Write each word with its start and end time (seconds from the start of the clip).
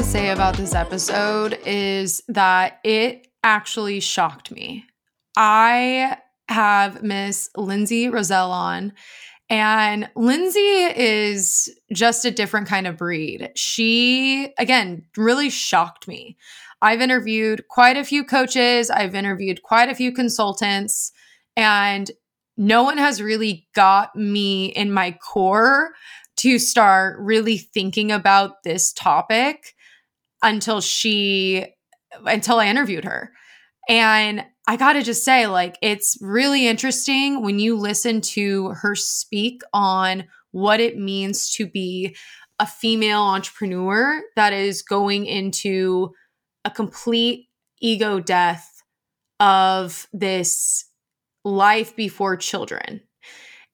To 0.00 0.06
say 0.06 0.30
about 0.30 0.56
this 0.56 0.74
episode 0.74 1.58
is 1.66 2.22
that 2.26 2.80
it 2.84 3.26
actually 3.44 4.00
shocked 4.00 4.50
me. 4.50 4.86
I 5.36 6.16
have 6.48 7.02
Miss 7.02 7.50
Lindsay 7.54 8.08
Roselle 8.08 8.50
on, 8.50 8.94
and 9.50 10.08
Lindsay 10.16 10.58
is 10.58 11.68
just 11.92 12.24
a 12.24 12.30
different 12.30 12.66
kind 12.66 12.86
of 12.86 12.96
breed. 12.96 13.50
She, 13.56 14.54
again, 14.56 15.04
really 15.18 15.50
shocked 15.50 16.08
me. 16.08 16.38
I've 16.80 17.02
interviewed 17.02 17.68
quite 17.68 17.98
a 17.98 18.04
few 18.04 18.24
coaches, 18.24 18.88
I've 18.88 19.14
interviewed 19.14 19.62
quite 19.62 19.90
a 19.90 19.94
few 19.94 20.12
consultants, 20.12 21.12
and 21.56 22.10
no 22.56 22.84
one 22.84 22.96
has 22.96 23.20
really 23.20 23.68
got 23.74 24.16
me 24.16 24.66
in 24.66 24.92
my 24.92 25.12
core 25.12 25.90
to 26.36 26.58
start 26.58 27.18
really 27.20 27.58
thinking 27.58 28.10
about 28.10 28.62
this 28.62 28.94
topic 28.94 29.74
until 30.42 30.80
she 30.80 31.66
until 32.26 32.58
I 32.58 32.66
interviewed 32.66 33.04
her. 33.04 33.32
And 33.88 34.44
I 34.66 34.76
got 34.76 34.94
to 34.94 35.02
just 35.02 35.24
say 35.24 35.46
like 35.46 35.76
it's 35.82 36.18
really 36.20 36.66
interesting 36.66 37.42
when 37.42 37.58
you 37.58 37.76
listen 37.76 38.20
to 38.20 38.68
her 38.70 38.94
speak 38.94 39.62
on 39.72 40.24
what 40.52 40.80
it 40.80 40.98
means 40.98 41.50
to 41.54 41.66
be 41.66 42.16
a 42.58 42.66
female 42.66 43.22
entrepreneur 43.22 44.22
that 44.36 44.52
is 44.52 44.82
going 44.82 45.26
into 45.26 46.12
a 46.64 46.70
complete 46.70 47.48
ego 47.80 48.20
death 48.20 48.82
of 49.38 50.06
this 50.12 50.84
life 51.44 51.96
before 51.96 52.36
children. 52.36 53.00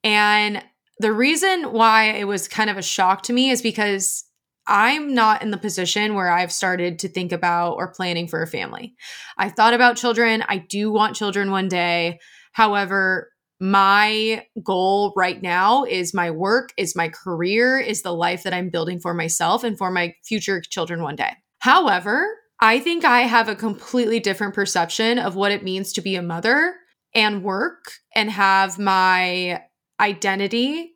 And 0.05 0.63
the 0.99 1.13
reason 1.13 1.73
why 1.73 2.05
it 2.13 2.29
was 2.29 2.47
kind 2.47 2.71
of 2.71 2.77
a 2.79 2.83
shock 2.83 3.23
to 3.25 3.33
me 3.33 3.51
is 3.51 3.61
because 3.61 4.25
I'm 4.67 5.15
not 5.15 5.43
in 5.43 5.51
the 5.51 5.57
position 5.57 6.15
where 6.15 6.31
I've 6.31 6.53
started 6.53 6.99
to 7.01 7.09
think 7.09 7.33
about 7.33 7.75
or 7.75 7.93
planning 7.93 8.29
for 8.29 8.43
a 8.43 8.47
family. 8.47 8.95
I 9.39 9.49
thought 9.49 9.75
about 9.75 9.97
children. 9.97 10.43
I 10.49 10.59
do 10.59 10.91
want 10.91 11.17
children 11.17 11.51
one 11.51 11.69
day. 11.69 12.19
However, 12.53 13.31
my 13.61 14.47
goal 14.63 15.13
right 15.17 15.41
now 15.41 15.85
is 15.85 16.13
my 16.13 16.31
work, 16.31 16.71
is 16.77 16.97
my 16.97 17.09
career, 17.09 17.79
is 17.79 18.03
the 18.03 18.13
life 18.13 18.43
that 18.43 18.53
I'm 18.53 18.71
building 18.71 18.99
for 19.01 19.15
myself 19.15 19.65
and 19.65 19.79
for 19.79 19.91
my 19.91 20.15
future 20.25 20.61
children 20.61 21.03
one 21.03 21.17
day. 21.17 21.33
However, 21.61 22.27
I 22.61 22.81
think 22.81 23.05
I 23.05 23.21
have 23.23 23.49
a 23.49 23.55
completely 23.55 24.21
different 24.21 24.55
perception 24.55 25.19
of 25.19 25.37
what 25.37 25.53
it 25.53 25.65
means 25.65 25.93
to 25.95 26.01
be 26.01 26.17
a 26.17 26.23
mother 26.23 26.75
and 27.15 27.43
work 27.43 27.93
and 28.15 28.31
have 28.31 28.79
my 28.79 29.63
identity 30.01 30.93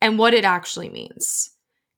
and 0.00 0.18
what 0.18 0.34
it 0.34 0.44
actually 0.44 0.90
means. 0.90 1.53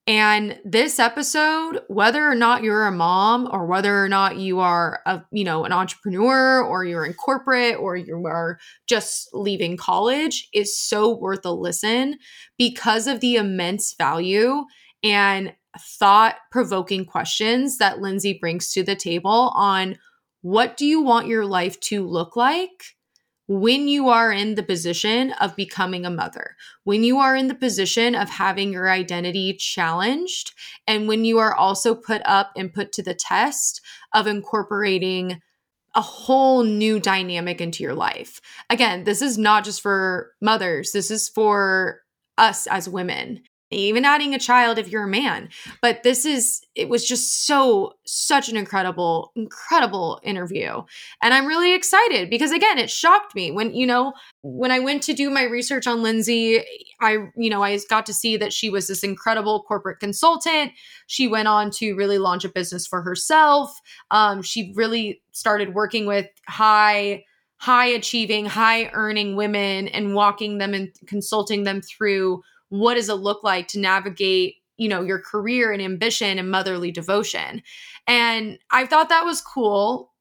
And 0.09 0.61
this 0.65 1.01
episode, 1.01 1.81
whether 1.89 2.31
or 2.31 2.37
not 2.37 2.63
you're 2.63 2.87
a 2.87 2.93
mom 2.93 3.49
or 3.51 3.67
whether 3.67 4.05
or 4.05 4.09
not 4.09 4.37
you 4.37 4.61
are 4.61 5.01
a, 5.05 5.23
you 5.33 5.43
know, 5.43 5.65
an 5.65 5.73
entrepreneur 5.73 6.63
or 6.63 6.85
you're 6.85 7.05
in 7.05 7.13
corporate 7.15 7.77
or 7.77 7.97
you 7.97 8.25
are 8.27 8.59
just 8.87 9.29
leaving 9.33 9.77
college 9.77 10.49
is 10.55 10.79
so 10.79 11.17
worth 11.17 11.45
a 11.45 11.51
listen 11.51 12.19
because 12.57 13.09
of 13.09 13.19
the 13.19 13.35
immense 13.35 13.95
value 13.99 14.65
and 15.03 15.53
thought-provoking 15.99 17.05
questions 17.05 17.79
that 17.79 17.99
Lindsay 17.99 18.39
brings 18.41 18.71
to 18.73 18.85
the 18.85 18.97
table 18.97 19.53
on 19.57 19.99
what 20.43 20.77
do 20.77 20.87
you 20.87 21.03
want 21.03 21.27
your 21.27 21.45
life 21.45 21.81
to 21.81 22.07
look 22.07 22.37
like? 22.37 22.96
When 23.49 23.87
you 23.87 24.09
are 24.09 24.33
in 24.33 24.57
the 24.57 24.63
position 24.63 25.33
of 25.33 25.57
becoming 25.57 26.05
a 26.05 26.11
mother, 26.11 26.57
when 26.85 27.05
you 27.05 27.19
are 27.19 27.37
in 27.37 27.49
the 27.49 27.55
position 27.55 28.15
of 28.15 28.29
having 28.29 28.73
your 28.73 28.91
identity 28.91 29.55
challenged, 29.55 30.53
and 30.87 31.07
when 31.07 31.25
you 31.25 31.39
are 31.39 31.55
also 31.55 31.95
put 31.95 32.23
up 32.25 32.51
and 32.57 32.75
put 32.75 32.93
to 32.93 33.03
the 33.03 33.15
test 33.15 33.81
of 34.13 34.27
incorporating 34.27 35.41
a 35.95 36.01
whole 36.01 36.63
new 36.63 37.01
dynamic 37.01 37.61
into 37.61 37.83
your 37.83 37.95
life. 37.95 38.41
Again, 38.69 39.05
this 39.05 39.23
is 39.23 39.39
not 39.39 39.65
just 39.65 39.81
for 39.81 40.33
mothers, 40.43 40.93
this 40.93 41.11
is 41.11 41.29
for 41.29 42.03
us 42.37 42.67
as 42.67 42.89
women 42.89 43.43
even 43.71 44.05
adding 44.05 44.35
a 44.35 44.39
child 44.39 44.79
if 44.79 44.89
you're 44.89 45.05
a 45.05 45.09
man. 45.09 45.49
But 45.83 46.03
this 46.05 46.25
is, 46.25 46.61
it 46.77 46.89
was 46.89 47.07
just 47.07 47.47
so, 47.47 47.95
such 48.05 48.49
an 48.49 48.57
incredible, 48.57 49.33
incredible 49.35 50.21
interview. 50.23 50.83
And 51.21 51.35
I'm 51.35 51.47
really 51.47 51.75
excited 51.75 52.31
because, 52.31 52.53
again, 52.53 52.79
it 52.79 52.91
shocked 52.91 53.35
me 53.35 53.51
when, 53.51 53.75
you 53.75 53.87
know, 53.87 54.13
when 54.43 54.71
I 54.71 54.79
went 54.79 55.03
to 55.05 55.15
do 55.15 55.31
my 55.31 55.43
research 55.43 55.87
on 55.87 56.03
Lindsay, 56.03 56.63
I, 57.01 57.27
you 57.37 57.51
know, 57.51 57.63
I 57.63 57.77
got 57.91 58.07
to 58.07 58.15
see 58.15 58.37
that 58.37 58.53
she 58.53 58.71
was 58.71 58.87
this 58.87 59.03
incredible 59.03 59.65
corporate 59.65 59.99
consultant. 59.99 60.73
She 61.09 61.27
went 61.27 61.49
on 61.49 61.71
to 61.73 61.95
really 61.95 62.19
launch 62.19 62.45
a 62.45 62.49
business 62.49 62.87
for 62.87 63.03
herself. 63.03 63.77
Um, 64.13 64.43
she 64.43 64.73
really 64.77 65.23
started 65.33 65.75
working 65.75 66.07
with 66.07 66.29
high, 66.47 67.25
high 67.57 67.87
achieving, 67.87 68.47
high 68.47 68.91
earning 68.93 69.35
women 69.35 69.89
and 69.89 70.15
walking 70.15 70.59
them 70.59 70.73
and 70.73 70.93
consulting 71.07 71.65
them 71.65 71.83
through 71.83 72.43
what 72.79 72.95
does 72.95 73.09
it 73.09 73.15
look 73.15 73.43
like 73.43 73.69
to 73.69 73.79
navigate 73.79 74.57
you 74.77 74.89
know 74.89 75.03
your 75.03 75.19
career 75.19 75.73
and 75.73 75.83
ambition 75.83 76.39
and 76.39 76.51
motherly 76.51 76.91
devotion? 76.91 77.63
And 78.07 78.59
i 78.71 78.87
thought 78.87 79.09
that 79.09 79.25
was 79.25 79.41
cool 79.41 80.13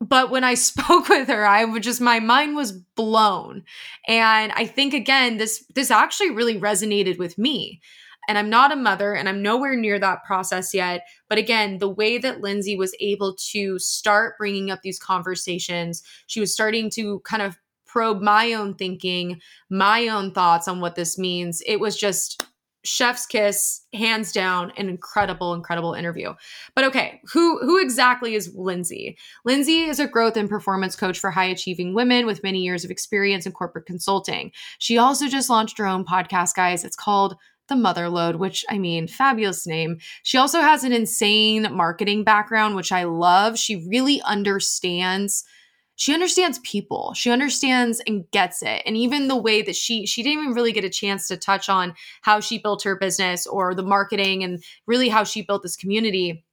but 0.00 0.30
when 0.30 0.44
i 0.44 0.54
spoke 0.70 1.08
with 1.08 1.28
her 1.28 1.46
i 1.46 1.64
would 1.64 1.82
just 1.82 2.00
my 2.00 2.20
mind 2.20 2.56
was 2.56 2.72
blown. 2.72 3.64
And 4.08 4.52
i 4.52 4.66
think 4.66 4.94
again 4.94 5.36
this 5.36 5.64
this 5.74 5.90
actually 5.90 6.30
really 6.30 6.58
resonated 6.58 7.18
with 7.18 7.38
me. 7.38 7.80
And 8.26 8.38
i'm 8.38 8.48
not 8.48 8.72
a 8.72 8.76
mother 8.76 9.12
and 9.14 9.28
i'm 9.28 9.42
nowhere 9.42 9.76
near 9.76 9.98
that 9.98 10.24
process 10.24 10.72
yet 10.72 11.06
but 11.28 11.36
again 11.36 11.78
the 11.78 11.90
way 11.90 12.16
that 12.16 12.40
lindsay 12.40 12.74
was 12.74 12.96
able 12.98 13.36
to 13.52 13.78
start 13.78 14.38
bringing 14.38 14.70
up 14.70 14.80
these 14.82 14.98
conversations 14.98 16.02
she 16.26 16.40
was 16.40 16.52
starting 16.52 16.88
to 16.90 17.20
kind 17.20 17.42
of 17.42 17.58
probe 17.94 18.20
my 18.20 18.52
own 18.54 18.74
thinking, 18.74 19.40
my 19.70 20.08
own 20.08 20.32
thoughts 20.32 20.66
on 20.66 20.80
what 20.80 20.96
this 20.96 21.16
means. 21.16 21.62
It 21.64 21.78
was 21.78 21.96
just 21.96 22.44
chef's 22.82 23.24
kiss 23.24 23.82
hands 23.94 24.30
down 24.30 24.70
an 24.76 24.90
incredible 24.90 25.54
incredible 25.54 25.94
interview 25.94 26.34
but 26.74 26.84
okay 26.84 27.18
who 27.32 27.58
who 27.60 27.80
exactly 27.80 28.34
is 28.34 28.52
lindsay 28.54 29.16
lindsay 29.46 29.84
is 29.84 29.98
a 29.98 30.06
growth 30.06 30.36
and 30.36 30.50
performance 30.50 30.94
coach 30.94 31.18
for 31.18 31.30
high 31.30 31.46
achieving 31.46 31.94
women 31.94 32.26
with 32.26 32.42
many 32.42 32.58
years 32.58 32.84
of 32.84 32.90
experience 32.90 33.46
in 33.46 33.52
corporate 33.52 33.86
consulting 33.86 34.52
she 34.78 34.98
also 34.98 35.28
just 35.28 35.48
launched 35.48 35.78
her 35.78 35.86
own 35.86 36.04
podcast 36.04 36.54
guys 36.54 36.84
it's 36.84 36.94
called 36.94 37.36
the 37.68 37.74
MotherLode, 37.74 38.36
which 38.36 38.64
I 38.68 38.78
mean, 38.78 39.08
fabulous 39.08 39.66
name. 39.66 39.98
She 40.22 40.36
also 40.36 40.60
has 40.60 40.84
an 40.84 40.92
insane 40.92 41.66
marketing 41.72 42.24
background, 42.24 42.76
which 42.76 42.92
I 42.92 43.04
love. 43.04 43.58
She 43.58 43.86
really 43.88 44.20
understands 44.22 45.44
she 45.96 46.12
understands 46.12 46.58
people. 46.60 47.12
She 47.14 47.30
understands 47.30 48.02
and 48.06 48.30
gets 48.30 48.62
it. 48.62 48.82
And 48.84 48.96
even 48.96 49.28
the 49.28 49.36
way 49.36 49.62
that 49.62 49.76
she 49.76 50.06
she 50.06 50.22
didn't 50.22 50.42
even 50.42 50.54
really 50.54 50.72
get 50.72 50.84
a 50.84 50.90
chance 50.90 51.28
to 51.28 51.36
touch 51.36 51.68
on 51.68 51.94
how 52.22 52.40
she 52.40 52.58
built 52.58 52.82
her 52.82 52.96
business 52.96 53.46
or 53.46 53.74
the 53.74 53.82
marketing 53.82 54.42
and 54.42 54.62
really 54.86 55.08
how 55.08 55.24
she 55.24 55.42
built 55.42 55.62
this 55.62 55.76
community 55.76 56.44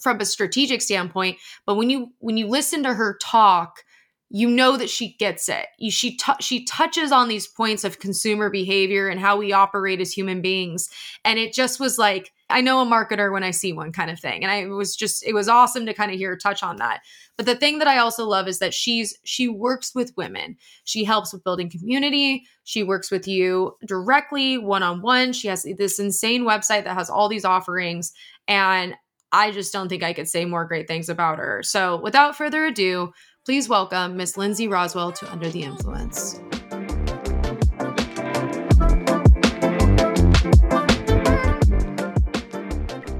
from 0.00 0.20
a 0.20 0.24
strategic 0.24 0.80
standpoint. 0.80 1.38
But 1.66 1.76
when 1.76 1.90
you 1.90 2.12
when 2.18 2.36
you 2.36 2.46
listen 2.46 2.82
to 2.84 2.94
her 2.94 3.18
talk 3.20 3.84
you 4.30 4.48
know 4.48 4.76
that 4.76 4.90
she 4.90 5.14
gets 5.14 5.48
it. 5.48 5.66
She 5.90 6.16
t- 6.16 6.32
she 6.40 6.64
touches 6.64 7.12
on 7.12 7.28
these 7.28 7.46
points 7.46 7.84
of 7.84 7.98
consumer 7.98 8.50
behavior 8.50 9.08
and 9.08 9.18
how 9.18 9.38
we 9.38 9.52
operate 9.52 10.00
as 10.00 10.12
human 10.12 10.42
beings, 10.42 10.90
and 11.24 11.38
it 11.38 11.54
just 11.54 11.80
was 11.80 11.98
like 11.98 12.32
I 12.50 12.60
know 12.60 12.80
a 12.80 12.86
marketer 12.86 13.32
when 13.32 13.44
I 13.44 13.50
see 13.50 13.72
one 13.72 13.92
kind 13.92 14.10
of 14.10 14.18
thing, 14.18 14.42
and 14.42 14.50
I 14.50 14.66
was 14.66 14.96
just 14.96 15.24
it 15.26 15.34
was 15.34 15.48
awesome 15.48 15.86
to 15.86 15.94
kind 15.94 16.10
of 16.10 16.18
hear 16.18 16.30
her 16.30 16.36
touch 16.36 16.62
on 16.62 16.76
that. 16.76 17.00
But 17.36 17.46
the 17.46 17.54
thing 17.54 17.78
that 17.78 17.88
I 17.88 17.98
also 17.98 18.24
love 18.24 18.48
is 18.48 18.58
that 18.58 18.74
she's 18.74 19.16
she 19.24 19.48
works 19.48 19.94
with 19.94 20.16
women. 20.16 20.56
She 20.84 21.04
helps 21.04 21.32
with 21.32 21.44
building 21.44 21.70
community. 21.70 22.44
She 22.64 22.82
works 22.82 23.10
with 23.10 23.28
you 23.28 23.76
directly 23.86 24.58
one 24.58 24.82
on 24.82 25.02
one. 25.02 25.32
She 25.32 25.48
has 25.48 25.66
this 25.76 25.98
insane 25.98 26.44
website 26.44 26.84
that 26.84 26.94
has 26.94 27.10
all 27.10 27.28
these 27.28 27.44
offerings, 27.44 28.12
and 28.46 28.94
I 29.30 29.50
just 29.50 29.72
don't 29.72 29.88
think 29.88 30.02
I 30.02 30.14
could 30.14 30.28
say 30.28 30.44
more 30.44 30.64
great 30.64 30.88
things 30.88 31.08
about 31.08 31.38
her. 31.38 31.62
So 31.62 32.00
without 32.00 32.36
further 32.36 32.66
ado. 32.66 33.12
Please 33.48 33.66
welcome 33.66 34.14
Miss 34.14 34.36
Lindsay 34.36 34.68
Roselle 34.68 35.10
to 35.12 35.32
Under 35.32 35.48
the 35.48 35.62
Influence. 35.62 36.38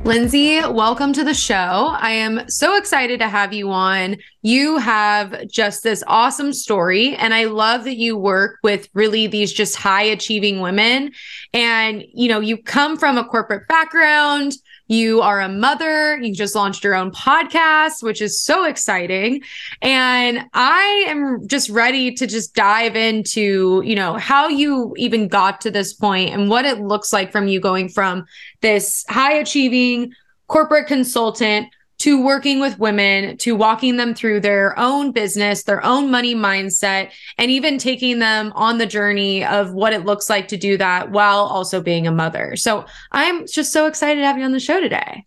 Lindsay, 0.09 0.59
welcome 0.61 1.13
to 1.13 1.23
the 1.23 1.35
show. 1.35 1.55
I 1.55 2.13
am 2.13 2.49
so 2.49 2.79
excited 2.79 3.21
to 3.21 3.29
have 3.29 3.53
you 3.53 3.71
on. 3.71 4.17
You 4.41 4.79
have 4.79 5.47
just 5.49 5.83
this 5.83 6.03
awesome 6.07 6.55
story, 6.55 7.15
and 7.17 7.35
I 7.35 7.45
love 7.45 7.85
that 7.85 7.99
you 7.99 8.17
work 8.17 8.57
with 8.63 8.89
really 8.95 9.27
these 9.27 9.53
just 9.53 9.77
high 9.77 10.05
achieving 10.05 10.61
women. 10.61 11.13
And, 11.53 12.05
you 12.15 12.31
know, 12.31 12.41
you 12.41 12.57
come 12.57 12.97
from 12.97 13.19
a 13.19 13.25
corporate 13.25 13.69
background, 13.69 14.55
you 14.89 15.21
are 15.21 15.41
a 15.41 15.49
mother. 15.49 16.19
You 16.19 16.35
just 16.35 16.55
launched 16.55 16.83
your 16.83 16.95
own 16.95 17.11
podcast, 17.13 18.03
which 18.03 18.21
is 18.21 18.41
so 18.41 18.65
exciting. 18.65 19.43
And 19.83 20.45
I 20.55 21.05
am 21.09 21.47
just 21.47 21.69
ready 21.69 22.13
to 22.15 22.27
just 22.27 22.55
dive 22.55 22.97
into, 22.97 23.83
you 23.85 23.95
know, 23.95 24.15
how 24.15 24.49
you 24.49 24.95
even 24.97 25.29
got 25.29 25.61
to 25.61 25.71
this 25.71 25.93
point 25.93 26.31
and 26.31 26.49
what 26.49 26.65
it 26.65 26.81
looks 26.81 27.13
like 27.13 27.31
from 27.31 27.49
you 27.49 27.61
going 27.61 27.89
from 27.89 28.27
this 28.63 29.05
high 29.09 29.35
achieving 29.35 30.13
corporate 30.49 30.87
consultant 30.87 31.69
to 31.99 32.23
working 32.23 32.61
with 32.61 32.79
women, 32.79 33.37
to 33.39 33.57
walking 33.57 33.97
them 33.97 34.15
through 34.15 34.41
their 34.41 34.79
own 34.79 35.11
business, 35.11 35.65
their 35.65 35.85
own 35.85 36.11
money 36.11 36.35
mindset, 36.35 37.11
and 37.39 37.51
even 37.51 37.77
taking 37.77 38.21
them 38.21 38.53
on 38.55 38.79
the 38.79 38.87
journey 38.87 39.45
of 39.45 39.73
what 39.73 39.93
it 39.93 40.05
looks 40.05 40.31
like 40.31 40.49
to 40.49 40.57
do 40.57 40.77
that 40.77 41.11
while 41.11 41.41
also 41.41 41.81
being 41.81 42.07
a 42.07 42.13
mother. 42.13 42.55
So 42.57 42.87
I'm 43.11 43.47
just 43.47 43.73
so 43.73 43.87
excited 43.87 44.21
to 44.21 44.27
have 44.27 44.39
you 44.39 44.45
on 44.45 44.53
the 44.53 44.61
show 44.61 44.81
today. 44.81 45.25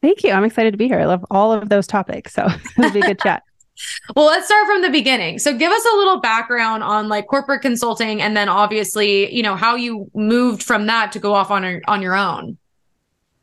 Thank 0.00 0.24
you. 0.24 0.30
I'm 0.30 0.44
excited 0.44 0.70
to 0.70 0.78
be 0.78 0.88
here. 0.88 1.00
I 1.00 1.04
love 1.04 1.24
all 1.30 1.52
of 1.52 1.68
those 1.68 1.86
topics. 1.86 2.32
So 2.32 2.46
it'll 2.78 2.92
be 2.92 3.00
a 3.00 3.06
good 3.06 3.20
chat. 3.20 3.42
well, 4.14 4.26
let's 4.26 4.46
start 4.46 4.66
from 4.66 4.80
the 4.80 4.90
beginning. 4.90 5.38
So 5.38 5.56
give 5.56 5.72
us 5.72 5.84
a 5.84 5.96
little 5.96 6.20
background 6.20 6.84
on 6.84 7.08
like 7.08 7.26
corporate 7.26 7.60
consulting 7.60 8.22
and 8.22 8.34
then 8.34 8.48
obviously, 8.48 9.34
you 9.34 9.42
know, 9.42 9.56
how 9.56 9.76
you 9.76 10.10
moved 10.14 10.62
from 10.62 10.86
that 10.86 11.12
to 11.12 11.18
go 11.18 11.34
off 11.34 11.50
on 11.50 11.82
on 11.86 12.00
your 12.00 12.14
own. 12.14 12.56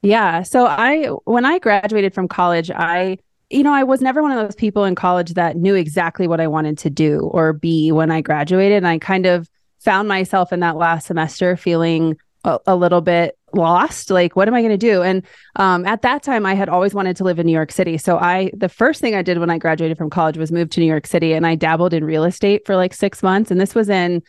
Yeah. 0.04 0.44
So 0.44 0.68
I, 0.68 1.06
when 1.24 1.46
I 1.46 1.60
graduated 1.60 2.14
from 2.14 2.28
college, 2.28 2.70
I, 2.70 3.18
you 3.50 3.64
know, 3.64 3.74
I 3.74 3.84
was 3.84 4.02
never 4.02 4.22
one 4.22 4.32
of 4.32 4.46
those 4.46 4.56
people 4.56 4.84
in 4.84 4.96
college 4.96 5.34
that 5.36 5.56
knew 5.56 5.76
exactly 5.76 6.28
what 6.28 6.42
I 6.42 6.48
wanted 6.48 6.78
to 6.80 6.90
do 6.90 7.22
or 7.22 7.54
be 7.54 7.92
when 7.92 8.12
I 8.12 8.22
graduated. 8.22 8.78
And 8.78 8.88
I 8.88 9.00
kind 9.00 9.26
of 9.26 9.50
found 9.80 10.10
myself 10.10 10.52
in 10.52 10.60
that 10.60 10.76
last 10.76 11.08
semester 11.08 11.56
feeling 11.56 12.18
a, 12.44 12.60
a 12.68 12.76
little 12.76 13.00
bit 13.00 13.38
lost. 13.54 14.10
Like, 14.10 14.36
what 14.36 14.50
am 14.50 14.54
I 14.54 14.62
going 14.62 14.72
to 14.72 14.78
do? 14.78 15.02
And 15.04 15.24
um, 15.56 15.86
at 15.86 16.02
that 16.02 16.22
time, 16.22 16.46
I 16.46 16.54
had 16.54 16.68
always 16.68 16.94
wanted 16.94 17.16
to 17.18 17.24
live 17.24 17.40
in 17.40 17.46
New 17.46 17.54
York 17.54 17.72
City. 17.72 17.98
So 17.98 18.18
I, 18.18 18.52
the 18.54 18.70
first 18.70 19.00
thing 19.00 19.16
I 19.16 19.22
did 19.22 19.38
when 19.38 19.50
I 19.50 19.58
graduated 19.58 19.98
from 19.98 20.10
college 20.10 20.38
was 20.38 20.52
move 20.52 20.70
to 20.72 20.80
New 20.82 20.86
York 20.86 21.08
City, 21.08 21.34
and 21.34 21.48
I 21.48 21.56
dabbled 21.56 21.94
in 21.94 22.04
real 22.04 22.26
estate 22.26 22.66
for 22.66 22.76
like 22.76 22.94
six 22.94 23.24
months. 23.24 23.52
And 23.52 23.62
this 23.62 23.76
was 23.76 23.88
in 23.88 24.22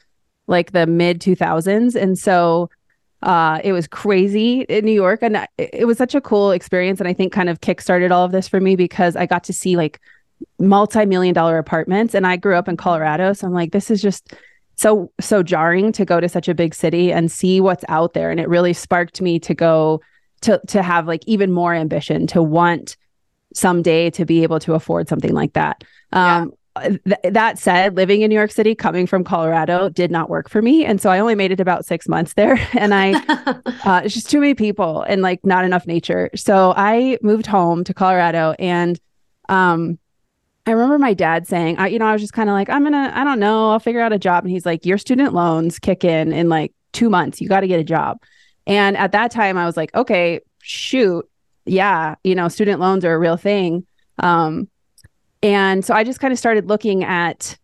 like 0.46 0.72
the 0.72 0.86
mid 0.86 1.20
2000s. 1.20 2.00
And 2.00 2.18
so 2.18 2.70
uh, 3.24 3.58
it 3.64 3.72
was 3.72 3.88
crazy 3.88 4.60
in 4.68 4.84
New 4.84 4.92
York, 4.92 5.20
and 5.22 5.48
it 5.56 5.86
was 5.86 5.96
such 5.96 6.14
a 6.14 6.20
cool 6.20 6.50
experience. 6.50 7.00
And 7.00 7.08
I 7.08 7.14
think 7.14 7.32
kind 7.32 7.48
of 7.48 7.60
kickstarted 7.60 8.10
all 8.10 8.24
of 8.24 8.32
this 8.32 8.46
for 8.46 8.60
me 8.60 8.76
because 8.76 9.16
I 9.16 9.24
got 9.24 9.44
to 9.44 9.52
see 9.52 9.76
like 9.76 9.98
multi-million 10.58 11.34
dollar 11.34 11.56
apartments, 11.56 12.14
and 12.14 12.26
I 12.26 12.36
grew 12.36 12.54
up 12.54 12.68
in 12.68 12.76
Colorado, 12.76 13.32
so 13.32 13.46
I'm 13.46 13.54
like, 13.54 13.72
this 13.72 13.90
is 13.90 14.02
just 14.02 14.34
so 14.76 15.10
so 15.20 15.42
jarring 15.42 15.90
to 15.92 16.04
go 16.04 16.20
to 16.20 16.28
such 16.28 16.48
a 16.48 16.54
big 16.54 16.74
city 16.74 17.12
and 17.12 17.32
see 17.32 17.60
what's 17.60 17.84
out 17.88 18.12
there. 18.12 18.30
And 18.30 18.38
it 18.38 18.48
really 18.48 18.74
sparked 18.74 19.22
me 19.22 19.38
to 19.40 19.54
go 19.54 20.02
to 20.42 20.60
to 20.68 20.82
have 20.82 21.06
like 21.06 21.22
even 21.26 21.50
more 21.50 21.72
ambition 21.72 22.26
to 22.28 22.42
want 22.42 22.96
someday 23.54 24.10
to 24.10 24.26
be 24.26 24.42
able 24.42 24.60
to 24.60 24.74
afford 24.74 25.08
something 25.08 25.32
like 25.32 25.54
that. 25.54 25.82
Um, 26.12 26.52
th- 26.82 27.00
that 27.24 27.58
said, 27.58 27.96
living 27.96 28.22
in 28.22 28.28
New 28.28 28.34
York 28.34 28.50
City, 28.50 28.74
coming 28.74 29.06
from 29.06 29.24
Colorado, 29.24 29.88
did 29.88 30.10
not 30.10 30.28
work 30.28 30.48
for 30.48 30.60
me, 30.60 30.84
and 30.84 31.00
so 31.00 31.10
I 31.10 31.18
only 31.18 31.34
made 31.34 31.52
it 31.52 31.60
about 31.60 31.84
six 31.84 32.08
months 32.08 32.34
there, 32.34 32.58
and 32.72 32.94
I 32.94 33.12
uh, 33.84 34.02
it's 34.04 34.14
just 34.14 34.30
too 34.30 34.40
many 34.40 34.54
people 34.54 35.02
and 35.02 35.22
like 35.22 35.44
not 35.44 35.64
enough 35.64 35.86
nature. 35.86 36.30
So 36.34 36.74
I 36.76 37.18
moved 37.22 37.46
home 37.46 37.84
to 37.84 37.94
Colorado, 37.94 38.54
and 38.58 38.98
um, 39.48 39.98
I 40.66 40.72
remember 40.72 40.98
my 40.98 41.14
dad 41.14 41.46
saying, 41.46 41.78
I, 41.78 41.88
you 41.88 41.98
know, 41.98 42.06
I 42.06 42.12
was 42.12 42.22
just 42.22 42.32
kind 42.32 42.48
of 42.48 42.54
like, 42.54 42.68
I'm 42.70 42.82
gonna, 42.82 43.12
I 43.14 43.24
don't 43.24 43.40
know, 43.40 43.70
I'll 43.70 43.80
figure 43.80 44.00
out 44.00 44.12
a 44.12 44.18
job, 44.18 44.44
and 44.44 44.50
he's 44.50 44.66
like, 44.66 44.84
your 44.84 44.98
student 44.98 45.32
loans 45.32 45.78
kick 45.78 46.04
in 46.04 46.32
in 46.32 46.48
like 46.48 46.72
two 46.92 47.10
months, 47.10 47.40
you 47.40 47.48
got 47.48 47.60
to 47.60 47.68
get 47.68 47.80
a 47.80 47.84
job, 47.84 48.18
and 48.66 48.96
at 48.96 49.12
that 49.12 49.30
time 49.30 49.56
I 49.58 49.66
was 49.66 49.76
like, 49.76 49.94
okay, 49.94 50.40
shoot, 50.60 51.28
yeah, 51.66 52.16
you 52.24 52.34
know, 52.34 52.48
student 52.48 52.80
loans 52.80 53.04
are 53.04 53.14
a 53.14 53.18
real 53.18 53.36
thing. 53.36 53.86
Um, 54.18 54.68
and 55.44 55.84
so 55.84 55.94
I 55.94 56.02
just 56.04 56.20
kind 56.20 56.32
of 56.32 56.38
started 56.38 56.68
looking 56.68 57.04
at 57.04 57.58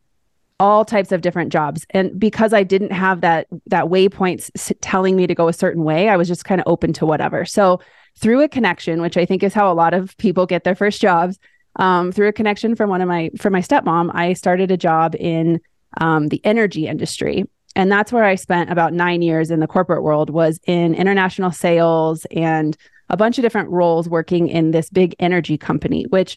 all 0.60 0.84
types 0.84 1.10
of 1.10 1.22
different 1.22 1.50
jobs. 1.50 1.86
And 1.90 2.20
because 2.20 2.52
I 2.52 2.62
didn't 2.62 2.92
have 2.92 3.22
that 3.22 3.46
that 3.66 3.86
waypoints 3.86 4.50
telling 4.82 5.16
me 5.16 5.26
to 5.26 5.34
go 5.34 5.48
a 5.48 5.52
certain 5.54 5.82
way, 5.82 6.10
I 6.10 6.18
was 6.18 6.28
just 6.28 6.44
kind 6.44 6.60
of 6.60 6.66
open 6.68 6.92
to 6.92 7.06
whatever. 7.06 7.46
So 7.46 7.80
through 8.18 8.42
a 8.42 8.48
connection, 8.48 9.00
which 9.00 9.16
I 9.16 9.24
think 9.24 9.42
is 9.42 9.54
how 9.54 9.72
a 9.72 9.74
lot 9.74 9.94
of 9.94 10.14
people 10.18 10.44
get 10.44 10.64
their 10.64 10.74
first 10.74 11.00
jobs, 11.00 11.38
um, 11.76 12.12
through 12.12 12.28
a 12.28 12.32
connection 12.32 12.76
from 12.76 12.90
one 12.90 13.00
of 13.00 13.08
my 13.08 13.30
from 13.38 13.54
my 13.54 13.62
stepmom, 13.62 14.10
I 14.12 14.34
started 14.34 14.70
a 14.70 14.76
job 14.76 15.16
in 15.18 15.58
um, 16.02 16.28
the 16.28 16.44
energy 16.44 16.86
industry. 16.86 17.44
And 17.74 17.90
that's 17.90 18.12
where 18.12 18.24
I 18.24 18.34
spent 18.34 18.70
about 18.70 18.92
nine 18.92 19.22
years 19.22 19.50
in 19.50 19.60
the 19.60 19.66
corporate 19.66 20.02
world 20.02 20.28
was 20.28 20.60
in 20.66 20.94
international 20.94 21.52
sales 21.52 22.26
and 22.32 22.76
a 23.08 23.16
bunch 23.16 23.38
of 23.38 23.42
different 23.42 23.70
roles 23.70 24.08
working 24.08 24.48
in 24.48 24.72
this 24.72 24.90
big 24.90 25.14
energy 25.18 25.56
company, 25.56 26.04
which 26.10 26.36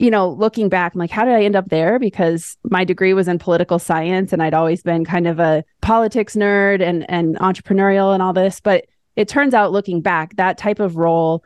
you 0.00 0.10
know, 0.10 0.30
looking 0.30 0.70
back, 0.70 0.94
I'm 0.94 0.98
like, 0.98 1.10
how 1.10 1.26
did 1.26 1.34
I 1.34 1.44
end 1.44 1.54
up 1.54 1.68
there? 1.68 1.98
Because 1.98 2.56
my 2.64 2.84
degree 2.84 3.12
was 3.12 3.28
in 3.28 3.38
political 3.38 3.78
science 3.78 4.32
and 4.32 4.42
I'd 4.42 4.54
always 4.54 4.82
been 4.82 5.04
kind 5.04 5.26
of 5.26 5.38
a 5.38 5.62
politics 5.82 6.34
nerd 6.34 6.80
and, 6.80 7.08
and 7.10 7.36
entrepreneurial 7.36 8.14
and 8.14 8.22
all 8.22 8.32
this. 8.32 8.60
But 8.60 8.86
it 9.14 9.28
turns 9.28 9.52
out, 9.52 9.72
looking 9.72 10.00
back, 10.00 10.36
that 10.36 10.56
type 10.56 10.80
of 10.80 10.96
role, 10.96 11.44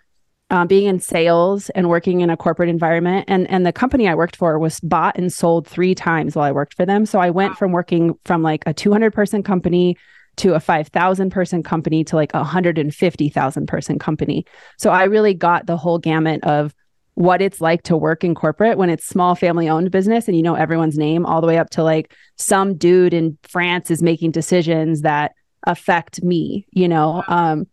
um, 0.50 0.68
being 0.68 0.86
in 0.86 1.00
sales 1.00 1.68
and 1.70 1.88
working 1.88 2.20
in 2.20 2.30
a 2.30 2.36
corporate 2.36 2.68
environment, 2.68 3.24
and, 3.26 3.50
and 3.50 3.66
the 3.66 3.72
company 3.72 4.06
I 4.06 4.14
worked 4.14 4.36
for 4.36 4.56
was 4.60 4.78
bought 4.78 5.18
and 5.18 5.32
sold 5.32 5.66
three 5.66 5.96
times 5.96 6.36
while 6.36 6.44
I 6.44 6.52
worked 6.52 6.74
for 6.74 6.86
them. 6.86 7.06
So 7.06 7.18
I 7.18 7.30
went 7.30 7.58
from 7.58 7.72
working 7.72 8.14
from 8.24 8.42
like 8.44 8.62
a 8.66 8.72
200 8.72 9.12
person 9.12 9.42
company 9.42 9.96
to 10.36 10.54
a 10.54 10.60
5,000 10.60 11.30
person 11.30 11.64
company 11.64 12.04
to 12.04 12.14
like 12.14 12.32
a 12.34 12.38
150,000 12.38 13.66
person 13.66 13.98
company. 13.98 14.46
So 14.78 14.90
I 14.90 15.04
really 15.04 15.34
got 15.34 15.66
the 15.66 15.76
whole 15.76 15.98
gamut 15.98 16.44
of 16.44 16.72
what 17.14 17.40
it's 17.40 17.60
like 17.60 17.82
to 17.84 17.96
work 17.96 18.24
in 18.24 18.34
corporate 18.34 18.76
when 18.76 18.90
it's 18.90 19.06
small 19.06 19.34
family 19.34 19.68
owned 19.68 19.90
business 19.90 20.26
and 20.26 20.36
you 20.36 20.42
know 20.42 20.54
everyone's 20.54 20.98
name 20.98 21.24
all 21.24 21.40
the 21.40 21.46
way 21.46 21.58
up 21.58 21.70
to 21.70 21.82
like 21.82 22.12
some 22.36 22.76
dude 22.76 23.14
in 23.14 23.38
France 23.44 23.90
is 23.90 24.02
making 24.02 24.32
decisions 24.32 25.02
that 25.02 25.32
affect 25.64 26.22
me, 26.22 26.66
you 26.72 26.88
know. 26.88 27.22
Um 27.28 27.66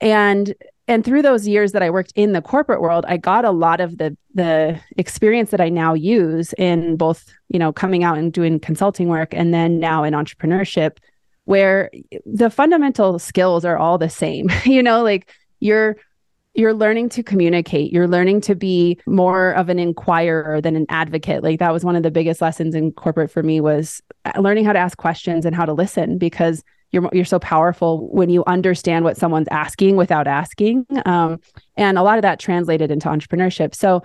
and 0.00 0.54
and 0.88 1.04
through 1.04 1.22
those 1.22 1.48
years 1.48 1.72
that 1.72 1.82
I 1.82 1.90
worked 1.90 2.12
in 2.14 2.32
the 2.32 2.40
corporate 2.40 2.80
world, 2.80 3.04
I 3.08 3.16
got 3.16 3.44
a 3.44 3.50
lot 3.50 3.80
of 3.80 3.98
the 3.98 4.16
the 4.34 4.80
experience 4.96 5.50
that 5.50 5.60
I 5.60 5.68
now 5.68 5.94
use 5.94 6.52
in 6.54 6.96
both, 6.96 7.24
you 7.48 7.58
know, 7.58 7.72
coming 7.72 8.04
out 8.04 8.18
and 8.18 8.32
doing 8.32 8.60
consulting 8.60 9.08
work 9.08 9.34
and 9.34 9.52
then 9.52 9.80
now 9.80 10.04
in 10.04 10.14
entrepreneurship 10.14 10.98
where 11.44 11.90
the 12.24 12.50
fundamental 12.50 13.18
skills 13.18 13.64
are 13.64 13.76
all 13.76 13.98
the 13.98 14.10
same. 14.10 14.48
you 14.64 14.82
know, 14.82 15.02
like 15.02 15.32
you're 15.60 15.96
you're 16.56 16.74
learning 16.74 17.10
to 17.10 17.22
communicate. 17.22 17.92
You're 17.92 18.08
learning 18.08 18.40
to 18.42 18.54
be 18.54 18.98
more 19.06 19.52
of 19.52 19.68
an 19.68 19.78
inquirer 19.78 20.60
than 20.60 20.74
an 20.74 20.86
advocate. 20.88 21.42
Like 21.42 21.58
that 21.58 21.72
was 21.72 21.84
one 21.84 21.96
of 21.96 22.02
the 22.02 22.10
biggest 22.10 22.40
lessons 22.40 22.74
in 22.74 22.92
corporate 22.92 23.30
for 23.30 23.42
me 23.42 23.60
was 23.60 24.02
uh, 24.24 24.40
learning 24.40 24.64
how 24.64 24.72
to 24.72 24.78
ask 24.78 24.96
questions 24.96 25.44
and 25.44 25.54
how 25.54 25.66
to 25.66 25.74
listen 25.74 26.18
because 26.18 26.64
you're 26.92 27.08
you're 27.12 27.24
so 27.24 27.38
powerful 27.38 28.08
when 28.10 28.30
you 28.30 28.42
understand 28.46 29.04
what 29.04 29.16
someone's 29.16 29.48
asking 29.50 29.96
without 29.96 30.26
asking. 30.26 30.86
Um, 31.04 31.40
and 31.76 31.98
a 31.98 32.02
lot 32.02 32.16
of 32.16 32.22
that 32.22 32.38
translated 32.38 32.90
into 32.90 33.08
entrepreneurship. 33.08 33.74
So 33.74 34.02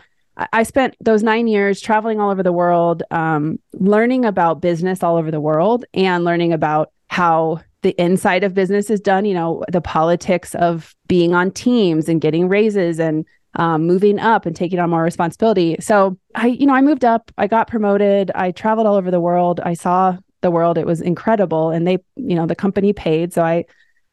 I 0.54 0.64
spent 0.64 0.96
those 1.00 1.24
nine 1.24 1.48
years 1.48 1.80
traveling 1.82 2.20
all 2.20 2.32
over 2.32 2.44
the 2.44 2.52
world, 2.52 3.04
um, 3.12 3.60
learning 3.74 4.26
about 4.26 4.62
business 4.62 5.04
all 5.04 5.18
over 5.18 5.30
the 5.30 5.42
world, 5.42 5.86
and 5.94 6.24
learning 6.24 6.54
about 6.54 6.92
how 7.08 7.62
the 7.82 8.00
inside 8.02 8.44
of 8.44 8.54
business 8.54 8.90
is 8.90 9.00
done, 9.00 9.26
you 9.26 9.34
know, 9.34 9.64
the 9.72 9.82
politics 9.82 10.54
of 10.56 10.96
being 11.08 11.34
on 11.34 11.52
teams 11.52 12.08
and 12.08 12.22
getting 12.22 12.48
raises 12.48 13.00
and 13.00 13.26
um, 13.56 13.86
moving 13.86 14.20
up 14.20 14.46
and 14.46 14.56
taking 14.56 14.80
on 14.80 14.90
more 14.90 15.04
responsibility. 15.04 15.76
So 15.80 16.18
I, 16.36 16.48
you 16.48 16.66
know, 16.66 16.74
I 16.74 16.82
moved 16.82 17.04
up, 17.04 17.32
I 17.38 17.48
got 17.48 17.68
promoted, 17.68 18.32
I 18.34 18.52
traveled 18.52 18.88
all 18.88 18.96
over 18.96 19.12
the 19.12 19.20
world, 19.20 19.60
I 19.60 19.74
saw 19.74 20.18
the 20.42 20.52
world. 20.52 20.78
It 20.78 20.86
was 20.86 21.02
incredible. 21.02 21.70
And 21.70 21.88
they, 21.88 22.00
you 22.16 22.36
know, 22.36 22.46
the 22.46 22.56
company 22.56 22.94
paid. 22.94 23.34
So 23.34 23.44
I, 23.44 23.66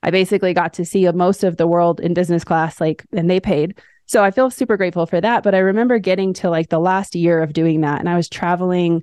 I 0.02 0.10
basically 0.10 0.54
got 0.54 0.72
to 0.74 0.84
see 0.84 1.10
most 1.12 1.42
of 1.42 1.56
the 1.56 1.66
world 1.66 2.00
in 2.00 2.14
business 2.14 2.44
class, 2.44 2.80
like, 2.80 3.04
and 3.12 3.28
they 3.30 3.40
paid. 3.40 3.78
So 4.06 4.22
I 4.22 4.30
feel 4.30 4.50
super 4.50 4.76
grateful 4.76 5.06
for 5.06 5.20
that. 5.20 5.42
But 5.42 5.54
I 5.54 5.58
remember 5.58 5.98
getting 5.98 6.32
to 6.34 6.50
like 6.50 6.68
the 6.68 6.78
last 6.78 7.14
year 7.14 7.42
of 7.42 7.52
doing 7.52 7.80
that. 7.82 8.00
And 8.00 8.08
I 8.08 8.16
was 8.16 8.28
traveling 8.28 9.02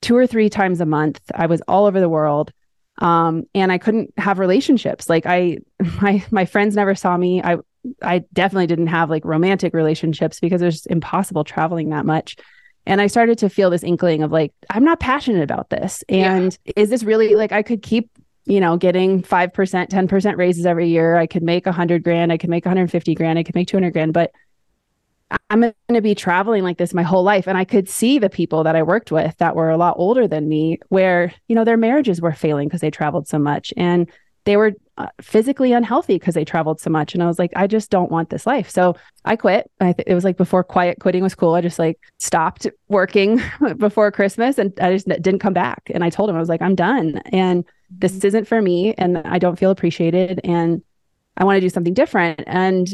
two 0.00 0.16
or 0.16 0.26
three 0.26 0.50
times 0.50 0.80
a 0.80 0.86
month. 0.86 1.20
I 1.34 1.46
was 1.46 1.62
all 1.68 1.86
over 1.86 2.00
the 2.00 2.08
world 2.08 2.52
um, 2.98 3.44
and 3.54 3.72
I 3.72 3.78
couldn't 3.78 4.12
have 4.18 4.38
relationships. 4.38 5.08
Like 5.08 5.26
I, 5.26 5.58
my 6.00 6.24
my 6.30 6.44
friends 6.44 6.76
never 6.76 6.94
saw 6.94 7.16
me. 7.16 7.42
I 7.42 7.58
I 8.02 8.20
definitely 8.32 8.68
didn't 8.68 8.88
have 8.88 9.10
like 9.10 9.24
romantic 9.24 9.74
relationships 9.74 10.40
because 10.40 10.62
it 10.62 10.66
was 10.66 10.86
impossible 10.86 11.44
traveling 11.44 11.90
that 11.90 12.06
much. 12.06 12.36
And 12.84 13.00
I 13.00 13.06
started 13.06 13.38
to 13.38 13.48
feel 13.48 13.70
this 13.70 13.84
inkling 13.84 14.22
of 14.22 14.32
like, 14.32 14.52
I'm 14.70 14.84
not 14.84 14.98
passionate 14.98 15.42
about 15.42 15.70
this. 15.70 16.02
And 16.08 16.56
yeah. 16.64 16.72
is 16.76 16.90
this 16.90 17.04
really 17.04 17.34
like 17.34 17.52
I 17.52 17.62
could 17.62 17.82
keep 17.82 18.10
you 18.44 18.60
know, 18.60 18.76
getting 18.76 19.22
5%, 19.22 19.52
10% 19.52 20.36
raises 20.36 20.66
every 20.66 20.88
year. 20.88 21.16
I 21.16 21.26
could 21.26 21.42
make 21.42 21.66
100 21.66 22.02
grand, 22.02 22.32
I 22.32 22.38
could 22.38 22.50
make 22.50 22.64
150 22.64 23.14
grand, 23.14 23.38
I 23.38 23.42
could 23.42 23.54
make 23.54 23.68
200 23.68 23.92
grand, 23.92 24.12
but 24.12 24.32
I'm 25.50 25.60
going 25.60 25.74
to 25.92 26.00
be 26.00 26.14
traveling 26.14 26.62
like 26.62 26.78
this 26.78 26.94
my 26.94 27.02
whole 27.02 27.22
life. 27.22 27.46
And 27.46 27.58
I 27.58 27.64
could 27.64 27.88
see 27.88 28.18
the 28.18 28.30
people 28.30 28.64
that 28.64 28.76
I 28.76 28.82
worked 28.82 29.12
with 29.12 29.36
that 29.38 29.54
were 29.54 29.70
a 29.70 29.76
lot 29.76 29.94
older 29.98 30.26
than 30.26 30.48
me, 30.48 30.78
where, 30.88 31.32
you 31.48 31.54
know, 31.54 31.64
their 31.64 31.76
marriages 31.76 32.20
were 32.20 32.32
failing 32.32 32.68
because 32.68 32.80
they 32.80 32.90
traveled 32.90 33.28
so 33.28 33.38
much 33.38 33.72
and 33.76 34.10
they 34.44 34.56
were 34.56 34.72
uh, 34.98 35.06
physically 35.20 35.72
unhealthy 35.72 36.14
because 36.18 36.34
they 36.34 36.44
traveled 36.44 36.80
so 36.80 36.90
much. 36.90 37.14
And 37.14 37.22
I 37.22 37.26
was 37.26 37.38
like, 37.38 37.52
I 37.54 37.66
just 37.66 37.90
don't 37.90 38.10
want 38.10 38.30
this 38.30 38.46
life. 38.46 38.68
So 38.68 38.96
I 39.24 39.36
quit. 39.36 39.70
I 39.80 39.92
th- 39.92 40.06
it 40.06 40.14
was 40.14 40.24
like 40.24 40.36
before 40.36 40.64
quiet 40.64 40.98
quitting 41.00 41.22
was 41.22 41.34
cool. 41.34 41.54
I 41.54 41.60
just 41.60 41.78
like 41.78 41.98
stopped 42.18 42.66
working 42.88 43.40
before 43.76 44.10
Christmas 44.10 44.58
and 44.58 44.72
I 44.80 44.92
just 44.92 45.06
didn't 45.06 45.38
come 45.38 45.54
back. 45.54 45.82
And 45.94 46.02
I 46.02 46.10
told 46.10 46.28
him, 46.28 46.36
I 46.36 46.40
was 46.40 46.48
like, 46.48 46.62
I'm 46.62 46.74
done. 46.74 47.18
And 47.26 47.64
this 47.90 48.12
mm-hmm. 48.12 48.26
isn't 48.26 48.48
for 48.48 48.60
me. 48.60 48.94
And 48.98 49.18
I 49.18 49.38
don't 49.38 49.58
feel 49.58 49.70
appreciated. 49.70 50.40
And 50.44 50.82
I 51.36 51.44
want 51.44 51.56
to 51.56 51.60
do 51.60 51.70
something 51.70 51.94
different. 51.94 52.42
And 52.46 52.88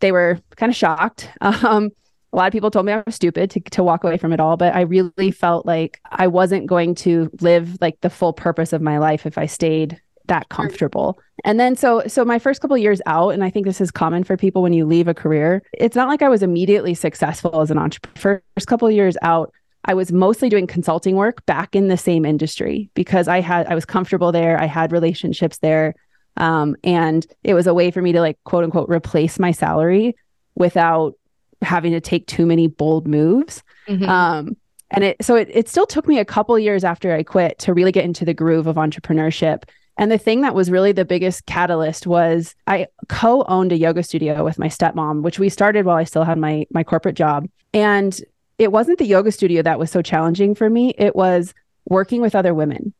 they 0.00 0.12
were 0.12 0.38
kind 0.56 0.70
of 0.70 0.76
shocked. 0.76 1.28
Um, 1.42 1.90
a 2.32 2.36
lot 2.36 2.46
of 2.46 2.52
people 2.52 2.70
told 2.70 2.86
me 2.86 2.92
I 2.92 3.02
was 3.04 3.16
stupid 3.16 3.50
to, 3.50 3.60
to 3.60 3.82
walk 3.82 4.04
away 4.04 4.16
from 4.16 4.32
it 4.32 4.38
all, 4.38 4.56
but 4.56 4.74
I 4.74 4.82
really 4.82 5.32
felt 5.32 5.66
like 5.66 6.00
I 6.12 6.28
wasn't 6.28 6.68
going 6.68 6.94
to 6.96 7.28
live 7.40 7.76
like 7.80 8.00
the 8.02 8.10
full 8.10 8.32
purpose 8.32 8.72
of 8.72 8.80
my 8.80 8.98
life 8.98 9.26
if 9.26 9.36
I 9.36 9.46
stayed 9.46 10.00
that 10.26 10.48
comfortable. 10.48 11.18
And 11.44 11.58
then 11.58 11.74
so 11.74 12.04
so 12.06 12.24
my 12.24 12.38
first 12.38 12.60
couple 12.60 12.78
years 12.78 13.02
out 13.06 13.30
and 13.30 13.42
I 13.42 13.50
think 13.50 13.66
this 13.66 13.80
is 13.80 13.90
common 13.90 14.22
for 14.22 14.36
people 14.36 14.62
when 14.62 14.72
you 14.72 14.86
leave 14.86 15.08
a 15.08 15.14
career. 15.14 15.62
It's 15.72 15.96
not 15.96 16.08
like 16.08 16.22
I 16.22 16.28
was 16.28 16.42
immediately 16.42 16.94
successful 16.94 17.60
as 17.60 17.70
an 17.70 17.78
entrepreneur. 17.78 18.40
First 18.54 18.68
couple 18.68 18.88
years 18.90 19.16
out, 19.22 19.52
I 19.86 19.94
was 19.94 20.12
mostly 20.12 20.48
doing 20.48 20.66
consulting 20.66 21.16
work 21.16 21.44
back 21.46 21.74
in 21.74 21.88
the 21.88 21.96
same 21.96 22.24
industry 22.24 22.90
because 22.94 23.26
I 23.26 23.40
had 23.40 23.66
I 23.66 23.74
was 23.74 23.84
comfortable 23.84 24.30
there, 24.30 24.58
I 24.60 24.66
had 24.66 24.92
relationships 24.92 25.58
there. 25.58 25.94
Um, 26.36 26.76
and 26.84 27.26
it 27.44 27.54
was 27.54 27.66
a 27.66 27.74
way 27.74 27.90
for 27.90 28.00
me 28.02 28.12
to 28.12 28.20
like 28.20 28.38
quote 28.44 28.64
unquote 28.64 28.88
replace 28.88 29.38
my 29.38 29.52
salary 29.52 30.16
without 30.54 31.14
having 31.62 31.92
to 31.92 32.00
take 32.00 32.26
too 32.26 32.46
many 32.46 32.66
bold 32.66 33.06
moves. 33.06 33.62
Mm-hmm. 33.88 34.08
Um, 34.08 34.56
and 34.90 35.04
it 35.04 35.24
so 35.24 35.36
it, 35.36 35.48
it 35.52 35.68
still 35.68 35.86
took 35.86 36.08
me 36.08 36.18
a 36.18 36.24
couple 36.24 36.58
years 36.58 36.84
after 36.84 37.14
I 37.14 37.22
quit 37.22 37.58
to 37.60 37.74
really 37.74 37.92
get 37.92 38.04
into 38.04 38.24
the 38.24 38.34
groove 38.34 38.66
of 38.66 38.76
entrepreneurship. 38.76 39.64
And 39.96 40.10
the 40.10 40.18
thing 40.18 40.40
that 40.40 40.54
was 40.54 40.70
really 40.70 40.92
the 40.92 41.04
biggest 41.04 41.46
catalyst 41.46 42.06
was 42.06 42.54
I 42.66 42.86
co-owned 43.08 43.72
a 43.72 43.76
yoga 43.76 44.02
studio 44.02 44.44
with 44.44 44.58
my 44.58 44.68
stepmom, 44.68 45.22
which 45.22 45.38
we 45.38 45.48
started 45.48 45.84
while 45.84 45.96
I 45.96 46.04
still 46.04 46.24
had 46.24 46.38
my 46.38 46.66
my 46.70 46.82
corporate 46.82 47.16
job. 47.16 47.46
And 47.72 48.18
it 48.58 48.72
wasn't 48.72 48.98
the 48.98 49.06
yoga 49.06 49.32
studio 49.32 49.62
that 49.62 49.78
was 49.78 49.90
so 49.90 50.02
challenging 50.02 50.54
for 50.54 50.68
me. 50.68 50.94
It 50.98 51.14
was 51.14 51.54
working 51.86 52.20
with 52.20 52.34
other 52.34 52.54
women 52.54 52.94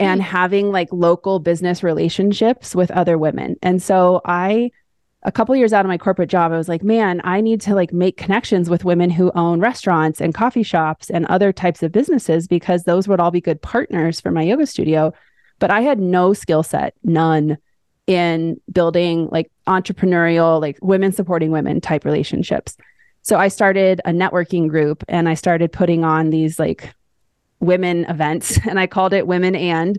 and 0.00 0.20
mm-hmm. 0.20 0.30
having 0.30 0.70
like 0.70 0.88
local 0.92 1.38
business 1.38 1.82
relationships 1.82 2.74
with 2.74 2.90
other 2.90 3.18
women. 3.18 3.56
And 3.62 3.82
so 3.82 4.20
I 4.24 4.70
a 5.24 5.32
couple 5.32 5.56
years 5.56 5.72
out 5.72 5.84
of 5.84 5.88
my 5.88 5.98
corporate 5.98 6.30
job, 6.30 6.52
I 6.52 6.56
was 6.56 6.68
like, 6.68 6.84
man, 6.84 7.20
I 7.24 7.40
need 7.40 7.60
to 7.62 7.74
like 7.74 7.92
make 7.92 8.16
connections 8.16 8.70
with 8.70 8.84
women 8.84 9.10
who 9.10 9.32
own 9.34 9.60
restaurants 9.60 10.20
and 10.20 10.32
coffee 10.32 10.62
shops 10.62 11.10
and 11.10 11.26
other 11.26 11.52
types 11.52 11.82
of 11.82 11.90
businesses 11.90 12.46
because 12.46 12.84
those 12.84 13.08
would 13.08 13.18
all 13.18 13.32
be 13.32 13.40
good 13.40 13.60
partners 13.60 14.20
for 14.20 14.30
my 14.30 14.42
yoga 14.42 14.66
studio. 14.66 15.12
But 15.58 15.72
I 15.72 15.80
had 15.80 15.98
no 15.98 16.34
skill 16.34 16.62
set, 16.62 16.94
none 17.02 17.58
in 18.06 18.60
building 18.72 19.28
like 19.32 19.50
entrepreneurial, 19.66 20.60
like 20.60 20.78
women 20.80 21.10
supporting 21.12 21.50
women 21.50 21.80
type 21.80 22.04
relationships. 22.04 22.76
So 23.22 23.36
I 23.36 23.48
started 23.48 24.00
a 24.04 24.10
networking 24.10 24.68
group 24.68 25.04
and 25.08 25.28
I 25.28 25.34
started 25.34 25.72
putting 25.72 26.04
on 26.04 26.30
these 26.30 26.58
like 26.58 26.94
women 27.60 28.04
events 28.08 28.58
and 28.68 28.78
I 28.78 28.86
called 28.86 29.12
it 29.12 29.26
Women 29.26 29.54
and 29.54 29.98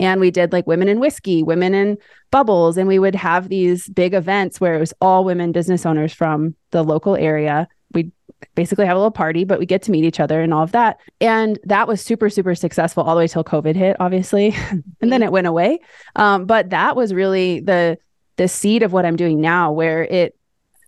and 0.00 0.20
we 0.20 0.30
did 0.30 0.52
like 0.52 0.66
women 0.68 0.86
in 0.86 1.00
whiskey, 1.00 1.42
women 1.42 1.74
in 1.74 1.98
bubbles 2.30 2.76
and 2.76 2.86
we 2.86 3.00
would 3.00 3.16
have 3.16 3.48
these 3.48 3.88
big 3.88 4.14
events 4.14 4.60
where 4.60 4.74
it 4.74 4.78
was 4.78 4.94
all 5.00 5.24
women 5.24 5.50
business 5.50 5.84
owners 5.84 6.12
from 6.12 6.54
the 6.70 6.84
local 6.84 7.16
area. 7.16 7.66
We'd 7.92 8.12
basically 8.54 8.86
have 8.86 8.96
a 8.96 9.00
little 9.00 9.10
party, 9.10 9.44
but 9.44 9.58
we 9.58 9.66
get 9.66 9.82
to 9.82 9.90
meet 9.90 10.04
each 10.04 10.20
other 10.20 10.40
and 10.40 10.54
all 10.54 10.62
of 10.62 10.72
that. 10.72 10.98
And 11.20 11.58
that 11.64 11.88
was 11.88 12.00
super, 12.00 12.30
super 12.30 12.54
successful 12.54 13.02
all 13.02 13.14
the 13.14 13.20
way 13.20 13.28
till 13.28 13.42
COVID 13.42 13.74
hit, 13.74 13.96
obviously. 13.98 14.54
and 15.00 15.12
then 15.12 15.22
it 15.22 15.32
went 15.32 15.48
away. 15.48 15.80
Um, 16.14 16.46
but 16.46 16.70
that 16.70 16.94
was 16.94 17.12
really 17.12 17.60
the 17.60 17.98
the 18.36 18.46
seed 18.46 18.84
of 18.84 18.92
what 18.92 19.04
I'm 19.04 19.16
doing 19.16 19.40
now, 19.40 19.72
where 19.72 20.04
it 20.04 20.38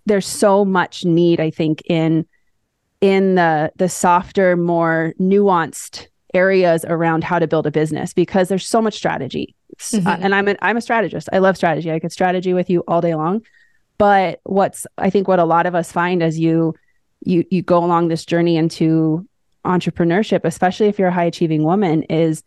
there's 0.06 0.26
so 0.26 0.64
much 0.64 1.04
need, 1.04 1.40
I 1.40 1.50
think, 1.50 1.82
in 1.86 2.26
in 3.00 3.34
the 3.34 3.72
the 3.76 3.88
softer, 3.88 4.56
more 4.56 5.14
nuanced 5.18 6.06
areas 6.34 6.84
around 6.86 7.24
how 7.24 7.38
to 7.38 7.46
build 7.46 7.66
a 7.66 7.70
business 7.70 8.12
because 8.12 8.48
there's 8.48 8.66
so 8.66 8.80
much 8.80 8.94
strategy. 8.94 9.54
Mm-hmm. 9.78 10.06
Uh, 10.06 10.16
and 10.20 10.34
I'm 10.34 10.48
a, 10.48 10.56
I'm 10.62 10.76
a 10.76 10.80
strategist. 10.80 11.28
I 11.32 11.38
love 11.38 11.56
strategy. 11.56 11.90
I 11.90 11.98
could 11.98 12.12
strategy 12.12 12.52
with 12.52 12.70
you 12.70 12.84
all 12.86 13.00
day 13.00 13.14
long. 13.14 13.42
But 13.98 14.40
what's 14.44 14.86
I 14.96 15.10
think 15.10 15.28
what 15.28 15.38
a 15.38 15.44
lot 15.44 15.66
of 15.66 15.74
us 15.74 15.92
find 15.92 16.22
as 16.22 16.38
you 16.38 16.74
you 17.20 17.44
you 17.50 17.62
go 17.62 17.84
along 17.84 18.08
this 18.08 18.24
journey 18.24 18.56
into 18.56 19.26
entrepreneurship, 19.64 20.40
especially 20.44 20.86
if 20.86 20.98
you're 20.98 21.08
a 21.08 21.12
high 21.12 21.24
achieving 21.24 21.64
woman, 21.64 22.04
is 22.04 22.42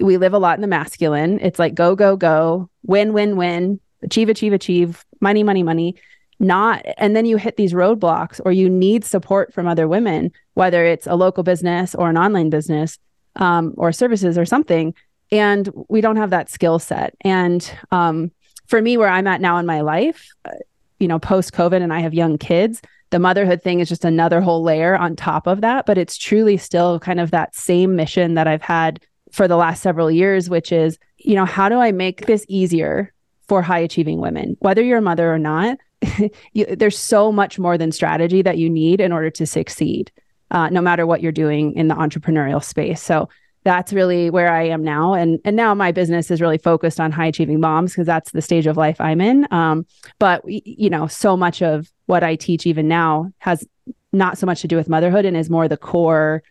we 0.00 0.18
live 0.18 0.34
a 0.34 0.38
lot 0.38 0.56
in 0.56 0.60
the 0.60 0.68
masculine. 0.68 1.40
It's 1.40 1.58
like 1.58 1.74
go 1.74 1.96
go 1.96 2.16
go, 2.16 2.68
win 2.84 3.12
win 3.12 3.36
win, 3.36 3.80
achieve 4.02 4.28
achieve 4.28 4.52
achieve, 4.52 5.04
money 5.20 5.42
money 5.42 5.62
money 5.62 5.96
not 6.42 6.84
and 6.98 7.16
then 7.16 7.24
you 7.24 7.36
hit 7.36 7.56
these 7.56 7.72
roadblocks 7.72 8.40
or 8.44 8.52
you 8.52 8.68
need 8.68 9.04
support 9.04 9.52
from 9.54 9.66
other 9.66 9.88
women 9.88 10.30
whether 10.54 10.84
it's 10.84 11.06
a 11.06 11.14
local 11.14 11.42
business 11.42 11.94
or 11.94 12.10
an 12.10 12.18
online 12.18 12.50
business 12.50 12.98
um, 13.36 13.74
or 13.76 13.92
services 13.92 14.36
or 14.36 14.44
something. 14.44 14.94
And 15.30 15.70
we 15.88 16.02
don't 16.02 16.16
have 16.16 16.30
that 16.30 16.50
skill 16.50 16.78
set. 16.78 17.14
And 17.22 17.70
um, 17.90 18.30
for 18.66 18.80
me 18.80 18.96
where 18.96 19.08
i'm 19.08 19.26
at 19.26 19.40
now 19.40 19.58
in 19.58 19.66
my 19.66 19.80
life 19.82 20.28
uh, 20.46 20.52
you 20.98 21.06
know 21.06 21.18
post 21.18 21.52
covid 21.52 21.82
and 21.82 21.92
i 21.92 22.00
have 22.00 22.14
young 22.14 22.38
kids 22.38 22.80
the 23.10 23.18
motherhood 23.18 23.62
thing 23.62 23.80
is 23.80 23.88
just 23.90 24.06
another 24.06 24.40
whole 24.40 24.62
layer 24.62 24.96
on 24.96 25.14
top 25.14 25.46
of 25.46 25.60
that. 25.60 25.84
But 25.84 25.98
it's 25.98 26.16
truly 26.16 26.56
still 26.56 26.98
kind 26.98 27.20
of 27.20 27.30
that 27.30 27.54
same 27.54 27.94
mission 27.96 28.34
that 28.34 28.46
i've 28.46 28.62
had 28.62 29.00
for 29.30 29.46
the 29.46 29.56
last 29.56 29.82
several 29.82 30.10
years 30.10 30.48
which 30.48 30.72
is 30.72 30.98
you 31.18 31.34
know 31.34 31.44
how 31.44 31.68
do 31.68 31.78
i 31.78 31.92
make 31.92 32.26
this 32.26 32.46
easier 32.48 33.12
for 33.48 33.60
high 33.60 33.80
achieving 33.80 34.20
women 34.20 34.56
whether 34.60 34.82
you're 34.82 34.98
a 34.98 35.02
mother 35.02 35.32
or 35.32 35.38
not 35.38 35.76
you, 36.52 36.66
there's 36.66 36.98
so 36.98 37.32
much 37.32 37.58
more 37.58 37.78
than 37.78 37.92
strategy 37.92 38.42
that 38.42 38.58
you 38.58 38.68
need 38.68 39.00
in 39.00 39.12
order 39.12 39.30
to 39.30 39.46
succeed, 39.46 40.10
uh, 40.50 40.68
no 40.68 40.80
matter 40.80 41.06
what 41.06 41.22
you're 41.22 41.32
doing 41.32 41.74
in 41.74 41.88
the 41.88 41.94
entrepreneurial 41.94 42.62
space. 42.62 43.02
So 43.02 43.28
that's 43.64 43.92
really 43.92 44.30
where 44.30 44.52
I 44.52 44.64
am 44.64 44.82
now. 44.82 45.14
And 45.14 45.38
and 45.44 45.54
now 45.54 45.74
my 45.74 45.92
business 45.92 46.30
is 46.30 46.40
really 46.40 46.58
focused 46.58 46.98
on 46.98 47.12
high 47.12 47.26
achieving 47.26 47.60
moms 47.60 47.92
because 47.92 48.06
that's 48.06 48.32
the 48.32 48.42
stage 48.42 48.66
of 48.66 48.76
life 48.76 49.00
I'm 49.00 49.20
in. 49.20 49.46
Um, 49.52 49.86
but 50.18 50.42
you 50.46 50.90
know, 50.90 51.06
so 51.06 51.36
much 51.36 51.62
of 51.62 51.90
what 52.06 52.24
I 52.24 52.36
teach 52.36 52.66
even 52.66 52.88
now 52.88 53.30
has 53.38 53.64
not 54.12 54.36
so 54.36 54.46
much 54.46 54.60
to 54.62 54.68
do 54.68 54.76
with 54.76 54.88
motherhood 54.88 55.24
and 55.24 55.36
is 55.36 55.48
more 55.48 55.68
the 55.68 55.76
core 55.76 56.42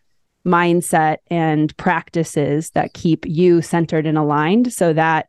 mindset 0.46 1.18
and 1.28 1.76
practices 1.78 2.72
that 2.72 2.94
keep 2.94 3.26
you 3.28 3.62
centered 3.62 4.08
and 4.08 4.18
aligned 4.18 4.74
so 4.74 4.94
that 4.94 5.28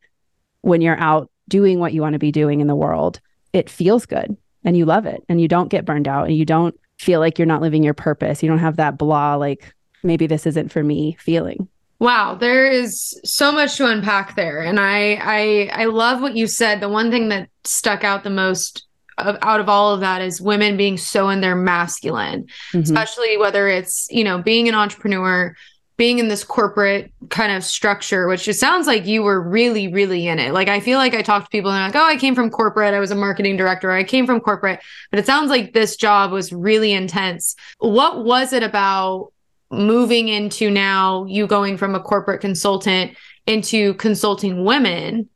when 0.62 0.80
you're 0.80 0.98
out 0.98 1.30
doing 1.48 1.78
what 1.78 1.92
you 1.92 2.00
want 2.00 2.14
to 2.14 2.18
be 2.18 2.32
doing 2.32 2.60
in 2.60 2.66
the 2.66 2.76
world, 2.76 3.20
it 3.52 3.70
feels 3.70 4.06
good 4.06 4.36
and 4.64 4.76
you 4.76 4.84
love 4.84 5.06
it 5.06 5.22
and 5.28 5.40
you 5.40 5.48
don't 5.48 5.68
get 5.68 5.84
burned 5.84 6.08
out 6.08 6.26
and 6.26 6.36
you 6.36 6.44
don't 6.44 6.78
feel 6.98 7.20
like 7.20 7.38
you're 7.38 7.46
not 7.46 7.62
living 7.62 7.82
your 7.82 7.94
purpose. 7.94 8.42
You 8.42 8.48
don't 8.48 8.58
have 8.58 8.76
that 8.76 8.98
blah, 8.98 9.34
like 9.34 9.74
maybe 10.02 10.26
this 10.26 10.46
isn't 10.46 10.70
for 10.70 10.82
me 10.82 11.16
feeling. 11.20 11.68
Wow, 11.98 12.34
there 12.34 12.66
is 12.66 13.20
so 13.24 13.52
much 13.52 13.76
to 13.76 13.86
unpack 13.86 14.34
there. 14.34 14.60
And 14.60 14.80
I 14.80 15.18
I 15.20 15.70
I 15.72 15.84
love 15.84 16.20
what 16.20 16.36
you 16.36 16.46
said. 16.48 16.80
The 16.80 16.88
one 16.88 17.10
thing 17.10 17.28
that 17.28 17.48
stuck 17.64 18.02
out 18.02 18.24
the 18.24 18.30
most 18.30 18.86
of, 19.18 19.36
out 19.42 19.60
of 19.60 19.68
all 19.68 19.94
of 19.94 20.00
that 20.00 20.20
is 20.20 20.40
women 20.40 20.76
being 20.76 20.96
so 20.96 21.28
in 21.28 21.40
their 21.40 21.54
masculine, 21.54 22.46
mm-hmm. 22.72 22.80
especially 22.80 23.36
whether 23.36 23.68
it's, 23.68 24.08
you 24.10 24.24
know, 24.24 24.42
being 24.42 24.68
an 24.68 24.74
entrepreneur, 24.74 25.54
being 25.96 26.18
in 26.18 26.28
this 26.28 26.44
corporate 26.44 27.12
kind 27.28 27.52
of 27.52 27.64
structure, 27.64 28.26
which 28.26 28.48
it 28.48 28.54
sounds 28.54 28.86
like 28.86 29.06
you 29.06 29.22
were 29.22 29.40
really, 29.40 29.92
really 29.92 30.26
in 30.26 30.38
it. 30.38 30.52
Like 30.52 30.68
I 30.68 30.80
feel 30.80 30.98
like 30.98 31.14
I 31.14 31.22
talk 31.22 31.44
to 31.44 31.50
people 31.50 31.70
and 31.70 31.78
they're 31.78 32.00
like, 32.00 32.10
oh, 32.10 32.14
I 32.14 32.18
came 32.18 32.34
from 32.34 32.50
corporate. 32.50 32.94
I 32.94 33.00
was 33.00 33.10
a 33.10 33.16
marketing 33.16 33.56
director. 33.56 33.90
I 33.90 34.04
came 34.04 34.26
from 34.26 34.40
corporate. 34.40 34.80
But 35.10 35.20
it 35.20 35.26
sounds 35.26 35.50
like 35.50 35.72
this 35.72 35.96
job 35.96 36.32
was 36.32 36.52
really 36.52 36.92
intense. 36.92 37.54
What 37.78 38.24
was 38.24 38.52
it 38.52 38.62
about 38.62 39.32
moving 39.70 40.28
into 40.28 40.70
now 40.70 41.24
you 41.26 41.46
going 41.46 41.76
from 41.76 41.94
a 41.94 42.00
corporate 42.00 42.40
consultant 42.40 43.16
into 43.46 43.94
consulting 43.94 44.64
women? 44.64 45.28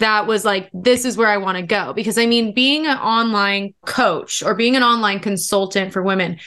that 0.00 0.26
was 0.26 0.44
like, 0.44 0.68
this 0.72 1.04
is 1.04 1.16
where 1.16 1.28
I 1.28 1.36
want 1.36 1.56
to 1.56 1.62
go. 1.62 1.92
Because 1.92 2.18
I 2.18 2.26
mean, 2.26 2.52
being 2.52 2.86
an 2.86 2.98
online 2.98 3.74
coach 3.86 4.42
or 4.42 4.54
being 4.54 4.74
an 4.74 4.82
online 4.82 5.20
consultant 5.20 5.92
for 5.92 6.02
women, 6.02 6.40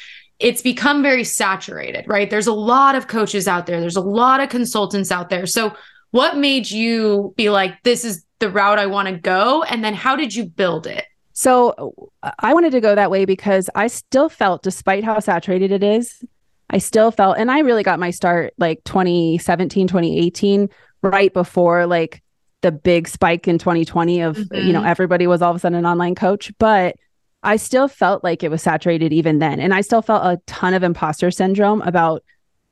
it's 0.43 0.61
become 0.61 1.01
very 1.01 1.23
saturated, 1.23 2.05
right? 2.05 2.29
There's 2.29 2.47
a 2.47 2.53
lot 2.53 2.95
of 2.95 3.07
coaches 3.07 3.47
out 3.47 3.65
there, 3.65 3.79
there's 3.79 3.95
a 3.95 4.01
lot 4.01 4.41
of 4.41 4.49
consultants 4.49 5.09
out 5.09 5.29
there. 5.29 5.45
So, 5.45 5.73
what 6.11 6.37
made 6.37 6.69
you 6.69 7.33
be 7.37 7.49
like, 7.49 7.81
this 7.83 8.05
is 8.05 8.23
the 8.37 8.49
route 8.49 8.77
I 8.77 8.85
want 8.85 9.07
to 9.07 9.15
go? 9.15 9.63
And 9.63 9.83
then, 9.83 9.93
how 9.95 10.15
did 10.15 10.35
you 10.35 10.45
build 10.45 10.85
it? 10.85 11.05
So, 11.31 12.11
I 12.39 12.53
wanted 12.53 12.73
to 12.73 12.81
go 12.81 12.93
that 12.93 13.09
way 13.09 13.23
because 13.23 13.69
I 13.73 13.87
still 13.87 14.27
felt, 14.27 14.61
despite 14.63 15.05
how 15.05 15.17
saturated 15.19 15.71
it 15.71 15.81
is, 15.81 16.23
I 16.69 16.77
still 16.77 17.09
felt, 17.09 17.37
and 17.37 17.49
I 17.49 17.59
really 17.59 17.83
got 17.83 17.99
my 17.99 18.11
start 18.11 18.53
like 18.57 18.83
2017, 18.83 19.87
2018, 19.87 20.69
right 21.01 21.33
before 21.33 21.85
like 21.85 22.21
the 22.61 22.71
big 22.71 23.07
spike 23.07 23.47
in 23.47 23.57
2020 23.57 24.21
of 24.21 24.37
mm-hmm. 24.37 24.55
you 24.67 24.73
know 24.73 24.79
mm-hmm. 24.79 24.87
everybody 24.87 25.27
was 25.27 25.41
all 25.41 25.51
of 25.51 25.55
a 25.57 25.59
sudden 25.59 25.77
an 25.77 25.85
online 25.85 26.15
coach 26.15 26.49
but 26.59 26.95
i 27.43 27.55
still 27.55 27.87
felt 27.87 28.23
like 28.23 28.43
it 28.43 28.51
was 28.51 28.61
saturated 28.61 29.13
even 29.13 29.39
then. 29.39 29.59
And 29.59 29.73
i 29.73 29.81
still 29.81 30.01
felt 30.01 30.25
a 30.25 30.41
ton 30.45 30.73
of 30.73 30.83
imposter 30.83 31.31
syndrome 31.31 31.81
about 31.81 32.23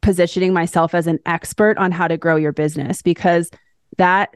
positioning 0.01 0.53
myself 0.53 0.95
as 0.95 1.07
an 1.07 1.19
expert 1.25 1.77
on 1.77 1.91
how 1.91 2.07
to 2.07 2.17
grow 2.17 2.35
your 2.35 2.51
business 2.51 3.01
because 3.01 3.51
that 3.97 4.33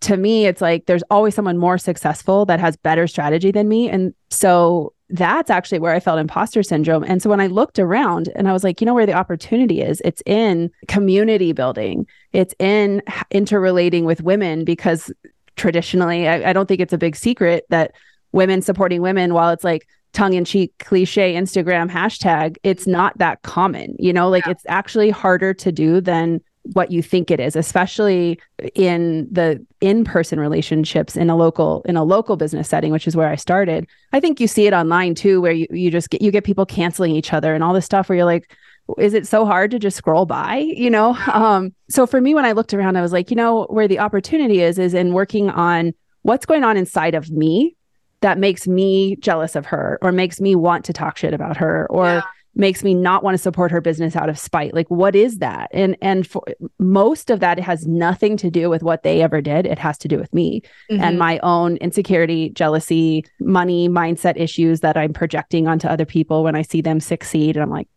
to 0.00 0.16
me 0.16 0.46
it's 0.46 0.60
like 0.60 0.86
there's 0.86 1.04
always 1.10 1.34
someone 1.34 1.56
more 1.56 1.78
successful 1.78 2.44
that 2.44 2.60
has 2.60 2.76
better 2.76 3.06
strategy 3.06 3.50
than 3.50 3.68
me. 3.68 3.88
And 3.88 4.14
so 4.30 4.92
that's 5.08 5.50
actually 5.50 5.78
where 5.78 5.94
I 5.94 6.00
felt 6.00 6.18
imposter 6.18 6.62
syndrome. 6.62 7.04
And 7.04 7.22
so 7.22 7.30
when 7.30 7.40
I 7.40 7.46
looked 7.46 7.78
around 7.78 8.28
and 8.34 8.48
I 8.48 8.52
was 8.52 8.64
like, 8.64 8.80
you 8.80 8.84
know, 8.86 8.94
where 8.94 9.06
the 9.06 9.12
opportunity 9.12 9.80
is, 9.80 10.02
it's 10.04 10.22
in 10.26 10.70
community 10.88 11.52
building, 11.52 12.06
it's 12.32 12.54
in 12.58 13.02
interrelating 13.30 14.04
with 14.04 14.22
women, 14.22 14.64
because 14.64 15.12
traditionally, 15.54 16.26
I, 16.26 16.50
I 16.50 16.52
don't 16.52 16.66
think 16.66 16.80
it's 16.80 16.92
a 16.92 16.98
big 16.98 17.14
secret 17.14 17.66
that 17.70 17.92
women 18.32 18.62
supporting 18.62 19.02
women, 19.02 19.34
while 19.34 19.50
it's 19.50 19.64
like 19.64 19.86
tongue 20.12 20.32
in 20.32 20.44
cheek 20.44 20.72
cliche 20.78 21.34
Instagram 21.34 21.90
hashtag, 21.90 22.56
it's 22.62 22.86
not 22.86 23.16
that 23.18 23.42
common, 23.42 23.94
you 23.98 24.12
know, 24.12 24.28
like 24.28 24.46
yeah. 24.46 24.52
it's 24.52 24.64
actually 24.68 25.10
harder 25.10 25.52
to 25.54 25.70
do 25.70 26.00
than 26.00 26.40
what 26.72 26.90
you 26.90 27.02
think 27.02 27.30
it 27.30 27.38
is 27.38 27.54
especially 27.54 28.40
in 28.74 29.28
the 29.30 29.64
in-person 29.80 30.40
relationships 30.40 31.16
in 31.16 31.30
a 31.30 31.36
local 31.36 31.82
in 31.84 31.96
a 31.96 32.02
local 32.02 32.36
business 32.36 32.68
setting 32.68 32.90
which 32.90 33.06
is 33.06 33.14
where 33.16 33.28
I 33.28 33.36
started. 33.36 33.86
I 34.12 34.20
think 34.20 34.40
you 34.40 34.48
see 34.48 34.66
it 34.66 34.72
online 34.72 35.14
too 35.14 35.40
where 35.40 35.52
you, 35.52 35.66
you 35.70 35.90
just 35.90 36.10
get 36.10 36.22
you 36.22 36.30
get 36.30 36.44
people 36.44 36.66
canceling 36.66 37.14
each 37.14 37.32
other 37.32 37.54
and 37.54 37.62
all 37.62 37.72
this 37.72 37.84
stuff 37.84 38.08
where 38.08 38.16
you're 38.16 38.24
like 38.24 38.52
is 38.98 39.14
it 39.14 39.26
so 39.26 39.44
hard 39.44 39.70
to 39.72 39.78
just 39.78 39.96
scroll 39.96 40.26
by 40.26 40.56
you 40.56 40.90
know? 40.90 41.16
Um 41.32 41.74
so 41.88 42.06
for 42.06 42.20
me 42.20 42.34
when 42.34 42.44
I 42.44 42.52
looked 42.52 42.74
around 42.74 42.96
I 42.96 43.02
was 43.02 43.12
like 43.12 43.30
you 43.30 43.36
know 43.36 43.66
where 43.66 43.88
the 43.88 44.00
opportunity 44.00 44.60
is 44.60 44.78
is 44.78 44.94
in 44.94 45.12
working 45.12 45.50
on 45.50 45.92
what's 46.22 46.46
going 46.46 46.64
on 46.64 46.76
inside 46.76 47.14
of 47.14 47.30
me 47.30 47.75
that 48.20 48.38
makes 48.38 48.66
me 48.66 49.16
jealous 49.16 49.56
of 49.56 49.66
her 49.66 49.98
or 50.02 50.12
makes 50.12 50.40
me 50.40 50.54
want 50.54 50.84
to 50.86 50.92
talk 50.92 51.16
shit 51.16 51.34
about 51.34 51.56
her 51.56 51.86
or 51.90 52.06
yeah. 52.06 52.22
makes 52.54 52.82
me 52.82 52.94
not 52.94 53.22
want 53.22 53.34
to 53.34 53.38
support 53.38 53.70
her 53.70 53.80
business 53.80 54.16
out 54.16 54.28
of 54.28 54.38
spite. 54.38 54.74
Like 54.74 54.90
what 54.90 55.14
is 55.14 55.38
that? 55.38 55.68
And 55.72 55.96
and 56.00 56.26
for 56.26 56.42
most 56.78 57.30
of 57.30 57.40
that 57.40 57.58
has 57.58 57.86
nothing 57.86 58.36
to 58.38 58.50
do 58.50 58.70
with 58.70 58.82
what 58.82 59.02
they 59.02 59.22
ever 59.22 59.40
did. 59.40 59.66
It 59.66 59.78
has 59.78 59.98
to 59.98 60.08
do 60.08 60.18
with 60.18 60.32
me 60.32 60.62
mm-hmm. 60.90 61.02
and 61.02 61.18
my 61.18 61.38
own 61.42 61.76
insecurity 61.76 62.50
jealousy 62.50 63.24
money 63.40 63.88
mindset 63.88 64.36
issues 64.36 64.80
that 64.80 64.96
i'm 64.96 65.12
projecting 65.12 65.68
onto 65.68 65.88
other 65.88 66.06
people 66.06 66.42
when 66.42 66.56
i 66.56 66.62
see 66.62 66.80
them 66.80 67.00
succeed. 67.00 67.56
And 67.56 67.62
i'm 67.62 67.70
like 67.70 67.88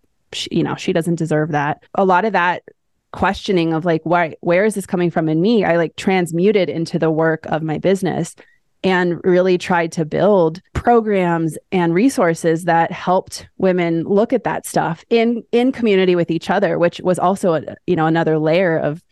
you 0.52 0.64
know 0.64 0.76
she 0.76 0.94
doesn't 0.94 1.16
deserve 1.16 1.52
that. 1.52 1.84
A 1.96 2.06
lot 2.06 2.26
of 2.26 2.34
that 2.34 2.64
questioning 3.12 3.74
of 3.74 3.86
like 3.86 4.02
why 4.04 4.36
where 4.42 4.66
is 4.66 4.76
this 4.76 4.86
coming 4.86 5.10
from 5.10 5.30
in 5.30 5.42
me? 5.42 5.64
I 5.64 5.78
like 5.78 5.96
transmuted 5.96 6.70
into 6.70 7.00
the 7.00 7.10
work 7.10 7.46
of 7.48 7.64
my 7.64 7.78
business 7.78 8.36
and 8.84 9.20
really 9.24 9.58
tried 9.58 9.92
to 9.92 10.06
build 10.06 10.62
programs 10.74 11.58
and 11.72 11.94
resources 11.94 12.64
that 12.64 12.92
helped 12.92 13.48
women 13.58 14.04
look 14.04 14.32
at 14.32 14.44
that 14.46 14.66
stuff 14.66 15.04
in 15.10 15.44
in 15.52 15.72
community 15.72 16.16
with 16.16 16.32
each 16.32 16.50
other 16.50 16.80
which 16.80 17.02
was 17.02 17.20
also 17.20 17.56
a, 17.56 17.76
you 17.88 17.96
know 17.96 18.06
another 18.06 18.38
layer 18.40 18.78
of 18.78 19.04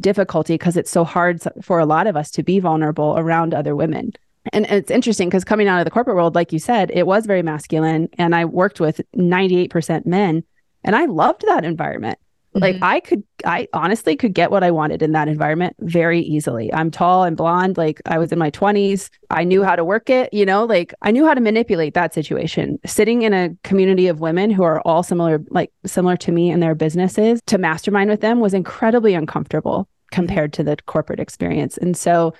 difficulty 0.00 0.54
because 0.54 0.76
it's 0.76 0.90
so 0.90 1.04
hard 1.04 1.42
for 1.62 1.78
a 1.78 1.86
lot 1.86 2.06
of 2.06 2.16
us 2.16 2.30
to 2.32 2.42
be 2.42 2.58
vulnerable 2.58 3.14
around 3.16 3.54
other 3.54 3.76
women. 3.76 4.12
And 4.52 4.66
it's 4.66 4.90
interesting 4.90 5.28
because 5.28 5.44
coming 5.44 5.68
out 5.68 5.78
of 5.78 5.84
the 5.84 5.90
corporate 5.90 6.16
world 6.16 6.34
like 6.34 6.52
you 6.52 6.58
said 6.58 6.90
it 6.92 7.06
was 7.06 7.24
very 7.24 7.42
masculine 7.42 8.10
and 8.18 8.34
i 8.34 8.44
worked 8.44 8.78
with 8.78 9.00
98% 9.16 10.04
men 10.04 10.44
and 10.84 10.94
i 10.94 11.06
loved 11.06 11.44
that 11.46 11.64
environment 11.64 12.18
like 12.54 12.76
mm-hmm. 12.76 12.84
I 12.84 13.00
could, 13.00 13.24
I 13.44 13.66
honestly 13.72 14.16
could 14.16 14.32
get 14.32 14.50
what 14.50 14.62
I 14.62 14.70
wanted 14.70 15.02
in 15.02 15.12
that 15.12 15.26
environment 15.26 15.74
very 15.80 16.20
easily. 16.20 16.72
I'm 16.72 16.90
tall 16.90 17.24
and 17.24 17.36
blonde. 17.36 17.76
Like 17.76 18.00
I 18.06 18.18
was 18.18 18.30
in 18.30 18.38
my 18.38 18.50
20s. 18.50 19.10
I 19.30 19.42
knew 19.42 19.64
how 19.64 19.74
to 19.74 19.84
work 19.84 20.08
it, 20.08 20.32
you 20.32 20.46
know, 20.46 20.64
like 20.64 20.94
I 21.02 21.10
knew 21.10 21.26
how 21.26 21.34
to 21.34 21.40
manipulate 21.40 21.94
that 21.94 22.14
situation. 22.14 22.78
Sitting 22.86 23.22
in 23.22 23.34
a 23.34 23.50
community 23.64 24.06
of 24.06 24.20
women 24.20 24.50
who 24.50 24.62
are 24.62 24.80
all 24.82 25.02
similar, 25.02 25.42
like 25.50 25.72
similar 25.84 26.16
to 26.18 26.30
me 26.30 26.50
in 26.50 26.60
their 26.60 26.76
businesses, 26.76 27.40
to 27.46 27.58
mastermind 27.58 28.08
with 28.08 28.20
them 28.20 28.38
was 28.38 28.54
incredibly 28.54 29.14
uncomfortable 29.14 29.88
compared 30.12 30.52
to 30.52 30.62
the 30.62 30.76
corporate 30.86 31.18
experience. 31.18 31.76
And 31.76 31.96
so 31.96 32.34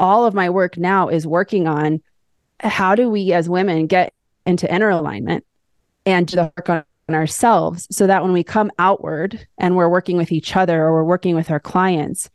all 0.00 0.26
of 0.26 0.34
my 0.34 0.50
work 0.50 0.76
now 0.76 1.08
is 1.08 1.26
working 1.26 1.68
on 1.68 2.02
how 2.58 2.96
do 2.96 3.08
we 3.08 3.32
as 3.32 3.48
women 3.48 3.86
get 3.86 4.12
into 4.46 4.72
inner 4.72 4.90
alignment 4.90 5.44
and 6.06 6.26
do 6.26 6.36
the 6.36 6.52
work 6.56 6.68
on 6.68 6.84
ourselves 7.10 7.86
so 7.90 8.06
that 8.06 8.22
when 8.22 8.32
we 8.32 8.42
come 8.42 8.70
outward 8.78 9.46
and 9.58 9.76
we're 9.76 9.88
working 9.88 10.16
with 10.16 10.32
each 10.32 10.56
other 10.56 10.82
or 10.82 10.94
we're 10.94 11.04
working 11.04 11.34
with 11.34 11.50
our 11.50 11.60
clients, 11.60 12.30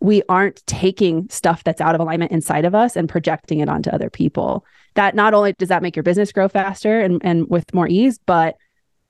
we 0.00 0.22
aren't 0.28 0.66
taking 0.66 1.28
stuff 1.30 1.64
that's 1.64 1.80
out 1.80 1.94
of 1.94 2.00
alignment 2.00 2.32
inside 2.32 2.64
of 2.64 2.74
us 2.74 2.96
and 2.96 3.08
projecting 3.08 3.60
it 3.60 3.68
onto 3.68 3.90
other 3.90 4.10
people. 4.10 4.64
That 4.94 5.14
not 5.14 5.34
only 5.34 5.52
does 5.54 5.68
that 5.68 5.82
make 5.82 5.94
your 5.94 6.02
business 6.02 6.32
grow 6.32 6.48
faster 6.48 7.00
and, 7.00 7.20
and 7.24 7.48
with 7.48 7.72
more 7.72 7.88
ease, 7.88 8.18
but 8.26 8.56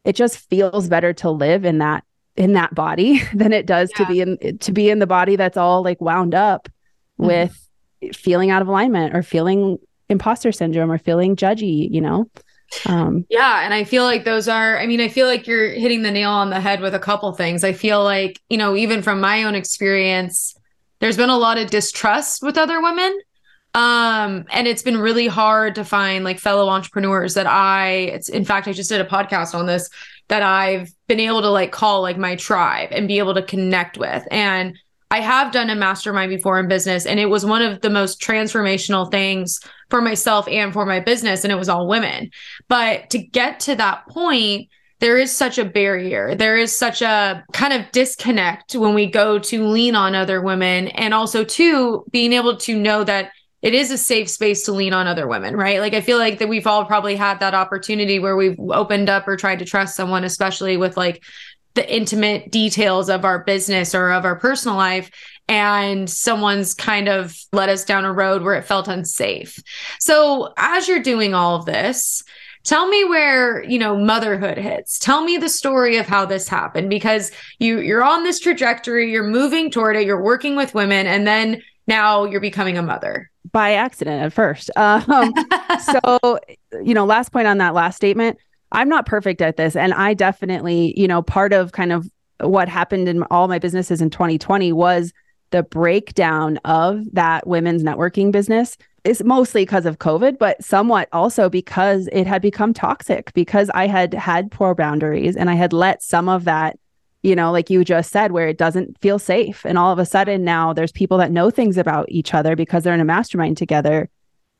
it 0.05 0.15
just 0.15 0.39
feels 0.49 0.89
better 0.89 1.13
to 1.15 1.31
live 1.31 1.65
in 1.65 1.79
that 1.79 2.05
in 2.37 2.53
that 2.53 2.75
body 2.75 3.23
than 3.35 3.53
it 3.53 3.67
does 3.67 3.91
yeah. 3.93 4.05
to 4.05 4.13
be 4.13 4.21
in 4.21 4.59
to 4.59 4.73
be 4.73 4.91
in 4.91 4.99
the 4.99 5.07
body 5.07 5.37
that's 5.37 5.57
all 5.57 5.83
like 5.83 6.01
wound 6.01 6.35
up 6.35 6.69
mm-hmm. 7.19 7.27
with 7.27 7.69
feeling 8.15 8.51
out 8.51 8.63
of 8.63 8.69
alignment 8.69 9.15
or 9.15 9.23
feeling 9.23 9.79
imposter 10.09 10.53
syndrome 10.53 10.91
or 10.91 10.99
feeling 10.99 11.37
judgy, 11.37 11.91
you 11.91 12.01
know? 12.01 12.29
Um, 12.87 13.27
yeah. 13.29 13.65
And 13.65 13.75
I 13.75 13.85
feel 13.85 14.05
like 14.05 14.25
those 14.25 14.49
are, 14.49 14.79
I 14.79 14.87
mean, 14.87 15.01
I 15.01 15.09
feel 15.09 15.27
like 15.27 15.47
you're 15.47 15.71
hitting 15.71 16.03
the 16.03 16.11
nail 16.11 16.31
on 16.31 16.51
the 16.51 16.61
head 16.61 16.81
with 16.81 16.95
a 16.95 16.99
couple 16.99 17.33
things. 17.33 17.65
I 17.65 17.73
feel 17.73 18.03
like, 18.03 18.41
you 18.49 18.57
know, 18.57 18.77
even 18.77 19.03
from 19.03 19.21
my 19.21 19.45
own 19.45 19.55
experience, 19.55 20.55
there's 21.01 21.17
been 21.17 21.31
a 21.31 21.39
lot 21.39 21.59
of 21.59 21.71
distrust 21.71 22.43
with 22.43 22.57
other 22.57 22.81
women. 22.81 23.19
Um, 23.73 24.47
and 24.51 24.67
it's 24.67 24.83
been 24.83 24.99
really 24.99 25.29
hard 25.29 25.77
to 25.77 25.85
find 25.85 26.25
like 26.25 26.41
fellow 26.41 26.69
entrepreneurs 26.69 27.35
that 27.35 27.47
I, 27.47 27.91
it's 27.91 28.29
in 28.29 28.45
fact, 28.45 28.67
I 28.67 28.73
just 28.73 28.89
did 28.89 29.01
a 29.01 29.05
podcast 29.05 29.55
on 29.55 29.67
this 29.67 29.89
that 30.29 30.43
I've 30.43 30.91
been 31.07 31.21
able 31.21 31.43
to 31.43 31.51
like 31.51 31.73
call 31.73 32.03
like 32.03 32.19
my 32.19 32.37
tribe 32.37 32.89
and 32.93 33.07
be 33.09 33.19
able 33.19 33.35
to 33.35 33.43
connect 33.43 33.97
with. 33.99 34.27
And 34.31 34.77
I 35.11 35.21
have 35.21 35.53
done 35.53 35.71
a 35.71 35.75
mastermind 35.75 36.31
before 36.31 36.59
in 36.61 36.69
business, 36.69 37.05
and 37.05 37.19
it 37.19 37.27
was 37.27 37.45
one 37.45 37.63
of 37.63 37.81
the 37.81 37.91
most 37.91 38.21
transformational 38.21 39.11
things 39.11 39.61
for 39.89 40.01
myself 40.01 40.47
and 40.47 40.73
for 40.73 40.87
my 40.87 41.01
business. 41.01 41.43
And 41.43 41.53
it 41.53 41.57
was 41.57 41.69
all 41.69 41.89
women. 41.89 42.31
But 42.69 43.11
to 43.11 43.19
get 43.19 43.59
to 43.61 43.75
that 43.75 44.07
point, 44.09 44.69
there 45.01 45.17
is 45.17 45.35
such 45.35 45.59
a 45.59 45.65
barrier. 45.65 46.35
There 46.35 46.57
is 46.57 46.77
such 46.77 47.03
a 47.03 47.45
kind 47.53 47.73
of 47.73 47.91
disconnect 47.91 48.75
when 48.75 48.95
we 48.95 49.07
go 49.07 49.39
to 49.39 49.67
lean 49.67 49.97
on 49.97 50.15
other 50.15 50.41
women. 50.41 50.89
And 50.89 51.13
also, 51.13 51.43
too, 51.43 52.05
being 52.13 52.33
able 52.33 52.57
to 52.59 52.79
know 52.79 53.03
that 53.03 53.33
it 53.63 53.75
is 53.75 53.91
a 53.91 53.99
safe 53.99 54.31
space 54.31 54.65
to 54.65 54.73
lean 54.73 54.95
on 54.95 55.07
other 55.07 55.27
women, 55.27 55.55
right? 55.55 55.81
Like 55.81 55.93
I 55.93 56.01
feel 56.01 56.19
like 56.19 56.39
that 56.39 56.49
we've 56.49 56.67
all 56.67 56.87
probably 56.87 57.15
had 57.15 57.41
that 57.41 57.55
opportunity 57.55 58.19
where 58.19 58.37
we've 58.37 58.59
opened 58.59 59.11
up 59.11 59.29
or 59.29 59.37
tried 59.37 59.59
to 59.59 59.67
trust 59.67 59.97
someone, 59.97 60.25
especially 60.25 60.79
with 60.79 60.97
like 60.97 61.23
the 61.75 61.95
intimate 61.95 62.51
details 62.51 63.09
of 63.09 63.25
our 63.25 63.45
business 63.45 63.95
or 63.95 64.11
of 64.11 64.25
our 64.25 64.37
personal 64.37 64.77
life 64.77 65.11
and 65.49 66.09
someone's 66.09 66.75
kind 66.75 67.09
of 67.09 67.37
led 67.53 67.69
us 67.69 67.85
down 67.85 68.05
a 68.05 68.13
road 68.13 68.43
where 68.43 68.55
it 68.55 68.65
felt 68.65 68.87
unsafe. 68.87 69.59
So, 69.99 70.53
as 70.57 70.87
you're 70.87 71.03
doing 71.03 71.35
all 71.35 71.57
of 71.57 71.67
this, 71.67 72.23
tell 72.63 72.89
me 72.89 73.05
where, 73.05 73.63
you 73.65 73.79
know, 73.79 73.97
motherhood 73.97 74.59
hits. 74.59 74.99
Tell 74.99 75.23
me 75.25 75.39
the 75.39 75.49
story 75.49 75.97
of 75.97 76.07
how 76.07 76.25
this 76.25 76.49
happened 76.49 76.89
because 76.89 77.33
you 77.59 77.81
you're 77.81 78.05
on 78.05 78.23
this 78.23 78.39
trajectory, 78.39 79.11
you're 79.11 79.27
moving 79.27 79.71
toward 79.71 79.97
it, 79.97 80.07
you're 80.07 80.23
working 80.23 80.57
with 80.57 80.75
women 80.75 81.07
and 81.07 81.27
then 81.27 81.63
now 81.87 82.25
you're 82.25 82.41
becoming 82.41 82.79
a 82.79 82.83
mother 82.83 83.31
by 83.53 83.73
accident 83.73 84.23
at 84.23 84.33
first. 84.33 84.71
Um, 84.77 85.35
so, 85.81 86.39
you 86.83 86.95
know, 86.95 87.05
last 87.05 87.33
point 87.33 87.47
on 87.47 87.59
that 87.59 87.75
last 87.75 87.97
statement, 87.97 88.39
I'm 88.73 88.89
not 88.89 89.07
perfect 89.07 89.43
at 89.43 89.57
this. 89.57 89.77
And 89.77 89.93
I 89.95 90.15
definitely, 90.15 90.95
you 90.97 91.09
know, 91.09 91.23
part 91.23 91.53
of 91.53 91.73
kind 91.73 91.93
of 91.93 92.09
what 92.41 92.69
happened 92.69 93.09
in 93.09 93.23
all 93.25 93.49
my 93.49 93.59
businesses 93.59 94.01
in 94.01 94.11
2020 94.11 94.73
was 94.73 95.13
the 95.51 95.63
breakdown 95.63 96.59
of 96.65 97.05
that 97.13 97.47
women's 97.47 97.83
networking 97.83 98.31
business 98.31 98.77
is 99.05 99.23
mostly 99.25 99.63
because 99.63 99.87
of 99.87 99.99
COVID, 99.99 100.39
but 100.39 100.63
somewhat 100.63 101.09
also 101.13 101.49
because 101.49 102.09
it 102.13 102.27
had 102.27 102.43
become 102.43 102.73
toxic 102.75 103.33
because 103.33 103.71
I 103.71 103.87
had 103.87 104.15
had 104.15 104.51
poor 104.51 104.75
boundaries 104.75 105.37
and 105.37 105.51
I 105.51 105.55
had 105.55 105.73
let 105.73 106.03
some 106.03 106.29
of 106.29 106.45
that, 106.45 106.79
you 107.23 107.35
know, 107.35 107.51
like 107.51 107.71
you 107.71 107.85
just 107.85 108.11
said, 108.11 108.33
where 108.33 108.49
it 108.49 108.59
doesn't 108.59 108.99
feel 109.01 109.19
safe. 109.19 109.65
And 109.65 109.79
all 109.79 109.91
of 109.91 109.99
a 109.99 110.07
sudden 110.07 110.45
now 110.45 110.73
there's 110.73 110.93
people 110.93 111.19
that 111.19 111.33
know 111.33 111.51
things 111.51 111.79
about 111.79 112.07
each 112.11 112.35
other 112.35 112.55
because 112.55 112.85
they're 112.85 112.95
in 112.95 113.01
a 113.01 113.05
mastermind 113.05 113.57
together 113.57 114.09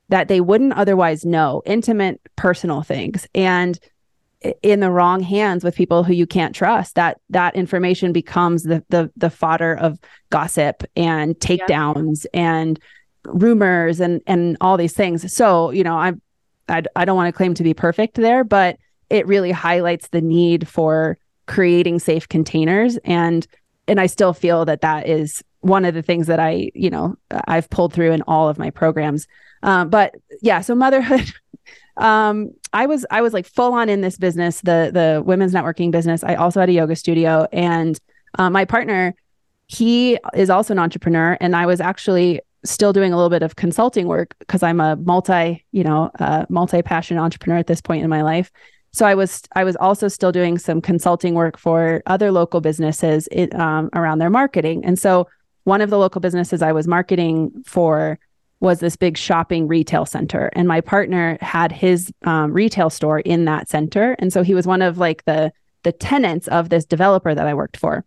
that 0.09 0.27
they 0.27 0.41
wouldn't 0.41 0.73
otherwise 0.73 1.23
know, 1.23 1.61
intimate 1.65 2.19
personal 2.35 2.81
things. 2.81 3.27
And 3.33 3.79
in 4.63 4.79
the 4.79 4.89
wrong 4.89 5.21
hands 5.21 5.63
with 5.63 5.75
people 5.75 6.03
who 6.03 6.13
you 6.13 6.25
can't 6.25 6.55
trust 6.55 6.95
that 6.95 7.19
that 7.29 7.55
information 7.55 8.11
becomes 8.11 8.63
the 8.63 8.83
the 8.89 9.11
the 9.15 9.29
fodder 9.29 9.75
of 9.75 9.99
gossip 10.29 10.83
and 10.95 11.35
takedowns 11.35 12.25
yeah. 12.33 12.41
and 12.41 12.79
rumors 13.25 13.99
and 13.99 14.21
and 14.25 14.57
all 14.59 14.77
these 14.77 14.93
things 14.93 15.31
so 15.31 15.69
you 15.69 15.83
know 15.83 15.95
i 15.95 16.11
i, 16.69 16.81
I 16.95 17.05
don't 17.05 17.15
want 17.15 17.27
to 17.27 17.37
claim 17.37 17.53
to 17.53 17.63
be 17.63 17.73
perfect 17.73 18.15
there 18.15 18.43
but 18.43 18.77
it 19.09 19.27
really 19.27 19.51
highlights 19.51 20.07
the 20.07 20.21
need 20.21 20.67
for 20.67 21.17
creating 21.45 21.99
safe 21.99 22.27
containers 22.27 22.97
and 23.03 23.45
and 23.87 23.99
i 23.99 24.07
still 24.07 24.33
feel 24.33 24.65
that 24.65 24.81
that 24.81 25.07
is 25.07 25.43
one 25.61 25.85
of 25.85 25.93
the 25.93 26.01
things 26.01 26.27
that 26.27 26.39
I, 26.39 26.71
you 26.73 26.89
know, 26.89 27.15
I've 27.47 27.69
pulled 27.69 27.93
through 27.93 28.11
in 28.11 28.23
all 28.23 28.49
of 28.49 28.59
my 28.59 28.71
programs. 28.71 29.27
Um, 29.63 29.89
but 29.89 30.15
yeah, 30.41 30.61
so 30.61 30.75
motherhood. 30.75 31.31
um, 31.97 32.51
I 32.73 32.85
was 32.85 33.05
I 33.11 33.21
was 33.21 33.33
like 33.33 33.45
full 33.45 33.73
on 33.73 33.89
in 33.89 34.01
this 34.01 34.17
business, 34.17 34.61
the 34.61 34.91
the 34.93 35.21
women's 35.25 35.53
networking 35.53 35.91
business. 35.91 36.23
I 36.23 36.35
also 36.35 36.59
had 36.59 36.69
a 36.69 36.73
yoga 36.73 36.95
studio, 36.95 37.47
and 37.51 37.99
uh, 38.39 38.49
my 38.49 38.65
partner, 38.65 39.13
he 39.67 40.17
is 40.33 40.49
also 40.49 40.73
an 40.73 40.79
entrepreneur, 40.79 41.37
and 41.41 41.55
I 41.55 41.65
was 41.65 41.81
actually 41.81 42.41
still 42.63 42.93
doing 42.93 43.11
a 43.11 43.15
little 43.15 43.29
bit 43.29 43.43
of 43.43 43.55
consulting 43.55 44.07
work 44.07 44.35
because 44.39 44.61
I'm 44.63 44.79
a 44.79 44.95
multi, 44.95 45.65
you 45.71 45.83
know, 45.83 46.11
uh, 46.19 46.45
multi 46.49 46.81
passion 46.81 47.17
entrepreneur 47.17 47.57
at 47.57 47.67
this 47.67 47.81
point 47.81 48.03
in 48.03 48.09
my 48.09 48.21
life. 48.21 48.51
So 48.93 49.05
I 49.05 49.15
was 49.15 49.41
I 49.53 49.63
was 49.63 49.75
also 49.77 50.07
still 50.07 50.31
doing 50.31 50.57
some 50.57 50.81
consulting 50.81 51.33
work 51.33 51.57
for 51.57 52.03
other 52.05 52.31
local 52.31 52.61
businesses 52.61 53.27
it, 53.31 53.53
um, 53.55 53.89
around 53.93 54.19
their 54.19 54.29
marketing, 54.29 54.85
and 54.85 54.97
so 54.97 55.27
one 55.63 55.81
of 55.81 55.89
the 55.89 55.97
local 55.97 56.21
businesses 56.21 56.61
I 56.61 56.71
was 56.71 56.87
marketing 56.87 57.51
for 57.65 58.19
was 58.61 58.79
this 58.79 58.95
big 58.95 59.17
shopping 59.17 59.67
retail 59.67 60.05
center. 60.05 60.51
And 60.53 60.67
my 60.67 60.79
partner 60.79 61.37
had 61.41 61.71
his 61.71 62.13
um, 62.23 62.53
retail 62.53 62.89
store 62.89 63.19
in 63.19 63.45
that 63.45 63.67
center. 63.67 64.15
And 64.19 64.31
so 64.31 64.43
he 64.43 64.53
was 64.53 64.65
one 64.65 64.81
of 64.81 64.97
like 64.97 65.25
the 65.25 65.51
the 65.83 65.91
tenants 65.91 66.47
of 66.49 66.69
this 66.69 66.85
developer 66.85 67.33
that 67.33 67.47
i 67.47 67.55
worked 67.55 67.75
for. 67.75 68.05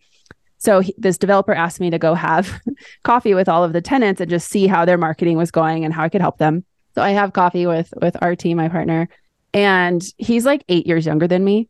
So 0.58 0.78
he, 0.78 0.94
this 0.96 1.18
developer 1.18 1.52
asked 1.52 1.80
me 1.80 1.90
to 1.90 1.98
go 1.98 2.14
have 2.14 2.60
coffee 3.02 3.34
with 3.34 3.48
all 3.48 3.64
of 3.64 3.72
the 3.72 3.82
tenants 3.82 4.20
and 4.20 4.30
just 4.30 4.48
see 4.48 4.68
how 4.68 4.84
their 4.84 4.96
marketing 4.96 5.36
was 5.36 5.50
going 5.50 5.84
and 5.84 5.92
how 5.92 6.04
i 6.04 6.08
could 6.08 6.20
help 6.20 6.38
them. 6.38 6.64
So 6.94 7.02
i 7.02 7.10
have 7.10 7.32
coffee 7.32 7.66
with 7.66 7.92
with 8.00 8.16
rt 8.22 8.46
my 8.46 8.68
partner. 8.68 9.08
And 9.52 10.02
he's 10.18 10.44
like 10.46 10.64
eight 10.68 10.86
years 10.86 11.04
younger 11.04 11.26
than 11.26 11.44
me. 11.44 11.68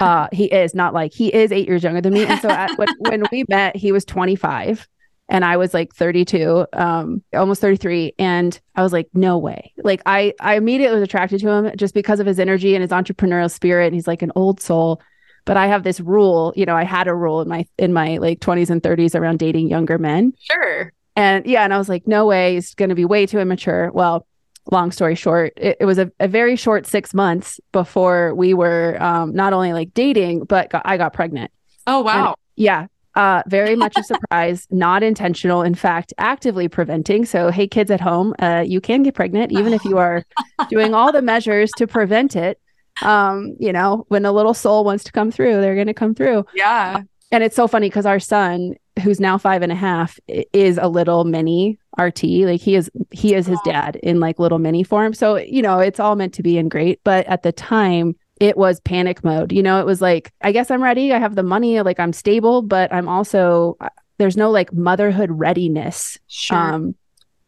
Uh 0.00 0.28
he 0.32 0.44
is 0.52 0.74
not 0.74 0.92
like 0.92 1.14
he 1.14 1.34
is 1.34 1.50
eight 1.50 1.66
years 1.66 1.82
younger 1.82 2.02
than 2.02 2.12
me. 2.12 2.26
And 2.26 2.40
so 2.42 2.50
at, 2.50 2.76
when, 2.76 2.88
when 2.98 3.24
we 3.32 3.46
met 3.48 3.74
he 3.74 3.90
was 3.90 4.04
25 4.04 4.86
and 5.32 5.46
I 5.46 5.56
was 5.56 5.72
like 5.72 5.94
32, 5.94 6.66
um, 6.74 7.22
almost 7.32 7.62
33. 7.62 8.12
And 8.18 8.60
I 8.76 8.82
was 8.82 8.92
like, 8.92 9.08
no 9.14 9.38
way. 9.38 9.72
Like 9.82 10.02
I, 10.04 10.34
I 10.40 10.56
immediately 10.56 11.00
was 11.00 11.02
attracted 11.02 11.40
to 11.40 11.48
him 11.48 11.72
just 11.74 11.94
because 11.94 12.20
of 12.20 12.26
his 12.26 12.38
energy 12.38 12.74
and 12.74 12.82
his 12.82 12.90
entrepreneurial 12.90 13.50
spirit. 13.50 13.86
And 13.86 13.94
he's 13.94 14.06
like 14.06 14.20
an 14.20 14.30
old 14.36 14.60
soul. 14.60 15.00
But 15.46 15.56
I 15.56 15.68
have 15.68 15.84
this 15.84 16.00
rule, 16.00 16.52
you 16.54 16.66
know, 16.66 16.76
I 16.76 16.84
had 16.84 17.08
a 17.08 17.14
rule 17.14 17.40
in 17.40 17.48
my 17.48 17.66
in 17.78 17.94
my 17.94 18.18
like 18.18 18.40
20s 18.40 18.68
and 18.68 18.82
30s 18.82 19.18
around 19.18 19.38
dating 19.38 19.70
younger 19.70 19.96
men. 19.96 20.34
Sure. 20.38 20.92
And 21.16 21.46
yeah, 21.46 21.64
and 21.64 21.72
I 21.72 21.78
was 21.78 21.88
like, 21.88 22.06
no 22.06 22.26
way, 22.26 22.54
he's 22.54 22.74
gonna 22.74 22.94
be 22.94 23.06
way 23.06 23.24
too 23.24 23.38
immature. 23.38 23.90
Well, 23.90 24.26
long 24.70 24.92
story 24.92 25.14
short, 25.14 25.54
it, 25.56 25.78
it 25.80 25.86
was 25.86 25.98
a, 25.98 26.12
a, 26.20 26.28
very 26.28 26.56
short 26.56 26.86
six 26.86 27.14
months 27.14 27.58
before 27.72 28.34
we 28.34 28.52
were 28.52 29.02
um, 29.02 29.34
not 29.34 29.54
only 29.54 29.72
like 29.72 29.94
dating, 29.94 30.44
but 30.44 30.68
got, 30.68 30.82
I 30.84 30.98
got 30.98 31.14
pregnant. 31.14 31.50
Oh 31.86 32.02
wow. 32.02 32.28
And, 32.28 32.36
yeah. 32.54 32.86
Uh, 33.14 33.42
very 33.46 33.76
much 33.76 33.94
a 33.98 34.02
surprise, 34.02 34.66
not 34.70 35.02
intentional. 35.02 35.62
In 35.62 35.74
fact, 35.74 36.14
actively 36.16 36.68
preventing. 36.68 37.26
So, 37.26 37.50
hey, 37.50 37.66
kids 37.66 37.90
at 37.90 38.00
home, 38.00 38.34
uh, 38.38 38.64
you 38.66 38.80
can 38.80 39.02
get 39.02 39.14
pregnant 39.14 39.52
even 39.52 39.74
if 39.74 39.84
you 39.84 39.98
are 39.98 40.24
doing 40.70 40.94
all 40.94 41.12
the 41.12 41.22
measures 41.22 41.70
to 41.76 41.86
prevent 41.86 42.36
it. 42.36 42.58
Um, 43.02 43.56
you 43.58 43.72
know, 43.72 44.04
when 44.08 44.24
a 44.24 44.32
little 44.32 44.54
soul 44.54 44.84
wants 44.84 45.04
to 45.04 45.12
come 45.12 45.30
through, 45.30 45.60
they're 45.60 45.74
going 45.74 45.86
to 45.88 45.94
come 45.94 46.14
through. 46.14 46.46
Yeah. 46.54 47.02
And 47.30 47.42
it's 47.42 47.56
so 47.56 47.66
funny 47.66 47.88
because 47.88 48.06
our 48.06 48.20
son, 48.20 48.74
who's 49.02 49.18
now 49.18 49.38
five 49.38 49.62
and 49.62 49.72
a 49.72 49.76
half, 49.76 50.18
is 50.52 50.78
a 50.78 50.88
little 50.88 51.24
mini 51.24 51.78
RT. 51.98 52.24
Like 52.24 52.60
he 52.60 52.76
is, 52.76 52.90
he 53.10 53.34
is 53.34 53.46
his 53.46 53.58
dad 53.64 53.96
in 53.96 54.20
like 54.20 54.38
little 54.38 54.58
mini 54.58 54.84
form. 54.84 55.14
So, 55.14 55.36
you 55.36 55.62
know, 55.62 55.78
it's 55.78 55.98
all 55.98 56.14
meant 56.16 56.34
to 56.34 56.42
be 56.42 56.58
and 56.58 56.70
great. 56.70 57.00
But 57.04 57.26
at 57.26 57.42
the 57.42 57.52
time, 57.52 58.16
it 58.42 58.56
was 58.56 58.80
panic 58.80 59.22
mode. 59.22 59.52
You 59.52 59.62
know, 59.62 59.78
it 59.78 59.86
was 59.86 60.02
like, 60.02 60.32
I 60.40 60.50
guess 60.50 60.68
I'm 60.68 60.82
ready. 60.82 61.12
I 61.12 61.20
have 61.20 61.36
the 61.36 61.44
money, 61.44 61.80
like 61.80 62.00
I'm 62.00 62.12
stable, 62.12 62.60
but 62.60 62.92
I'm 62.92 63.08
also, 63.08 63.76
uh, 63.80 63.88
there's 64.18 64.36
no 64.36 64.50
like 64.50 64.72
motherhood 64.72 65.30
readiness. 65.30 66.18
Sure. 66.26 66.58
Um, 66.58 66.96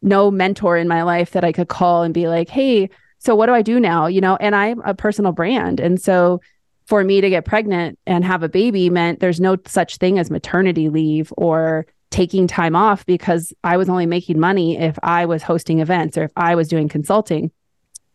no 0.03 0.31
mentor 0.31 0.77
in 0.77 0.87
my 0.87 1.03
life 1.03 1.33
that 1.33 1.43
I 1.43 1.51
could 1.51 1.67
call 1.67 2.05
and 2.05 2.15
be 2.15 2.29
like, 2.29 2.49
hey, 2.49 2.91
so 3.19 3.35
what 3.35 3.47
do 3.47 3.55
I 3.55 3.63
do 3.63 3.81
now? 3.81 4.07
You 4.07 4.21
know, 4.21 4.37
and 4.37 4.55
I'm 4.55 4.83
a 4.83 4.95
personal 4.95 5.33
brand. 5.33 5.81
And 5.81 6.01
so 6.01 6.41
for 6.87 7.03
me 7.03 7.21
to 7.21 7.29
get 7.29 7.45
pregnant 7.45 7.99
and 8.07 8.25
have 8.25 8.45
a 8.45 8.49
baby 8.49 8.89
meant 8.89 9.19
there's 9.19 9.41
no 9.41 9.57
such 9.67 9.97
thing 9.97 10.21
as 10.21 10.31
maternity 10.31 10.91
leave 10.91 11.33
or 11.37 11.87
taking 12.11 12.47
time 12.47 12.77
off 12.77 13.05
because 13.05 13.53
I 13.65 13.79
was 13.79 13.89
only 13.89 14.07
making 14.07 14.39
money 14.39 14.79
if 14.79 14.97
I 15.03 15.27
was 15.27 15.43
hosting 15.43 15.81
events 15.81 16.17
or 16.17 16.23
if 16.23 16.33
I 16.37 16.55
was 16.55 16.69
doing 16.69 16.89
consulting, 16.89 17.51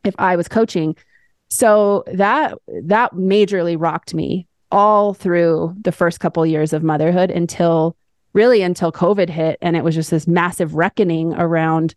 if 0.06 0.16
I 0.18 0.38
was 0.38 0.48
coaching. 0.48 0.96
So 1.50 2.04
that 2.08 2.58
that 2.84 3.14
majorly 3.14 3.76
rocked 3.80 4.14
me 4.14 4.48
all 4.72 5.14
through 5.14 5.76
the 5.82 5.92
first 5.92 6.20
couple 6.20 6.46
years 6.46 6.74
of 6.74 6.84
motherhood 6.84 7.32
until 7.32 7.96
really 8.34 8.62
until 8.62 8.92
COVID 8.92 9.30
hit 9.30 9.58
and 9.62 9.76
it 9.76 9.84
was 9.84 9.96
just 9.96 10.12
this 10.12 10.28
massive 10.28 10.76
reckoning 10.76 11.34
around 11.34 11.96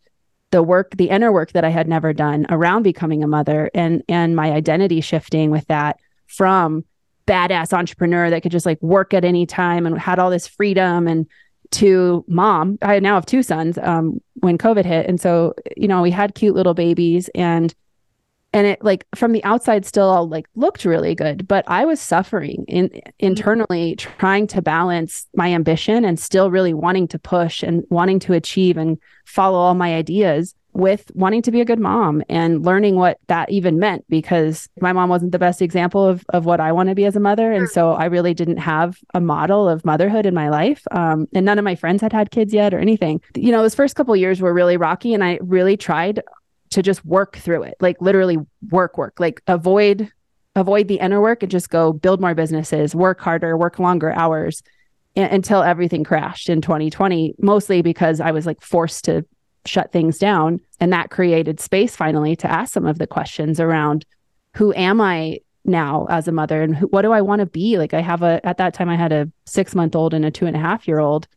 the 0.50 0.62
work 0.62 0.96
the 0.96 1.10
inner 1.10 1.30
work 1.32 1.52
that 1.52 1.64
I 1.64 1.68
had 1.68 1.88
never 1.88 2.12
done 2.12 2.46
around 2.48 2.82
becoming 2.82 3.22
a 3.22 3.26
mother 3.26 3.70
and 3.74 4.02
and 4.08 4.34
my 4.34 4.52
identity 4.52 5.00
shifting 5.00 5.50
with 5.50 5.66
that 5.66 6.00
from 6.26 6.84
badass 7.26 7.72
entrepreneur 7.72 8.30
that 8.30 8.42
could 8.42 8.52
just 8.52 8.66
like 8.66 8.80
work 8.82 9.12
at 9.12 9.24
any 9.24 9.44
time 9.46 9.86
and 9.86 9.98
had 9.98 10.18
all 10.18 10.30
this 10.30 10.46
freedom 10.46 11.06
and 11.06 11.26
to 11.70 12.24
mom. 12.28 12.78
I 12.82 13.00
now 13.00 13.14
have 13.14 13.24
two 13.24 13.42
sons 13.42 13.78
um, 13.78 14.20
when 14.34 14.56
covid 14.56 14.84
hit. 14.84 15.06
And 15.08 15.20
so 15.20 15.54
you 15.76 15.88
know 15.88 16.00
we 16.00 16.10
had 16.10 16.34
cute 16.34 16.54
little 16.54 16.74
babies 16.74 17.28
and 17.34 17.74
and 18.52 18.66
it 18.66 18.82
like 18.82 19.06
from 19.14 19.32
the 19.32 19.42
outside 19.44 19.84
still 19.84 20.08
all 20.08 20.28
like 20.28 20.46
looked 20.54 20.84
really 20.84 21.14
good 21.14 21.46
but 21.48 21.64
i 21.68 21.84
was 21.84 22.00
suffering 22.00 22.64
in 22.68 22.90
internally 23.18 23.96
trying 23.96 24.46
to 24.46 24.62
balance 24.62 25.26
my 25.34 25.52
ambition 25.52 26.04
and 26.04 26.18
still 26.18 26.50
really 26.50 26.74
wanting 26.74 27.08
to 27.08 27.18
push 27.18 27.62
and 27.62 27.84
wanting 27.90 28.18
to 28.18 28.32
achieve 28.32 28.76
and 28.76 28.98
follow 29.24 29.58
all 29.58 29.74
my 29.74 29.94
ideas 29.94 30.54
with 30.74 31.10
wanting 31.14 31.42
to 31.42 31.50
be 31.50 31.60
a 31.60 31.64
good 31.64 31.78
mom 31.78 32.22
and 32.28 32.64
learning 32.64 32.96
what 32.96 33.18
that 33.26 33.50
even 33.50 33.78
meant 33.78 34.04
because 34.08 34.68
my 34.80 34.92
mom 34.92 35.10
wasn't 35.10 35.32
the 35.32 35.38
best 35.38 35.60
example 35.60 36.06
of, 36.06 36.24
of 36.30 36.46
what 36.46 36.60
I 36.60 36.72
want 36.72 36.88
to 36.88 36.94
be 36.94 37.04
as 37.04 37.14
a 37.14 37.20
mother. 37.20 37.52
And 37.52 37.68
so 37.68 37.92
I 37.92 38.06
really 38.06 38.32
didn't 38.32 38.56
have 38.56 38.98
a 39.12 39.20
model 39.20 39.68
of 39.68 39.84
motherhood 39.84 40.24
in 40.24 40.34
my 40.34 40.48
life. 40.48 40.82
Um, 40.90 41.28
and 41.34 41.44
none 41.44 41.58
of 41.58 41.64
my 41.64 41.74
friends 41.74 42.00
had 42.00 42.12
had 42.12 42.30
kids 42.30 42.54
yet 42.54 42.72
or 42.72 42.78
anything. 42.78 43.20
You 43.36 43.52
know, 43.52 43.62
those 43.62 43.74
first 43.74 43.96
couple 43.96 44.16
years 44.16 44.40
were 44.40 44.54
really 44.54 44.76
rocky 44.76 45.12
and 45.12 45.22
I 45.22 45.38
really 45.42 45.76
tried 45.76 46.22
to 46.72 46.82
just 46.82 47.04
work 47.04 47.36
through 47.36 47.62
it, 47.62 47.74
like 47.80 48.00
literally 48.00 48.38
work, 48.70 48.98
work, 48.98 49.18
like 49.18 49.42
avoid 49.46 50.10
avoid 50.54 50.88
the 50.88 50.98
inner 50.98 51.20
work 51.20 51.42
and 51.42 51.50
just 51.50 51.70
go 51.70 51.92
build 51.92 52.20
more 52.20 52.34
businesses, 52.34 52.94
work 52.94 53.20
harder, 53.20 53.56
work 53.56 53.78
longer 53.78 54.12
hours 54.12 54.62
until 55.16 55.62
everything 55.62 56.04
crashed 56.04 56.48
in 56.48 56.60
2020, 56.60 57.34
mostly 57.38 57.82
because 57.82 58.20
I 58.20 58.30
was 58.30 58.46
like 58.46 58.60
forced 58.62 59.04
to 59.06 59.24
shut 59.64 59.92
things 59.92 60.18
down. 60.18 60.60
And 60.80 60.92
that 60.92 61.10
created 61.10 61.60
space 61.60 61.96
finally 61.96 62.36
to 62.36 62.50
ask 62.50 62.72
some 62.72 62.86
of 62.86 62.98
the 62.98 63.06
questions 63.06 63.60
around 63.60 64.04
who 64.56 64.74
am 64.74 65.00
I 65.00 65.40
now 65.64 66.06
as 66.10 66.28
a 66.28 66.32
mother 66.32 66.62
and 66.62 66.74
who, 66.74 66.86
what 66.88 67.02
do 67.02 67.12
I 67.12 67.20
want 67.20 67.40
to 67.40 67.46
be? 67.46 67.78
Like 67.78 67.94
I 67.94 68.00
have 68.00 68.22
a, 68.22 68.44
at 68.44 68.58
that 68.58 68.74
time, 68.74 68.88
I 68.88 68.96
had 68.96 69.12
a 69.12 69.30
six 69.46 69.74
month 69.74 69.94
old 69.94 70.12
and 70.14 70.24
a 70.24 70.30
two 70.30 70.46
and 70.46 70.56
a 70.56 70.60
half 70.60 70.88
year 70.88 70.98
old. 70.98 71.28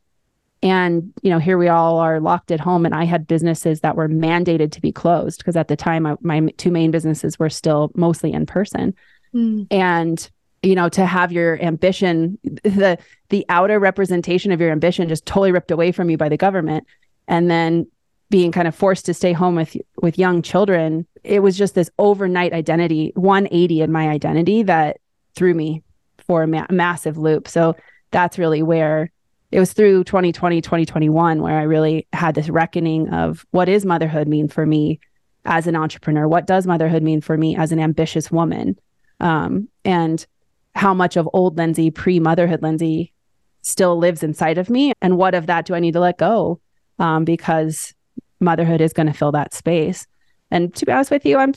And, 0.65 1.13
you 1.21 1.29
know, 1.29 1.37
here 1.37 1.59
we 1.59 1.67
all 1.67 1.99
are 1.99 2.19
locked 2.19 2.49
at 2.49 2.59
home. 2.59 2.87
And 2.87 2.95
I 2.95 3.03
had 3.03 3.27
businesses 3.27 3.81
that 3.81 3.95
were 3.95 4.09
mandated 4.09 4.71
to 4.71 4.81
be 4.81 4.91
closed 4.91 5.37
because 5.37 5.55
at 5.55 5.67
the 5.67 5.75
time, 5.75 6.07
I, 6.07 6.15
my 6.21 6.39
two 6.57 6.71
main 6.71 6.89
businesses 6.89 7.37
were 7.37 7.51
still 7.51 7.91
mostly 7.93 8.33
in 8.33 8.47
person. 8.47 8.95
Mm. 9.31 9.67
And, 9.69 10.27
you 10.63 10.73
know, 10.73 10.89
to 10.89 11.05
have 11.05 11.31
your 11.31 11.61
ambition, 11.61 12.39
the 12.63 12.97
the 13.29 13.45
outer 13.47 13.79
representation 13.79 14.51
of 14.51 14.59
your 14.59 14.71
ambition 14.71 15.07
just 15.07 15.27
totally 15.27 15.51
ripped 15.51 15.69
away 15.69 15.91
from 15.91 16.09
you 16.09 16.17
by 16.17 16.29
the 16.29 16.37
government. 16.37 16.87
And 17.27 17.49
then 17.49 17.85
being 18.31 18.51
kind 18.51 18.67
of 18.67 18.73
forced 18.73 19.05
to 19.05 19.13
stay 19.13 19.33
home 19.33 19.53
with 19.53 19.77
with 20.01 20.17
young 20.17 20.41
children, 20.41 21.05
it 21.23 21.43
was 21.43 21.59
just 21.59 21.75
this 21.75 21.91
overnight 21.99 22.53
identity 22.53 23.11
180 23.13 23.81
in 23.81 23.91
my 23.91 24.09
identity 24.09 24.63
that 24.63 24.97
threw 25.35 25.53
me 25.53 25.83
for 26.25 26.41
a 26.41 26.47
ma- 26.47 26.65
massive 26.71 27.19
loop. 27.19 27.47
So 27.47 27.75
that's 28.09 28.39
really 28.39 28.63
where 28.63 29.11
it 29.51 29.59
was 29.59 29.73
through 29.73 30.03
2020 30.03 30.61
2021 30.61 31.41
where 31.41 31.57
i 31.57 31.63
really 31.63 32.07
had 32.13 32.35
this 32.35 32.49
reckoning 32.49 33.09
of 33.09 33.45
what 33.51 33.69
is 33.69 33.85
motherhood 33.85 34.27
mean 34.27 34.47
for 34.47 34.65
me 34.65 34.99
as 35.45 35.67
an 35.67 35.75
entrepreneur? 35.75 36.27
What 36.27 36.47
does 36.47 36.67
motherhood 36.67 37.03
mean 37.03 37.21
for 37.21 37.37
me 37.37 37.55
as 37.55 37.71
an 37.71 37.79
ambitious 37.79 38.31
woman? 38.31 38.77
Um, 39.19 39.69
and 39.85 40.25
how 40.73 40.93
much 40.93 41.15
of 41.15 41.29
old 41.31 41.57
lindsay 41.57 41.91
pre-motherhood 41.91 42.61
lindsay 42.61 43.13
still 43.61 43.97
lives 43.97 44.23
inside 44.23 44.57
of 44.57 44.69
me? 44.69 44.93
And 45.01 45.17
what 45.17 45.35
of 45.35 45.47
that 45.47 45.65
do 45.65 45.75
i 45.75 45.79
need 45.79 45.93
to 45.93 45.99
let 45.99 46.17
go 46.17 46.59
um, 46.99 47.23
because 47.23 47.93
motherhood 48.39 48.81
is 48.81 48.93
going 48.93 49.07
to 49.07 49.13
fill 49.13 49.31
that 49.31 49.53
space? 49.53 50.07
And 50.51 50.73
to 50.75 50.85
be 50.85 50.91
honest 50.91 51.11
with 51.11 51.25
you 51.25 51.37
i'm 51.37 51.53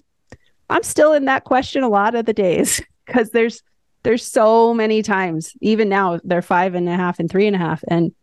i'm 0.70 0.82
still 0.82 1.12
in 1.12 1.26
that 1.26 1.44
question 1.44 1.82
a 1.82 1.88
lot 1.88 2.14
of 2.14 2.26
the 2.26 2.32
days 2.32 2.82
because 3.06 3.30
there's 3.30 3.62
there's 4.08 4.26
so 4.26 4.72
many 4.72 5.02
times, 5.02 5.52
even 5.60 5.90
now, 5.90 6.18
they're 6.24 6.40
five 6.40 6.74
and 6.74 6.88
a 6.88 6.96
half 6.96 7.18
and 7.18 7.30
three 7.30 7.46
and 7.46 7.54
a 7.54 7.58
half. 7.58 7.84
And 7.88 8.14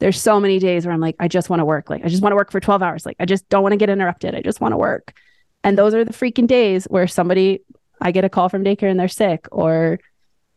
there's 0.00 0.20
so 0.20 0.40
many 0.40 0.58
days 0.58 0.84
where 0.84 0.92
I'm 0.92 0.98
like, 0.98 1.14
I 1.20 1.28
just 1.28 1.48
want 1.48 1.60
to 1.60 1.64
work. 1.64 1.88
Like, 1.88 2.04
I 2.04 2.08
just 2.08 2.20
want 2.20 2.32
to 2.32 2.36
work 2.36 2.50
for 2.50 2.58
12 2.58 2.82
hours. 2.82 3.06
Like, 3.06 3.14
I 3.20 3.26
just 3.26 3.48
don't 3.48 3.62
want 3.62 3.72
to 3.72 3.76
get 3.76 3.90
interrupted. 3.90 4.34
I 4.34 4.42
just 4.42 4.60
want 4.60 4.72
to 4.72 4.76
work. 4.76 5.14
And 5.62 5.78
those 5.78 5.94
are 5.94 6.04
the 6.04 6.12
freaking 6.12 6.48
days 6.48 6.86
where 6.86 7.06
somebody, 7.06 7.62
I 8.00 8.10
get 8.10 8.24
a 8.24 8.28
call 8.28 8.48
from 8.48 8.64
daycare 8.64 8.90
and 8.90 8.98
they're 8.98 9.06
sick, 9.06 9.46
or 9.52 10.00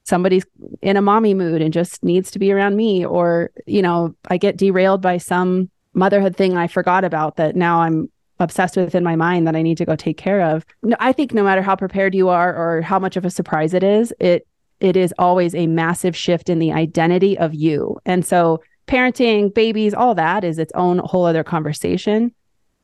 somebody's 0.05 0.43
in 0.81 0.97
a 0.97 1.03
mommy 1.03 1.35
mood 1.35 1.61
and 1.61 1.71
just 1.71 2.03
needs 2.03 2.31
to 2.31 2.39
be 2.39 2.51
around 2.51 2.75
me 2.75 3.05
or 3.05 3.51
you 3.65 3.81
know 3.81 4.13
i 4.27 4.35
get 4.35 4.57
derailed 4.57 5.01
by 5.01 5.17
some 5.17 5.69
motherhood 5.93 6.35
thing 6.35 6.57
i 6.57 6.67
forgot 6.67 7.05
about 7.05 7.37
that 7.37 7.55
now 7.55 7.79
i'm 7.79 8.11
obsessed 8.41 8.75
with 8.75 8.93
in 8.95 9.03
my 9.05 9.15
mind 9.15 9.47
that 9.47 9.55
i 9.55 9.61
need 9.61 9.77
to 9.77 9.85
go 9.85 9.95
take 9.95 10.17
care 10.17 10.41
of 10.41 10.65
No, 10.81 10.97
i 10.99 11.13
think 11.13 11.33
no 11.33 11.41
matter 11.41 11.61
how 11.61 11.77
prepared 11.77 12.13
you 12.13 12.27
are 12.27 12.53
or 12.53 12.81
how 12.81 12.99
much 12.99 13.15
of 13.15 13.23
a 13.23 13.29
surprise 13.29 13.73
it 13.73 13.81
is 13.81 14.13
it 14.19 14.45
it 14.83 14.95
is 14.95 15.13
always 15.17 15.55
a 15.55 15.65
massive 15.65 16.15
shift 16.15 16.49
in 16.49 16.59
the 16.59 16.71
identity 16.71 17.37
of 17.37 17.55
you 17.55 17.97
and 18.05 18.25
so 18.25 18.61
parenting 18.87 19.51
babies 19.53 19.93
all 19.93 20.13
that 20.13 20.43
is 20.43 20.59
its 20.59 20.71
own 20.75 20.99
whole 20.99 21.25
other 21.25 21.43
conversation 21.43 22.31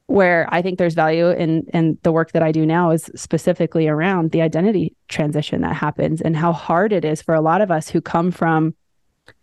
where 0.09 0.47
I 0.51 0.63
think 0.63 0.79
there's 0.79 0.95
value 0.95 1.29
in 1.29 1.67
in 1.71 1.99
the 2.01 2.11
work 2.11 2.31
that 2.31 2.41
I 2.41 2.51
do 2.51 2.65
now 2.65 2.89
is 2.89 3.11
specifically 3.15 3.87
around 3.87 4.31
the 4.31 4.41
identity 4.41 4.95
transition 5.07 5.61
that 5.61 5.75
happens 5.75 6.19
and 6.19 6.35
how 6.35 6.51
hard 6.51 6.91
it 6.91 7.05
is 7.05 7.21
for 7.21 7.35
a 7.35 7.41
lot 7.41 7.61
of 7.61 7.69
us 7.69 7.89
who 7.89 8.01
come 8.01 8.31
from 8.31 8.73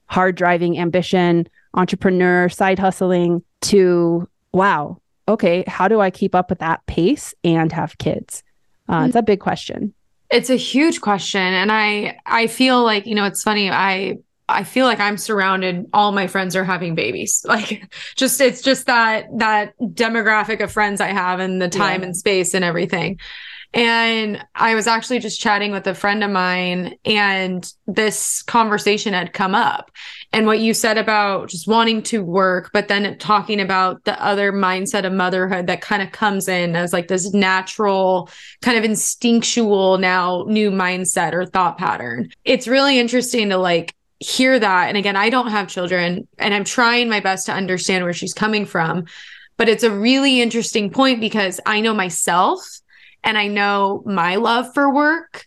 hard 0.07 0.35
driving 0.35 0.77
ambition, 0.77 1.49
entrepreneur, 1.75 2.49
side 2.49 2.81
hustling 2.81 3.43
to 3.63 4.29
wow, 4.53 5.01
okay, 5.29 5.63
how 5.69 5.87
do 5.87 6.01
I 6.01 6.11
keep 6.11 6.35
up 6.35 6.51
with 6.51 6.59
that 6.59 6.85
pace 6.87 7.33
and 7.45 7.71
have 7.71 7.99
kids? 7.99 8.43
Uh, 8.89 8.99
mm-hmm. 8.99 9.07
It's 9.07 9.17
a 9.17 9.23
big 9.23 9.39
question. 9.39 9.95
It's 10.31 10.51
a 10.51 10.57
huge 10.57 11.01
question, 11.01 11.41
and 11.41 11.71
I 11.71 12.19
I 12.27 12.47
feel 12.47 12.83
like 12.83 13.07
you 13.07 13.15
know 13.15 13.25
it's 13.25 13.43
funny. 13.43 13.71
I 13.71 14.19
I 14.49 14.65
feel 14.65 14.87
like 14.87 15.01
I'm 15.01 15.17
surrounded 15.17 15.87
all 15.93 16.13
my 16.13 16.27
friends 16.27 16.55
are 16.57 16.65
having 16.65 16.95
babies. 16.95 17.45
Like 17.57 17.95
just 18.17 18.41
it's 18.41 18.61
just 18.61 18.87
that 18.87 19.27
that 19.39 19.79
demographic 19.81 20.63
of 20.63 20.71
friends 20.73 21.01
I 21.01 21.09
have 21.09 21.41
and 21.41 21.61
the 21.63 21.69
time 21.69 22.01
yeah. 22.01 22.07
and 22.07 22.17
space 22.17 22.55
and 22.55 22.65
everything. 22.65 23.19
And 23.75 24.43
I 24.55 24.75
was 24.75 24.87
actually 24.87 25.19
just 25.19 25.41
chatting 25.41 25.73
with 25.73 25.87
a 25.87 25.95
friend 25.95 26.25
of 26.25 26.31
mine 26.31 26.97
and 27.05 27.71
this 27.87 28.43
conversation 28.43 29.13
had 29.13 29.33
come 29.33 29.55
up. 29.55 29.91
And 30.33 30.47
what 30.47 30.61
you 30.61 30.75
said 30.75 30.99
about 30.99 31.49
just 31.49 31.69
wanting 31.69 32.03
to 32.05 32.23
work, 32.23 32.71
but 32.73 32.89
then 32.89 33.19
talking 33.19 33.61
about 33.61 34.05
the 34.05 34.23
other 34.23 34.53
mindset 34.53 35.05
of 35.05 35.13
motherhood 35.13 35.67
that 35.67 35.81
kind 35.81 36.03
of 36.03 36.13
comes 36.13 36.49
in 36.49 36.77
as 36.77 36.93
like 36.93 37.09
this 37.09 37.33
natural, 37.33 38.31
kind 38.63 38.79
of 38.79 38.85
instinctual 38.85 39.99
now 39.99 40.45
new 40.47 40.71
mindset 40.71 41.33
or 41.33 41.45
thought 41.45 41.79
pattern. 41.79 42.31
It's 42.45 42.69
really 42.69 42.99
interesting 42.99 43.51
to 43.51 43.59
like 43.59 43.95
hear 44.19 44.59
that 44.59 44.89
and 44.89 44.97
again 44.97 45.15
i 45.15 45.29
don't 45.29 45.51
have 45.51 45.69
children 45.69 46.27
and 46.39 46.55
i'm 46.55 46.65
trying 46.65 47.07
my 47.07 47.21
best 47.21 47.45
to 47.45 47.53
understand 47.53 48.03
where 48.03 48.15
she's 48.15 48.33
coming 48.33 48.65
from 48.65 49.05
but 49.59 49.69
it's 49.69 49.83
a 49.83 49.91
really 49.91 50.41
interesting 50.41 50.89
point 50.91 51.21
because 51.21 51.61
i 51.67 51.83
know 51.83 51.93
myself 51.93 52.81
and 53.27 53.37
i 53.37 53.47
know 53.47 54.03
my 54.07 54.37
love 54.37 54.73
for 54.73 54.93
work. 54.93 55.47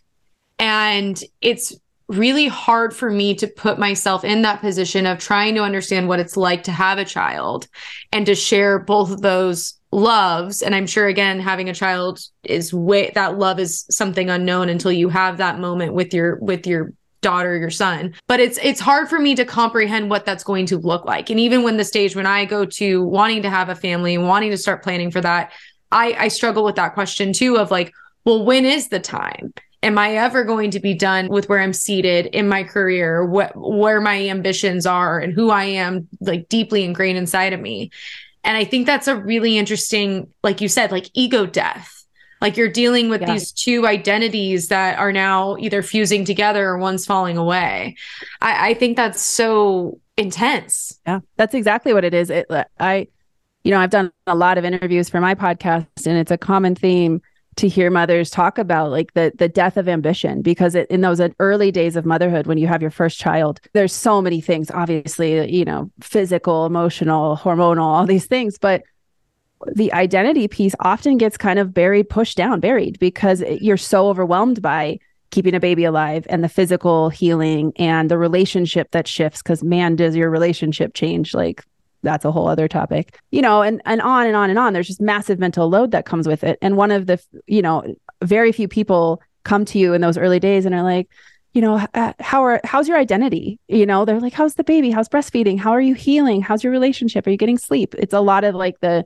And 0.60 1.20
it's 1.40 1.74
really 2.06 2.48
hard 2.48 2.94
for 2.94 3.10
me 3.10 3.34
to 3.36 3.46
put 3.46 3.78
myself 3.78 4.24
in 4.24 4.42
that 4.42 4.60
position 4.60 5.06
of 5.06 5.18
trying 5.18 5.54
to 5.54 5.62
understand 5.62 6.08
what 6.08 6.20
it's 6.20 6.36
like 6.36 6.64
to 6.64 6.72
have 6.72 6.98
a 6.98 7.04
child 7.04 7.68
and 8.12 8.26
to 8.26 8.34
share 8.34 8.80
both 8.80 9.10
of 9.10 9.22
those 9.22 9.80
loves. 9.92 10.62
And 10.62 10.74
i'm 10.74 10.86
sure 10.86 11.06
again 11.08 11.40
having 11.40 11.68
a 11.68 11.74
child 11.74 12.20
is 12.44 12.74
way 12.74 13.10
that 13.14 13.38
love 13.38 13.58
is 13.58 13.86
something 13.90 14.28
unknown 14.28 14.68
until 14.68 14.92
you 14.92 15.08
have 15.08 15.38
that 15.38 15.58
moment 15.58 15.94
with 15.94 16.12
your 16.12 16.36
with 16.40 16.66
your 16.66 16.92
daughter 17.22 17.56
your 17.56 17.70
son. 17.70 18.14
But 18.26 18.40
it's 18.40 18.58
it's 18.62 18.80
hard 18.80 19.08
for 19.08 19.18
me 19.18 19.34
to 19.36 19.44
comprehend 19.44 20.10
what 20.10 20.24
that's 20.24 20.44
going 20.44 20.66
to 20.66 20.78
look 20.78 21.04
like. 21.04 21.30
And 21.30 21.38
even 21.38 21.62
when 21.62 21.76
the 21.76 21.84
stage 21.84 22.16
when 22.16 22.26
i 22.26 22.44
go 22.44 22.64
to 22.64 23.04
wanting 23.04 23.42
to 23.42 23.50
have 23.50 23.68
a 23.68 23.74
family 23.74 24.18
wanting 24.18 24.50
to 24.50 24.56
start 24.56 24.82
planning 24.82 25.10
for 25.10 25.20
that 25.20 25.52
i 25.92 26.14
i 26.18 26.28
struggle 26.28 26.64
with 26.64 26.76
that 26.76 26.94
question 26.94 27.32
too 27.32 27.58
of 27.58 27.70
like 27.70 27.92
well 28.24 28.44
when 28.44 28.64
is 28.64 28.88
the 28.88 29.00
time 29.00 29.52
am 29.82 29.98
i 29.98 30.16
ever 30.16 30.44
going 30.44 30.70
to 30.70 30.80
be 30.80 30.94
done 30.94 31.28
with 31.28 31.48
where 31.48 31.60
i'm 31.60 31.72
seated 31.72 32.26
in 32.26 32.48
my 32.48 32.62
career 32.62 33.24
what 33.24 33.52
where 33.56 34.00
my 34.00 34.28
ambitions 34.28 34.86
are 34.86 35.18
and 35.18 35.32
who 35.32 35.50
i 35.50 35.64
am 35.64 36.08
like 36.20 36.48
deeply 36.48 36.84
ingrained 36.84 37.18
inside 37.18 37.52
of 37.52 37.60
me 37.60 37.90
and 38.44 38.56
i 38.56 38.64
think 38.64 38.86
that's 38.86 39.08
a 39.08 39.16
really 39.16 39.58
interesting 39.58 40.28
like 40.42 40.60
you 40.60 40.68
said 40.68 40.90
like 40.90 41.10
ego 41.14 41.46
death 41.46 42.00
like 42.40 42.56
you're 42.56 42.70
dealing 42.70 43.10
with 43.10 43.20
yeah. 43.20 43.32
these 43.32 43.52
two 43.52 43.86
identities 43.86 44.68
that 44.68 44.98
are 44.98 45.12
now 45.12 45.56
either 45.58 45.82
fusing 45.82 46.24
together 46.24 46.66
or 46.68 46.78
one's 46.78 47.04
falling 47.04 47.36
away. 47.36 47.96
I, 48.40 48.70
I 48.70 48.74
think 48.74 48.96
that's 48.96 49.20
so 49.20 50.00
intense. 50.16 50.98
Yeah, 51.06 51.20
that's 51.36 51.54
exactly 51.54 51.92
what 51.92 52.04
it 52.04 52.14
is. 52.14 52.30
It, 52.30 52.46
I, 52.78 53.08
you 53.64 53.70
know, 53.70 53.78
I've 53.78 53.90
done 53.90 54.12
a 54.26 54.34
lot 54.34 54.58
of 54.58 54.64
interviews 54.64 55.08
for 55.08 55.20
my 55.20 55.34
podcast, 55.34 56.06
and 56.06 56.16
it's 56.16 56.30
a 56.30 56.38
common 56.38 56.74
theme 56.74 57.20
to 57.56 57.68
hear 57.68 57.90
mothers 57.90 58.30
talk 58.30 58.58
about 58.58 58.90
like 58.90 59.12
the 59.14 59.32
the 59.36 59.48
death 59.48 59.76
of 59.76 59.88
ambition 59.88 60.40
because 60.40 60.74
it, 60.74 60.88
in 60.88 61.00
those 61.00 61.20
early 61.40 61.70
days 61.72 61.96
of 61.96 62.06
motherhood 62.06 62.46
when 62.46 62.58
you 62.58 62.66
have 62.68 62.80
your 62.80 62.92
first 62.92 63.18
child 63.18 63.60
there's 63.72 63.92
so 63.92 64.22
many 64.22 64.40
things 64.40 64.70
obviously 64.70 65.52
you 65.52 65.64
know 65.64 65.90
physical 66.00 66.64
emotional 66.64 67.36
hormonal 67.36 67.82
all 67.82 68.06
these 68.06 68.26
things 68.26 68.56
but 68.56 68.82
the 69.74 69.92
identity 69.92 70.48
piece 70.48 70.74
often 70.80 71.18
gets 71.18 71.36
kind 71.36 71.58
of 71.58 71.74
buried, 71.74 72.08
pushed 72.08 72.36
down, 72.36 72.60
buried 72.60 72.98
because 72.98 73.42
you're 73.60 73.76
so 73.76 74.08
overwhelmed 74.08 74.62
by 74.62 74.98
keeping 75.30 75.54
a 75.54 75.60
baby 75.60 75.84
alive 75.84 76.26
and 76.28 76.42
the 76.42 76.48
physical 76.48 77.08
healing 77.08 77.72
and 77.76 78.10
the 78.10 78.18
relationship 78.18 78.90
that 78.92 79.06
shifts. 79.06 79.42
Because 79.42 79.62
man, 79.62 79.96
does 79.96 80.16
your 80.16 80.30
relationship 80.30 80.94
change? 80.94 81.34
Like 81.34 81.64
that's 82.02 82.24
a 82.24 82.32
whole 82.32 82.48
other 82.48 82.68
topic, 82.68 83.18
you 83.30 83.42
know, 83.42 83.62
and 83.62 83.82
and 83.84 84.00
on 84.00 84.26
and 84.26 84.36
on 84.36 84.50
and 84.50 84.58
on. 84.58 84.72
There's 84.72 84.86
just 84.86 85.00
massive 85.00 85.38
mental 85.38 85.68
load 85.68 85.90
that 85.90 86.06
comes 86.06 86.26
with 86.26 86.44
it. 86.44 86.58
And 86.62 86.76
one 86.76 86.90
of 86.90 87.06
the, 87.06 87.22
you 87.46 87.62
know, 87.62 87.94
very 88.22 88.52
few 88.52 88.68
people 88.68 89.20
come 89.44 89.64
to 89.66 89.78
you 89.78 89.94
in 89.94 90.00
those 90.00 90.18
early 90.18 90.40
days 90.40 90.66
and 90.66 90.74
are 90.74 90.82
like, 90.82 91.08
you 91.52 91.60
know, 91.60 91.86
uh, 91.94 92.12
how 92.20 92.44
are 92.44 92.60
how's 92.64 92.88
your 92.88 92.98
identity? 92.98 93.58
You 93.68 93.86
know, 93.86 94.04
they're 94.04 94.20
like, 94.20 94.32
how's 94.32 94.54
the 94.54 94.64
baby? 94.64 94.90
How's 94.90 95.08
breastfeeding? 95.08 95.58
How 95.58 95.72
are 95.72 95.80
you 95.80 95.94
healing? 95.94 96.42
How's 96.42 96.62
your 96.62 96.72
relationship? 96.72 97.26
Are 97.26 97.30
you 97.30 97.36
getting 97.36 97.58
sleep? 97.58 97.94
It's 97.98 98.14
a 98.14 98.20
lot 98.20 98.44
of 98.44 98.54
like 98.54 98.80
the 98.80 99.04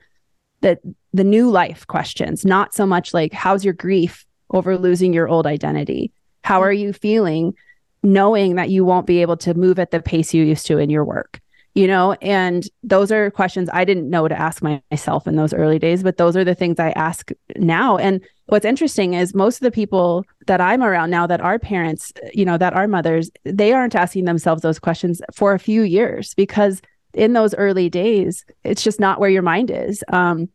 the 0.60 0.78
the 1.12 1.24
new 1.24 1.50
life 1.50 1.86
questions, 1.86 2.44
not 2.44 2.74
so 2.74 2.86
much 2.86 3.14
like 3.14 3.32
how's 3.32 3.64
your 3.64 3.74
grief 3.74 4.26
over 4.50 4.76
losing 4.76 5.12
your 5.12 5.28
old 5.28 5.46
identity? 5.46 6.12
How 6.42 6.62
are 6.62 6.72
you 6.72 6.92
feeling 6.92 7.54
knowing 8.02 8.56
that 8.56 8.68
you 8.68 8.84
won't 8.84 9.06
be 9.06 9.22
able 9.22 9.38
to 9.38 9.54
move 9.54 9.78
at 9.78 9.90
the 9.90 10.02
pace 10.02 10.34
you 10.34 10.44
used 10.44 10.66
to 10.66 10.78
in 10.78 10.90
your 10.90 11.04
work? 11.04 11.40
You 11.74 11.88
know, 11.88 12.12
and 12.22 12.68
those 12.84 13.10
are 13.10 13.32
questions 13.32 13.68
I 13.72 13.84
didn't 13.84 14.08
know 14.08 14.28
to 14.28 14.40
ask 14.40 14.62
myself 14.62 15.26
in 15.26 15.34
those 15.34 15.52
early 15.52 15.80
days, 15.80 16.04
but 16.04 16.18
those 16.18 16.36
are 16.36 16.44
the 16.44 16.54
things 16.54 16.78
I 16.78 16.90
ask 16.90 17.32
now. 17.56 17.96
And 17.96 18.20
what's 18.46 18.64
interesting 18.64 19.14
is 19.14 19.34
most 19.34 19.56
of 19.56 19.62
the 19.62 19.72
people 19.72 20.24
that 20.46 20.60
I'm 20.60 20.84
around 20.84 21.10
now 21.10 21.26
that 21.26 21.40
are 21.40 21.58
parents, 21.58 22.12
you 22.32 22.44
know, 22.44 22.56
that 22.58 22.74
are 22.74 22.86
mothers, 22.86 23.28
they 23.44 23.72
aren't 23.72 23.96
asking 23.96 24.24
themselves 24.24 24.62
those 24.62 24.78
questions 24.78 25.20
for 25.34 25.52
a 25.52 25.58
few 25.58 25.82
years 25.82 26.32
because 26.34 26.80
in 27.12 27.32
those 27.32 27.54
early 27.54 27.88
days, 27.88 28.44
it's 28.62 28.82
just 28.82 29.00
not 29.00 29.18
where 29.18 29.30
your 29.30 29.42
mind 29.42 29.70
is. 29.70 30.04
Um, 30.08 30.48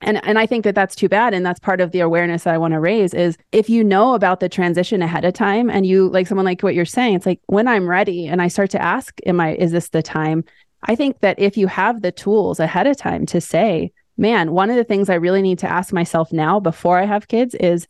and 0.00 0.24
and 0.24 0.38
I 0.38 0.46
think 0.46 0.64
that 0.64 0.74
that's 0.74 0.94
too 0.94 1.08
bad. 1.08 1.34
And 1.34 1.44
that's 1.44 1.60
part 1.60 1.80
of 1.80 1.90
the 1.90 2.00
awareness 2.00 2.44
that 2.44 2.54
I 2.54 2.58
want 2.58 2.72
to 2.72 2.80
raise 2.80 3.12
is 3.12 3.36
if 3.52 3.68
you 3.68 3.84
know 3.84 4.14
about 4.14 4.40
the 4.40 4.48
transition 4.48 5.02
ahead 5.02 5.24
of 5.24 5.34
time 5.34 5.68
and 5.68 5.86
you 5.86 6.08
like 6.08 6.26
someone 6.26 6.46
like 6.46 6.62
what 6.62 6.74
you're 6.74 6.84
saying 6.84 7.14
it's 7.14 7.26
like 7.26 7.40
when 7.46 7.68
I'm 7.68 7.88
ready 7.88 8.26
and 8.26 8.40
I 8.40 8.48
start 8.48 8.70
to 8.70 8.82
ask 8.82 9.18
am 9.26 9.40
I 9.40 9.54
is 9.54 9.72
this 9.72 9.90
the 9.90 10.02
time? 10.02 10.44
I 10.82 10.94
think 10.94 11.20
that 11.20 11.38
if 11.38 11.56
you 11.56 11.66
have 11.66 12.00
the 12.00 12.12
tools 12.12 12.58
ahead 12.58 12.86
of 12.86 12.96
time 12.96 13.26
to 13.26 13.40
say 13.40 13.92
man 14.16 14.52
one 14.52 14.70
of 14.70 14.76
the 14.76 14.84
things 14.84 15.10
I 15.10 15.14
really 15.14 15.42
need 15.42 15.58
to 15.60 15.70
ask 15.70 15.92
myself 15.92 16.32
now 16.32 16.60
before 16.60 16.98
I 16.98 17.04
have 17.04 17.28
kids 17.28 17.54
is 17.54 17.86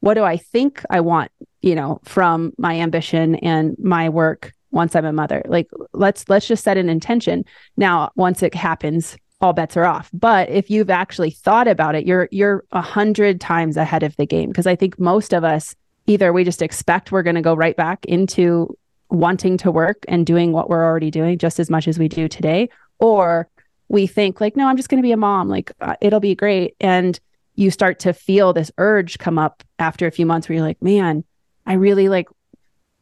what 0.00 0.14
do 0.14 0.22
I 0.22 0.36
think 0.36 0.82
I 0.90 1.00
want 1.00 1.32
you 1.60 1.74
know 1.74 2.00
from 2.04 2.52
my 2.56 2.78
ambition 2.80 3.34
and 3.36 3.76
my 3.78 4.08
work 4.08 4.52
once 4.70 4.94
I'm 4.94 5.06
a 5.06 5.12
mother? 5.12 5.42
Like 5.46 5.68
let's 5.92 6.28
let's 6.28 6.46
just 6.46 6.62
set 6.62 6.76
an 6.76 6.88
intention. 6.88 7.44
Now 7.76 8.12
once 8.14 8.44
it 8.44 8.54
happens 8.54 9.16
all 9.40 9.52
bets 9.52 9.76
are 9.76 9.84
off. 9.84 10.10
But 10.12 10.48
if 10.48 10.70
you've 10.70 10.90
actually 10.90 11.30
thought 11.30 11.68
about 11.68 11.94
it, 11.94 12.06
you're 12.06 12.28
you're 12.32 12.64
a 12.72 12.80
hundred 12.80 13.40
times 13.40 13.76
ahead 13.76 14.02
of 14.02 14.16
the 14.16 14.26
game. 14.26 14.48
Because 14.50 14.66
I 14.66 14.76
think 14.76 14.98
most 14.98 15.32
of 15.32 15.44
us 15.44 15.74
either 16.06 16.32
we 16.32 16.42
just 16.42 16.62
expect 16.62 17.12
we're 17.12 17.22
going 17.22 17.36
to 17.36 17.42
go 17.42 17.54
right 17.54 17.76
back 17.76 18.04
into 18.06 18.76
wanting 19.10 19.56
to 19.58 19.70
work 19.70 20.04
and 20.08 20.26
doing 20.26 20.52
what 20.52 20.68
we're 20.68 20.84
already 20.84 21.10
doing 21.10 21.38
just 21.38 21.60
as 21.60 21.70
much 21.70 21.86
as 21.86 21.98
we 21.98 22.08
do 22.08 22.28
today, 22.28 22.68
or 22.98 23.48
we 23.88 24.06
think 24.06 24.40
like, 24.40 24.56
no, 24.56 24.66
I'm 24.66 24.76
just 24.76 24.88
going 24.88 25.00
to 25.00 25.06
be 25.06 25.12
a 25.12 25.16
mom. 25.16 25.48
Like 25.48 25.72
uh, 25.80 25.94
it'll 26.00 26.20
be 26.20 26.34
great, 26.34 26.74
and 26.80 27.18
you 27.54 27.70
start 27.70 28.00
to 28.00 28.12
feel 28.12 28.52
this 28.52 28.70
urge 28.78 29.18
come 29.18 29.38
up 29.38 29.62
after 29.78 30.06
a 30.06 30.12
few 30.12 30.26
months 30.26 30.48
where 30.48 30.56
you're 30.56 30.66
like, 30.66 30.82
man, 30.82 31.24
I 31.66 31.74
really 31.74 32.08
like 32.08 32.28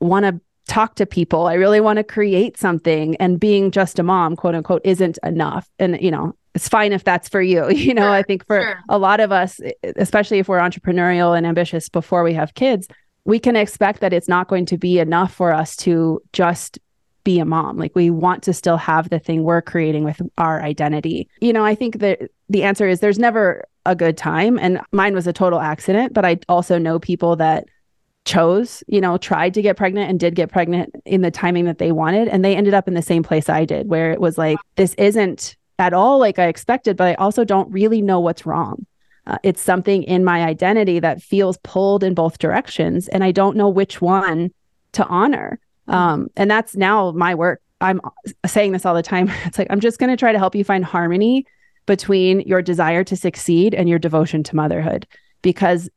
want 0.00 0.26
to 0.26 0.40
talk 0.66 0.96
to 0.96 1.06
people. 1.06 1.46
I 1.46 1.54
really 1.54 1.80
want 1.80 1.98
to 1.98 2.04
create 2.04 2.56
something. 2.58 3.16
And 3.16 3.38
being 3.40 3.70
just 3.70 3.98
a 3.98 4.02
mom, 4.02 4.36
quote 4.36 4.54
unquote, 4.54 4.82
isn't 4.84 5.18
enough. 5.22 5.68
And, 5.78 6.00
you 6.00 6.10
know, 6.10 6.34
it's 6.54 6.68
fine 6.68 6.92
if 6.92 7.04
that's 7.04 7.28
for 7.28 7.42
you. 7.42 7.68
You 7.70 7.94
know, 7.94 8.02
sure, 8.02 8.10
I 8.10 8.22
think 8.22 8.46
for 8.46 8.60
sure. 8.60 8.80
a 8.88 8.98
lot 8.98 9.20
of 9.20 9.30
us, 9.30 9.60
especially 9.96 10.38
if 10.38 10.48
we're 10.48 10.58
entrepreneurial 10.58 11.36
and 11.36 11.46
ambitious 11.46 11.88
before 11.88 12.24
we 12.24 12.34
have 12.34 12.54
kids, 12.54 12.88
we 13.24 13.38
can 13.38 13.56
expect 13.56 14.00
that 14.00 14.12
it's 14.12 14.28
not 14.28 14.48
going 14.48 14.66
to 14.66 14.78
be 14.78 14.98
enough 14.98 15.32
for 15.32 15.52
us 15.52 15.76
to 15.76 16.20
just 16.32 16.78
be 17.22 17.38
a 17.38 17.44
mom. 17.44 17.76
Like 17.76 17.94
we 17.94 18.08
want 18.08 18.44
to 18.44 18.52
still 18.52 18.76
have 18.76 19.10
the 19.10 19.18
thing 19.18 19.42
we're 19.42 19.60
creating 19.60 20.04
with 20.04 20.20
our 20.38 20.62
identity. 20.62 21.28
You 21.40 21.52
know, 21.52 21.64
I 21.64 21.74
think 21.74 21.98
that 21.98 22.30
the 22.48 22.62
answer 22.62 22.88
is 22.88 23.00
there's 23.00 23.18
never 23.18 23.64
a 23.84 23.96
good 23.96 24.16
time. 24.16 24.58
And 24.58 24.80
mine 24.92 25.14
was 25.14 25.26
a 25.26 25.32
total 25.32 25.60
accident, 25.60 26.12
but 26.12 26.24
I 26.24 26.38
also 26.48 26.78
know 26.78 26.98
people 26.98 27.36
that 27.36 27.66
chose, 28.26 28.82
you 28.88 29.00
know, 29.00 29.16
tried 29.16 29.54
to 29.54 29.62
get 29.62 29.76
pregnant 29.76 30.10
and 30.10 30.20
did 30.20 30.34
get 30.34 30.50
pregnant 30.50 30.94
in 31.06 31.22
the 31.22 31.30
timing 31.30 31.64
that 31.64 31.78
they 31.78 31.92
wanted. 31.92 32.28
And 32.28 32.44
they 32.44 32.54
ended 32.54 32.74
up 32.74 32.88
in 32.88 32.94
the 32.94 33.00
same 33.00 33.22
place 33.22 33.48
I 33.48 33.64
did, 33.64 33.88
where 33.88 34.12
it 34.12 34.20
was 34.20 34.36
like, 34.36 34.58
this 34.74 34.94
isn't 34.94 35.56
at 35.78 35.94
all 35.94 36.18
like 36.18 36.38
I 36.38 36.48
expected, 36.48 36.96
but 36.96 37.06
I 37.06 37.14
also 37.14 37.44
don't 37.44 37.70
really 37.70 38.02
know 38.02 38.20
what's 38.20 38.44
wrong. 38.44 38.84
Uh, 39.26 39.38
it's 39.42 39.62
something 39.62 40.02
in 40.02 40.24
my 40.24 40.44
identity 40.44 41.00
that 41.00 41.22
feels 41.22 41.56
pulled 41.58 42.04
in 42.04 42.14
both 42.14 42.38
directions. 42.38 43.08
And 43.08 43.24
I 43.24 43.32
don't 43.32 43.56
know 43.56 43.68
which 43.68 44.00
one 44.00 44.50
to 44.92 45.06
honor. 45.06 45.58
Um, 45.88 46.28
and 46.36 46.50
that's 46.50 46.76
now 46.76 47.12
my 47.12 47.34
work. 47.34 47.62
I'm 47.80 48.00
saying 48.46 48.72
this 48.72 48.84
all 48.84 48.94
the 48.94 49.02
time. 49.02 49.30
It's 49.44 49.58
like, 49.58 49.68
I'm 49.70 49.80
just 49.80 49.98
going 49.98 50.10
to 50.10 50.16
try 50.16 50.32
to 50.32 50.38
help 50.38 50.54
you 50.54 50.64
find 50.64 50.84
harmony 50.84 51.46
between 51.86 52.40
your 52.40 52.62
desire 52.62 53.04
to 53.04 53.16
succeed 53.16 53.74
and 53.74 53.88
your 53.88 53.98
devotion 53.98 54.42
to 54.42 54.56
motherhood 54.56 55.06
because 55.42 55.88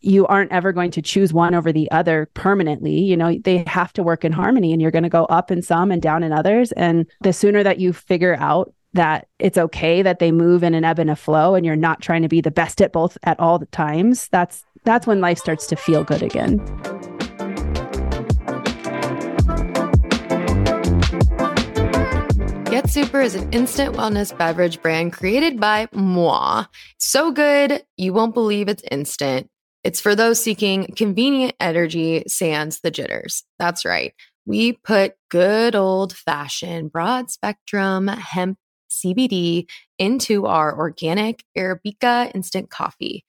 you 0.00 0.26
aren't 0.26 0.52
ever 0.52 0.72
going 0.72 0.90
to 0.92 1.02
choose 1.02 1.32
one 1.32 1.54
over 1.54 1.72
the 1.72 1.90
other 1.90 2.28
permanently. 2.34 2.98
You 3.00 3.16
know, 3.16 3.38
they 3.38 3.64
have 3.66 3.92
to 3.94 4.02
work 4.02 4.24
in 4.24 4.32
harmony 4.32 4.72
and 4.72 4.80
you're 4.80 4.90
going 4.90 5.02
to 5.02 5.08
go 5.08 5.24
up 5.26 5.50
in 5.50 5.62
some 5.62 5.90
and 5.90 6.00
down 6.00 6.22
in 6.22 6.32
others. 6.32 6.72
And 6.72 7.06
the 7.20 7.32
sooner 7.32 7.62
that 7.62 7.78
you 7.78 7.92
figure 7.92 8.36
out 8.38 8.72
that 8.94 9.28
it's 9.38 9.58
okay 9.58 10.02
that 10.02 10.18
they 10.18 10.30
move 10.30 10.62
in 10.62 10.74
an 10.74 10.84
ebb 10.84 10.98
and 10.98 11.10
a 11.10 11.16
flow 11.16 11.54
and 11.54 11.64
you're 11.64 11.76
not 11.76 12.00
trying 12.02 12.22
to 12.22 12.28
be 12.28 12.40
the 12.40 12.50
best 12.50 12.82
at 12.82 12.92
both 12.92 13.16
at 13.22 13.40
all 13.40 13.58
the 13.58 13.66
times, 13.66 14.28
that's 14.28 14.64
that's 14.84 15.06
when 15.06 15.20
life 15.20 15.38
starts 15.38 15.66
to 15.68 15.76
feel 15.76 16.04
good 16.04 16.22
again. 16.22 16.58
Get 22.72 22.84
Supr 22.84 23.22
is 23.22 23.34
an 23.34 23.52
instant 23.52 23.94
wellness 23.96 24.36
beverage 24.36 24.80
brand 24.80 25.12
created 25.12 25.60
by 25.60 25.88
moi. 25.92 26.64
So 26.98 27.30
good, 27.30 27.84
you 27.98 28.12
won't 28.14 28.34
believe 28.34 28.68
it's 28.68 28.82
instant. 28.90 29.50
It's 29.84 30.00
for 30.00 30.14
those 30.14 30.42
seeking 30.42 30.86
convenient 30.96 31.54
energy 31.58 32.24
sans 32.28 32.80
the 32.80 32.90
jitters. 32.90 33.44
That's 33.58 33.84
right. 33.84 34.14
We 34.46 34.72
put 34.72 35.14
good 35.28 35.74
old 35.74 36.14
fashioned 36.14 36.92
broad 36.92 37.30
spectrum 37.30 38.08
hemp 38.08 38.58
CBD 38.90 39.68
into 39.98 40.46
our 40.46 40.76
organic 40.76 41.44
Arabica 41.56 42.34
instant 42.34 42.70
coffee. 42.70 43.24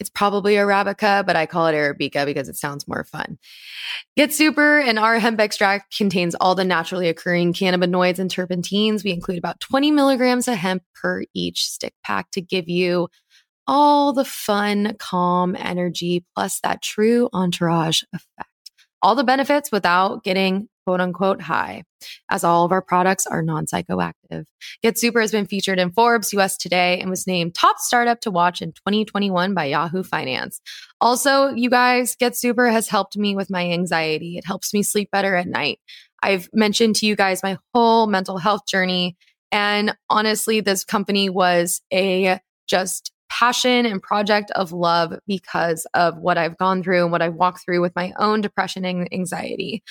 It's 0.00 0.10
probably 0.10 0.54
Arabica, 0.54 1.24
but 1.24 1.36
I 1.36 1.46
call 1.46 1.68
it 1.68 1.74
Arabica 1.74 2.26
because 2.26 2.48
it 2.48 2.56
sounds 2.56 2.88
more 2.88 3.04
fun. 3.04 3.38
Get 4.16 4.30
Supr 4.30 4.86
and 4.86 4.98
our 4.98 5.18
hemp 5.18 5.40
extract 5.40 5.96
contains 5.96 6.34
all 6.34 6.54
the 6.54 6.64
naturally 6.64 7.08
occurring 7.08 7.52
cannabinoids 7.52 8.18
and 8.18 8.30
terpenes. 8.30 9.04
We 9.04 9.12
include 9.12 9.38
about 9.38 9.60
20 9.60 9.92
milligrams 9.92 10.48
of 10.48 10.56
hemp 10.56 10.82
per 11.00 11.24
each 11.32 11.64
stick 11.64 11.94
pack 12.02 12.30
to 12.32 12.40
give 12.40 12.68
you 12.68 13.08
all 13.66 14.12
the 14.12 14.24
fun, 14.24 14.96
calm 14.98 15.56
energy, 15.56 16.24
plus 16.34 16.60
that 16.60 16.82
true 16.82 17.28
entourage 17.32 18.02
effect. 18.12 18.48
All 19.02 19.14
the 19.14 19.24
benefits 19.24 19.70
without 19.70 20.24
getting 20.24 20.68
quote 20.84 21.00
unquote 21.00 21.40
high, 21.40 21.82
as 22.30 22.44
all 22.44 22.64
of 22.64 22.72
our 22.72 22.82
products 22.82 23.26
are 23.26 23.42
non 23.42 23.66
psychoactive. 23.66 24.44
Get 24.82 24.96
Supr 24.96 25.20
has 25.20 25.32
been 25.32 25.46
featured 25.46 25.78
in 25.78 25.92
Forbes, 25.92 26.32
US 26.34 26.56
Today, 26.56 27.00
and 27.00 27.10
was 27.10 27.26
named 27.26 27.54
top 27.54 27.78
startup 27.78 28.20
to 28.20 28.30
watch 28.30 28.60
in 28.60 28.72
2021 28.72 29.54
by 29.54 29.66
Yahoo 29.66 30.02
Finance. 30.02 30.60
Also, 31.00 31.48
you 31.48 31.70
guys, 31.70 32.16
Get 32.16 32.32
Supr 32.32 32.70
has 32.70 32.88
helped 32.88 33.16
me 33.16 33.34
with 33.34 33.50
my 33.50 33.70
anxiety. 33.70 34.36
It 34.36 34.46
helps 34.46 34.74
me 34.74 34.82
sleep 34.82 35.10
better 35.10 35.34
at 35.36 35.48
night. 35.48 35.80
I've 36.22 36.48
mentioned 36.52 36.96
to 36.96 37.06
you 37.06 37.16
guys 37.16 37.42
my 37.42 37.58
whole 37.74 38.06
mental 38.06 38.38
health 38.38 38.66
journey. 38.66 39.16
And 39.52 39.96
honestly, 40.08 40.60
this 40.60 40.84
company 40.84 41.28
was 41.28 41.80
a 41.92 42.40
just 42.66 43.12
passion 43.34 43.84
and 43.84 44.00
project 44.00 44.50
of 44.52 44.72
love 44.72 45.18
because 45.26 45.86
of 45.92 46.16
what 46.18 46.38
I've 46.38 46.56
gone 46.56 46.82
through 46.82 47.02
and 47.02 47.12
what 47.12 47.22
I've 47.22 47.34
walked 47.34 47.64
through 47.64 47.80
with 47.80 47.94
my 47.96 48.12
own 48.16 48.40
depression 48.40 48.84
and 48.84 49.12
anxiety. 49.12 49.82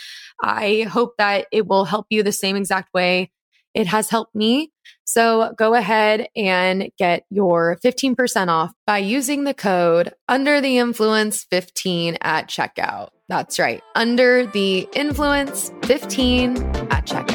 I 0.42 0.88
hope 0.90 1.16
that 1.18 1.48
it 1.52 1.68
will 1.68 1.84
help 1.84 2.08
you 2.10 2.24
the 2.24 2.32
same 2.32 2.56
exact 2.56 2.94
way 2.94 3.32
it 3.74 3.88
has 3.88 4.10
helped 4.10 4.36
me. 4.36 4.72
So 5.04 5.54
go 5.58 5.74
ahead 5.74 6.28
and 6.36 6.90
get 6.98 7.26
your 7.30 7.78
15% 7.84 8.48
off 8.48 8.72
by 8.86 9.00
using 9.00 9.44
the 9.44 9.54
code 9.54 10.14
under 10.30 10.62
the 10.62 10.78
influence 10.78 11.46
15 11.46 12.18
at 12.22 12.48
checkout. 12.48 13.10
That's 13.30 13.58
right. 13.60 13.82
Under 13.96 14.46
the 14.46 14.88
influence 14.94 15.72
15 15.84 16.58
at 16.92 17.06
checkout. 17.08 17.33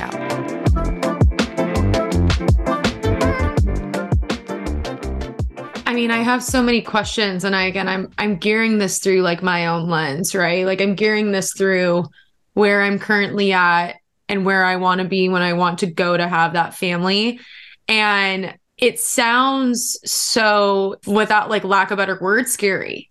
I 5.88 5.94
mean, 5.94 6.10
I 6.10 6.18
have 6.18 6.44
so 6.44 6.62
many 6.62 6.82
questions 6.82 7.44
and 7.44 7.56
I 7.56 7.62
again 7.62 7.88
I'm 7.88 8.12
I'm 8.18 8.36
gearing 8.36 8.76
this 8.76 8.98
through 8.98 9.22
like 9.22 9.42
my 9.42 9.68
own 9.68 9.88
lens, 9.88 10.34
right? 10.34 10.66
Like 10.66 10.82
I'm 10.82 10.94
gearing 10.94 11.32
this 11.32 11.54
through 11.54 12.04
where 12.52 12.82
I'm 12.82 12.98
currently 12.98 13.54
at 13.54 13.94
and 14.28 14.44
where 14.44 14.66
I 14.66 14.76
want 14.76 15.00
to 15.00 15.08
be 15.08 15.30
when 15.30 15.40
I 15.40 15.54
want 15.54 15.78
to 15.78 15.86
go 15.86 16.14
to 16.14 16.28
have 16.28 16.52
that 16.52 16.74
family. 16.74 17.40
And 17.88 18.54
it 18.76 19.00
sounds 19.00 19.98
so 20.04 20.96
without 21.06 21.48
like 21.48 21.64
lack 21.64 21.90
of 21.90 21.96
better 21.96 22.18
word 22.20 22.48
scary 22.48 23.10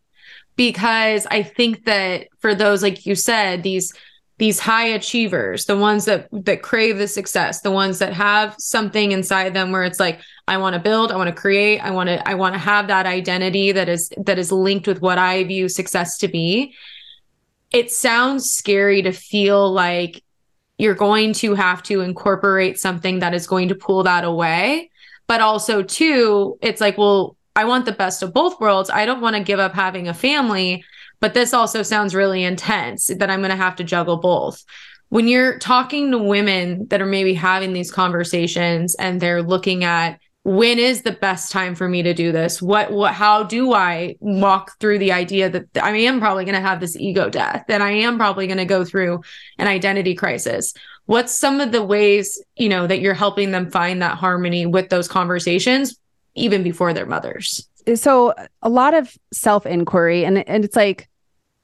because 0.56 1.26
I 1.32 1.42
think 1.42 1.86
that 1.86 2.28
for 2.38 2.54
those 2.54 2.84
like 2.84 3.08
you 3.08 3.16
said 3.16 3.64
these 3.64 3.92
these 4.40 4.60
high 4.60 4.88
achievers, 4.88 5.66
the 5.66 5.78
ones 5.78 6.06
that 6.06 6.28
that 6.32 6.62
crave 6.62 6.98
the 6.98 7.08
success, 7.08 7.62
the 7.62 7.72
ones 7.72 8.00
that 8.00 8.14
have 8.14 8.56
something 8.60 9.12
inside 9.12 9.54
them 9.54 9.72
where 9.72 9.84
it's 9.84 10.00
like 10.00 10.20
I 10.48 10.58
want 10.58 10.76
to 10.76 10.80
build, 10.80 11.12
I 11.12 11.16
want 11.16 11.30
to 11.30 11.42
create, 11.42 11.80
I 11.80 11.92
want 11.92 12.10
to 12.10 12.28
I 12.28 12.36
want 12.36 12.54
to 12.54 12.60
have 12.60 12.88
that 12.88 13.06
identity 13.06 13.72
that 13.72 13.90
is 13.90 14.12
that 14.18 14.38
is 14.38 14.52
linked 14.52 14.88
with 14.88 15.02
what 15.02 15.18
I 15.18 15.44
view 15.44 15.68
success 15.68 16.18
to 16.20 16.28
be. 16.28 16.76
It 17.72 17.92
sounds 17.92 18.52
scary 18.52 19.02
to 19.02 19.12
feel 19.12 19.72
like 19.72 20.24
you're 20.78 20.96
going 20.96 21.34
to 21.34 21.56
have 21.56 21.82
to 21.84 22.02
incorporate 22.02 22.80
something 22.80 23.20
that 23.20 23.34
is 23.34 23.48
going 23.48 23.70
to 23.70 23.76
pull 23.76 24.04
that 24.04 24.24
away, 24.24 24.92
but 25.26 25.42
also 25.42 25.82
too, 25.82 26.58
it's 26.62 26.80
like, 26.80 26.98
well, 26.98 27.36
I 27.56 27.66
want 27.66 27.86
the 27.86 27.92
best 27.92 28.22
of 28.22 28.34
both 28.34 28.60
worlds. 28.60 28.92
I 28.92 29.08
don't 29.08 29.20
want 29.20 29.36
to 29.36 29.44
give 29.44 29.60
up 29.60 29.74
having 29.74 30.08
a 30.08 30.14
family 30.14 30.86
but 31.20 31.34
this 31.34 31.54
also 31.54 31.84
sounds 31.84 32.16
really 32.16 32.44
intense 32.44 33.08
that 33.08 33.30
I'm 33.30 33.40
going 33.40 33.52
to 33.52 33.56
have 33.56 33.76
to 33.78 33.84
juggle 33.84 34.18
both. 34.18 34.64
When 35.10 35.28
you're 35.28 35.58
talking 35.58 36.12
to 36.12 36.18
women 36.18 36.88
that 36.90 37.02
are 37.02 37.06
maybe 37.06 37.34
having 37.34 37.74
these 37.74 37.92
conversations 37.92 38.96
and 38.96 39.22
they're 39.22 39.44
looking 39.44 39.84
at 39.84 40.20
when 40.44 40.80
is 40.80 41.02
the 41.02 41.12
best 41.12 41.52
time 41.52 41.76
for 41.76 41.90
me 41.90 42.04
to 42.04 42.14
do 42.14 42.32
this? 42.32 42.62
What 42.62 42.90
what 42.90 43.14
how 43.14 43.44
do 43.44 43.74
I 43.74 44.16
walk 44.22 44.80
through 44.80 45.00
the 45.00 45.12
idea 45.12 45.50
that 45.50 45.66
I 45.82 45.98
am 45.98 46.22
probably 46.22 46.46
going 46.46 46.56
to 46.56 46.62
have 46.62 46.80
this 46.80 46.96
ego 46.96 47.30
death 47.30 47.66
and 47.68 47.84
I 47.84 47.92
am 47.92 48.18
probably 48.18 48.48
going 48.48 48.58
to 48.58 48.66
go 48.66 48.86
through 48.86 49.24
an 49.58 49.68
identity 49.68 50.16
crisis? 50.16 50.74
What's 51.06 51.34
some 51.34 51.60
of 51.60 51.74
the 51.74 51.84
ways, 51.84 52.42
you 52.56 52.70
know, 52.70 52.88
that 52.88 53.02
you're 53.02 53.14
helping 53.14 53.52
them 53.52 53.72
find 53.72 54.02
that 54.02 54.18
harmony 54.18 54.66
with 54.66 54.88
those 54.88 55.10
conversations 55.10 56.00
even 56.34 56.64
before 56.64 56.94
their 56.94 57.06
mothers? 57.06 57.68
So 57.96 58.34
a 58.62 58.70
lot 58.70 58.94
of 58.94 59.16
self 59.32 59.66
inquiry 59.66 60.26
and 60.26 60.48
and 60.48 60.66
it's 60.66 60.76
like 60.76 61.08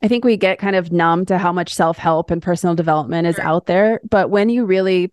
I 0.04 0.10
think 0.10 0.26
we 0.26 0.36
get 0.36 0.60
kind 0.60 0.76
of 0.76 0.92
numb 0.92 1.26
to 1.28 1.38
how 1.38 1.54
much 1.54 1.74
self 1.74 1.98
help 1.98 2.30
and 2.30 2.42
personal 2.42 2.76
development 2.76 3.26
is 3.26 3.40
out 3.40 3.68
there, 3.68 4.02
but 4.10 4.30
when 4.30 4.50
you 4.50 4.66
really 4.66 5.12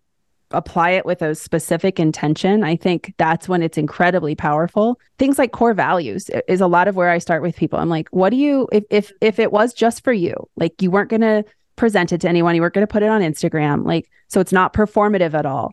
apply 0.53 0.91
it 0.91 1.07
with 1.07 1.23
a 1.23 1.37
specific 1.37 2.01
intention, 2.01 2.65
I 2.65 2.75
think 2.75 3.15
that's 3.17 3.49
when 3.49 3.63
it's 3.63 3.79
incredibly 3.79 4.35
powerful. 4.35 4.99
Things 5.17 5.39
like 5.39 5.53
core 5.53 5.75
values 5.75 6.29
is 6.49 6.61
a 6.61 6.67
lot 6.67 6.89
of 6.89 6.97
where 6.97 7.09
I 7.09 7.19
start 7.19 7.41
with 7.41 7.55
people. 7.57 7.79
I'm 7.79 7.89
like, 7.89 8.09
what 8.09 8.31
do 8.31 8.37
you 8.37 8.69
if 8.73 8.85
if 8.91 9.13
if 9.21 9.39
it 9.39 9.53
was 9.53 9.73
just 9.73 10.03
for 10.03 10.13
you, 10.13 10.35
like 10.57 10.83
you 10.83 10.91
weren't 10.91 11.11
going 11.11 11.21
to 11.21 11.45
present 11.77 12.13
it 12.13 12.21
to 12.23 12.29
anyone, 12.29 12.57
you 12.57 12.61
weren't 12.61 12.75
going 12.75 12.87
to 12.87 12.93
put 12.93 13.05
it 13.05 13.09
on 13.09 13.23
Instagram, 13.23 13.87
like 13.87 14.11
so 14.27 14.41
it's 14.41 14.53
not 14.53 14.73
performative 14.73 15.35
at 15.35 15.47
all. 15.47 15.73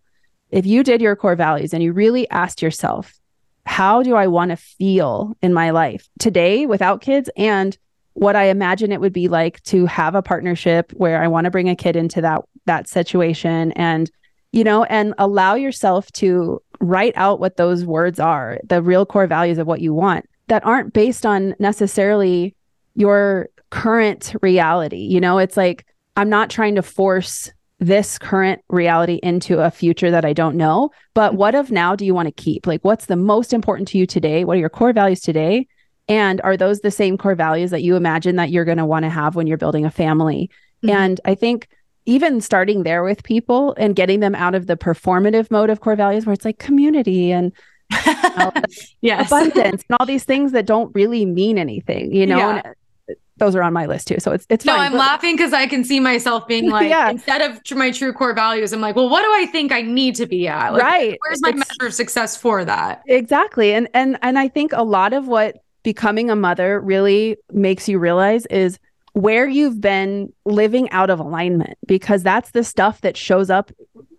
If 0.52 0.68
you 0.68 0.84
did 0.84 1.02
your 1.02 1.16
core 1.16 1.36
values 1.36 1.74
and 1.74 1.82
you 1.82 1.92
really 1.92 2.30
asked 2.30 2.62
yourself, 2.62 3.20
how 3.68 4.02
do 4.02 4.16
I 4.16 4.28
want 4.28 4.52
to 4.52 4.58
feel 4.58 5.36
in 5.42 5.54
my 5.54 5.72
life 5.72 6.08
today 6.20 6.66
without 6.66 7.02
kids 7.02 7.30
and 7.36 7.78
what 8.14 8.36
I 8.36 8.46
imagine 8.46 8.92
it 8.92 9.02
would 9.02 9.14
be 9.14 9.28
like 9.28 9.62
to 9.64 9.86
have 9.86 10.16
a 10.16 10.24
partnership 10.24 10.92
where 10.94 11.22
I 11.22 11.28
want 11.28 11.46
to 11.46 11.52
bring 11.52 11.70
a 11.70 11.76
kid 11.76 11.96
into 11.96 12.22
that 12.22 12.44
that 12.66 12.88
situation 12.88 13.74
and 13.74 14.10
you 14.54 14.64
know 14.64 14.86
and 14.86 15.14
allow 15.18 15.56
yourself 15.56 16.12
to 16.14 16.62
write 16.80 17.14
out 17.16 17.40
what 17.40 17.58
those 17.58 17.86
words 17.86 18.20
are 18.20 18.58
the 18.64 18.82
real 18.82 19.06
core 19.06 19.28
values 19.28 19.58
of 19.58 19.68
what 19.68 19.82
you 19.82 19.94
want 19.94 20.26
that 20.48 20.66
aren't 20.66 20.94
based 20.94 21.26
on 21.26 21.54
necessarily 21.60 22.56
your 22.96 23.50
current 23.70 24.34
reality 24.42 24.98
you 24.98 25.20
know? 25.20 25.38
It's 25.40 25.58
like 25.58 25.86
I'm 26.16 26.30
not 26.30 26.50
trying 26.50 26.76
to 26.76 26.82
force 26.82 27.52
this 27.80 28.18
current 28.18 28.62
reality 28.70 29.20
into 29.22 29.60
a 29.60 29.70
future 29.70 30.10
that 30.10 30.26
I 30.26 30.34
don't 30.34 30.58
know. 30.58 30.90
But 31.14 31.36
what 31.36 31.56
of 31.56 31.72
now 31.72 31.96
do 31.96 32.06
you 32.06 32.14
want 32.14 32.28
to 32.28 32.32
keep? 32.32 32.66
Like, 32.66 32.84
what's 32.84 33.06
the 33.06 33.16
most 33.16 33.54
important 33.54 33.88
to 33.90 33.98
you 33.98 34.08
today? 34.08 34.44
What 34.44 34.58
are 34.58 34.60
your 34.60 34.70
core 34.70 34.94
values 34.94 35.20
today? 35.20 35.68
And 36.10 36.42
are 36.42 36.58
those 36.58 36.80
the 36.80 36.92
same 36.92 37.18
core 37.18 37.36
values 37.36 37.72
that 37.72 37.84
you 37.84 37.96
imagine 37.96 38.38
that 38.38 38.50
you're 38.50 38.66
going 38.66 38.78
to 38.78 38.86
want 38.86 39.04
to 39.04 39.10
have 39.10 39.36
when 39.36 39.46
you're 39.46 39.58
building 39.58 39.86
a 39.86 39.92
family? 39.92 40.50
Mm-hmm. 40.84 40.96
And 40.96 41.22
I 41.26 41.36
think 41.36 41.68
even 42.06 42.40
starting 42.42 42.84
there 42.84 43.04
with 43.04 43.24
people 43.24 43.76
and 43.78 43.96
getting 43.96 44.22
them 44.22 44.34
out 44.34 44.56
of 44.56 44.66
the 44.66 44.78
performative 44.78 45.52
mode 45.52 45.70
of 45.70 45.82
core 45.82 45.96
values 45.96 46.26
where 46.26 46.34
it's 46.34 46.46
like 46.46 46.58
community 46.58 47.32
and 47.32 47.52
you 48.06 48.14
know, 48.38 48.52
yes. 49.02 49.28
abundance 49.28 49.84
and 49.88 49.98
all 50.00 50.06
these 50.06 50.24
things 50.24 50.54
that 50.54 50.66
don't 50.66 50.94
really 50.96 51.26
mean 51.26 51.58
anything, 51.58 52.14
you 52.14 52.26
know? 52.26 52.38
Yeah. 52.38 52.74
Those 53.38 53.56
are 53.56 53.62
on 53.62 53.74
my 53.74 53.86
list 53.86 54.08
too. 54.08 54.18
So 54.20 54.32
it's 54.32 54.46
it's 54.50 54.66
no. 54.66 54.74
fine, 54.74 54.88
I'm 54.88 54.92
but- 54.94 55.00
laughing 55.00 55.36
because 55.36 55.54
I 55.54 55.68
can 55.68 55.84
see 55.84 56.00
myself 56.00 56.48
being 56.48 56.70
like, 56.70 56.90
yeah. 56.90 57.10
instead 57.10 57.42
of 57.42 57.60
my 57.78 57.92
true 57.92 58.14
core 58.14 58.34
values, 58.34 58.74
I'm 58.74 58.82
like, 58.82 58.96
well, 58.96 59.10
what 59.10 59.22
do 59.22 59.30
I 59.34 59.46
think 59.46 59.72
I 59.72 59.82
need 59.82 60.16
to 60.16 60.26
be 60.26 60.48
at? 60.48 60.74
Like, 60.74 60.82
right. 60.82 61.18
Where's 61.26 61.42
my 61.42 61.50
it's, 61.50 61.58
measure 61.58 61.88
of 61.88 61.94
success 61.94 62.36
for 62.36 62.66
that? 62.66 63.04
Exactly. 63.08 63.74
And 63.74 63.88
and 63.94 64.18
and 64.22 64.40
I 64.40 64.48
think 64.48 64.72
a 64.74 64.84
lot 64.84 65.14
of 65.14 65.28
what 65.28 65.58
becoming 65.84 66.30
a 66.30 66.36
mother 66.36 66.80
really 66.80 67.38
makes 67.52 67.88
you 67.88 68.00
realize 68.00 68.46
is 68.48 68.80
where 69.14 69.48
you've 69.48 69.82
been 69.82 70.32
living 70.46 70.90
out 70.92 71.10
of 71.10 71.20
alignment 71.20 71.78
because 71.88 72.22
that's 72.22 72.52
the 72.52 72.64
stuff 72.64 73.02
that 73.02 73.18
shows 73.18 73.50
up 73.50 73.72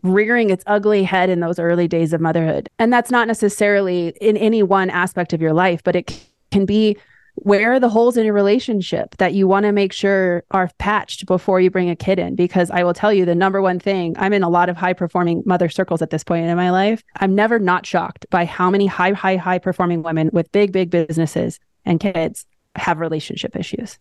rearing 0.03 0.51
its 0.51 0.65
ugly 0.67 1.05
head 1.05 1.31
in 1.31 1.41
those 1.41 1.59
early 1.59 1.87
days 1.87 2.13
of 2.13 2.21
motherhood. 2.21 2.69
And 2.79 2.93
that's 2.93 3.11
not 3.11 3.29
necessarily 3.29 4.09
in 4.21 4.37
any 4.37 4.63
one 4.63 4.91
aspect 4.91 5.33
of 5.33 5.41
your 5.41 5.53
life, 5.53 5.83
but 5.85 5.95
it 5.95 6.21
can 6.51 6.65
be 6.65 6.97
where 7.43 7.73
are 7.73 7.81
the 7.81 7.89
holes 7.89 8.17
in 8.17 8.25
your 8.25 8.35
relationship 8.35 9.17
that 9.19 9.35
you 9.35 9.47
want 9.47 9.65
to 9.65 9.73
make 9.73 9.93
sure 9.93 10.45
are 10.51 10.71
patched 10.79 11.27
before 11.27 11.61
you 11.61 11.71
bring 11.71 11.91
a 11.91 11.97
kid 11.97 12.19
in? 12.19 12.35
Because 12.35 12.71
i 12.71 12.83
will 12.83 12.95
tell 12.95 13.13
you 13.13 13.25
the 13.25 13.35
number 13.35 13.61
one 13.61 13.79
thing 13.79 14.15
i'm 14.19 14.33
in 14.33 14.43
a 14.43 14.49
lot 14.49 14.69
of 14.69 14.77
high 14.77 14.93
performing 14.93 15.43
mother 15.47 15.69
circles 15.69 16.03
at 16.03 16.11
this 16.11 16.25
point 16.25 16.47
in 16.47 16.57
my 16.57 16.71
life. 16.71 17.03
I'm 17.17 17.35
never 17.35 17.59
not 17.59 17.87
shocked 17.87 18.27
by 18.31 18.45
how 18.45 18.71
many 18.71 18.87
high 18.87 19.13
high 19.13 19.37
high 19.37 19.59
performing 19.59 20.03
women 20.03 20.31
with 20.33 20.51
big 20.53 20.73
big 20.73 20.91
businesses 20.91 21.59
and 21.85 22.01
kids 22.01 22.47
have 22.77 22.99
relationship 22.99 23.57
issues 23.57 23.99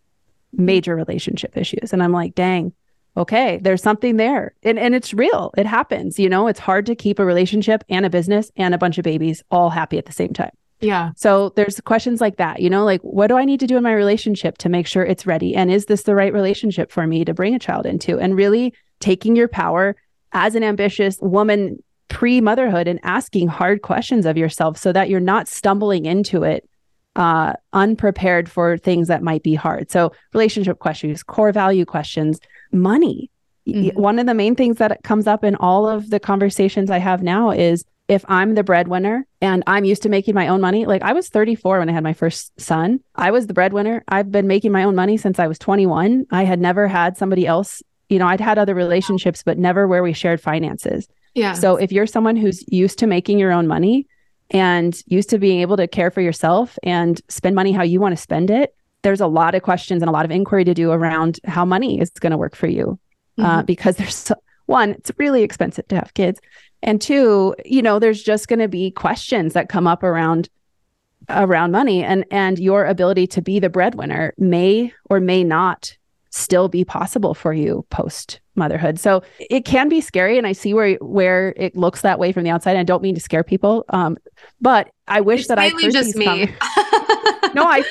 major 0.52 0.96
relationship 0.96 1.56
issues. 1.56 1.92
And 1.92 2.02
i'm 2.02 2.12
like 2.12 2.34
dang 2.34 2.72
okay 3.16 3.58
there's 3.62 3.82
something 3.82 4.16
there. 4.16 4.54
And, 4.62 4.78
and 4.78 4.94
it's 4.94 5.12
real. 5.12 5.52
It 5.56 5.66
happens 5.66 6.18
you 6.18 6.28
know? 6.28 6.46
It's 6.46 6.60
hard 6.60 6.86
to 6.86 6.94
keep 6.94 7.18
a 7.18 7.24
relationship 7.24 7.84
and 7.88 8.06
a 8.06 8.10
business 8.10 8.50
and 8.56 8.74
a 8.74 8.78
bunch 8.78 8.98
of 8.98 9.04
babies 9.04 9.42
all 9.50 9.70
happy 9.70 9.98
at 9.98 10.06
the 10.06 10.12
same 10.12 10.32
time 10.32 10.52
yeah. 10.80 11.10
So 11.16 11.52
there's 11.56 11.80
questions 11.80 12.20
like 12.20 12.36
that, 12.36 12.60
you 12.60 12.70
know, 12.70 12.84
like 12.84 13.00
what 13.02 13.26
do 13.26 13.36
I 13.36 13.44
need 13.44 13.60
to 13.60 13.66
do 13.66 13.76
in 13.76 13.82
my 13.82 13.92
relationship 13.92 14.58
to 14.58 14.68
make 14.68 14.86
sure 14.86 15.04
it's 15.04 15.26
ready? 15.26 15.54
And 15.54 15.70
is 15.70 15.86
this 15.86 16.04
the 16.04 16.14
right 16.14 16.32
relationship 16.32 16.92
for 16.92 17.06
me 17.06 17.24
to 17.24 17.34
bring 17.34 17.54
a 17.54 17.58
child 17.58 17.86
into? 17.86 18.18
And 18.18 18.36
really 18.36 18.72
taking 19.00 19.34
your 19.34 19.48
power 19.48 19.96
as 20.32 20.54
an 20.54 20.62
ambitious 20.62 21.18
woman 21.20 21.82
pre 22.08 22.40
motherhood 22.40 22.88
and 22.88 23.00
asking 23.02 23.48
hard 23.48 23.82
questions 23.82 24.24
of 24.24 24.36
yourself 24.36 24.78
so 24.78 24.92
that 24.92 25.08
you're 25.08 25.20
not 25.20 25.48
stumbling 25.48 26.06
into 26.06 26.42
it 26.42 26.68
uh, 27.16 27.52
unprepared 27.72 28.48
for 28.48 28.78
things 28.78 29.08
that 29.08 29.22
might 29.22 29.42
be 29.42 29.54
hard. 29.54 29.90
So 29.90 30.12
relationship 30.32 30.78
questions, 30.78 31.22
core 31.22 31.52
value 31.52 31.84
questions, 31.84 32.38
money. 32.72 33.30
Mm-hmm. 33.66 34.00
One 34.00 34.18
of 34.18 34.26
the 34.26 34.34
main 34.34 34.54
things 34.54 34.78
that 34.78 35.02
comes 35.02 35.26
up 35.26 35.44
in 35.44 35.56
all 35.56 35.88
of 35.88 36.10
the 36.10 36.20
conversations 36.20 36.90
I 36.90 36.98
have 36.98 37.22
now 37.22 37.50
is 37.50 37.84
if 38.08 38.24
I'm 38.26 38.54
the 38.54 38.64
breadwinner 38.64 39.26
and 39.42 39.62
I'm 39.66 39.84
used 39.84 40.02
to 40.02 40.08
making 40.08 40.34
my 40.34 40.48
own 40.48 40.62
money, 40.62 40.86
like 40.86 41.02
I 41.02 41.12
was 41.12 41.28
34 41.28 41.78
when 41.78 41.90
I 41.90 41.92
had 41.92 42.02
my 42.02 42.14
first 42.14 42.58
son, 42.58 43.00
I 43.14 43.30
was 43.30 43.46
the 43.46 43.54
breadwinner. 43.54 44.02
I've 44.08 44.32
been 44.32 44.46
making 44.46 44.72
my 44.72 44.84
own 44.84 44.94
money 44.94 45.18
since 45.18 45.38
I 45.38 45.46
was 45.46 45.58
21. 45.58 46.26
I 46.30 46.44
had 46.44 46.58
never 46.58 46.88
had 46.88 47.18
somebody 47.18 47.46
else, 47.46 47.82
you 48.08 48.18
know, 48.18 48.26
I'd 48.26 48.40
had 48.40 48.56
other 48.56 48.74
relationships, 48.74 49.42
but 49.42 49.58
never 49.58 49.86
where 49.86 50.02
we 50.02 50.14
shared 50.14 50.40
finances. 50.40 51.06
Yeah. 51.34 51.52
So 51.52 51.76
if 51.76 51.92
you're 51.92 52.06
someone 52.06 52.36
who's 52.36 52.64
used 52.68 52.98
to 53.00 53.06
making 53.06 53.38
your 53.38 53.52
own 53.52 53.66
money 53.66 54.06
and 54.50 54.98
used 55.06 55.28
to 55.30 55.38
being 55.38 55.60
able 55.60 55.76
to 55.76 55.86
care 55.86 56.10
for 56.10 56.22
yourself 56.22 56.78
and 56.82 57.20
spend 57.28 57.54
money 57.54 57.72
how 57.72 57.82
you 57.82 58.00
want 58.00 58.16
to 58.16 58.20
spend 58.22 58.50
it, 58.50 58.74
there's 59.02 59.20
a 59.20 59.26
lot 59.26 59.54
of 59.54 59.62
questions 59.62 60.02
and 60.02 60.08
a 60.08 60.12
lot 60.12 60.24
of 60.24 60.30
inquiry 60.30 60.64
to 60.64 60.74
do 60.74 60.90
around 60.90 61.38
how 61.44 61.66
money 61.66 62.00
is 62.00 62.10
going 62.10 62.30
to 62.30 62.38
work 62.38 62.56
for 62.56 62.66
you. 62.66 62.98
Uh, 63.38 63.42
mm-hmm. 63.42 63.58
Uh, 63.58 63.62
because 63.62 63.96
there's 63.96 64.16
so, 64.16 64.34
one, 64.66 64.90
it's 64.90 65.10
really 65.16 65.42
expensive 65.42 65.86
to 65.88 65.96
have 65.96 66.12
kids. 66.14 66.40
And 66.82 67.00
two, 67.00 67.54
you 67.64 67.82
know, 67.82 67.98
there's 67.98 68.22
just 68.22 68.48
going 68.48 68.60
to 68.60 68.68
be 68.68 68.90
questions 68.90 69.52
that 69.54 69.68
come 69.68 69.86
up 69.86 70.02
around 70.02 70.48
around 71.28 71.72
money 71.72 72.02
and 72.02 72.24
and 72.30 72.58
your 72.58 72.86
ability 72.86 73.26
to 73.26 73.42
be 73.42 73.58
the 73.58 73.68
breadwinner 73.68 74.32
may 74.38 74.92
or 75.10 75.20
may 75.20 75.44
not 75.44 75.96
still 76.30 76.68
be 76.68 76.84
possible 76.84 77.34
for 77.34 77.52
you 77.52 77.84
post 77.90 78.40
motherhood. 78.54 78.98
So 78.98 79.22
it 79.38 79.64
can 79.64 79.88
be 79.88 80.00
scary 80.00 80.38
and 80.38 80.46
I 80.46 80.52
see 80.52 80.74
where 80.74 80.94
where 80.96 81.54
it 81.56 81.76
looks 81.76 82.02
that 82.02 82.18
way 82.18 82.32
from 82.32 82.44
the 82.44 82.50
outside. 82.50 82.76
I 82.76 82.82
don't 82.82 83.02
mean 83.02 83.14
to 83.14 83.20
scare 83.20 83.44
people. 83.44 83.84
Um, 83.88 84.18
but 84.60 84.90
I 85.06 85.20
wish 85.20 85.40
it's 85.40 85.48
that 85.48 85.58
I 85.58 85.70
could 85.70 85.92
just 85.92 86.16
me. 86.16 86.46
no, 87.54 87.64
I 87.64 87.84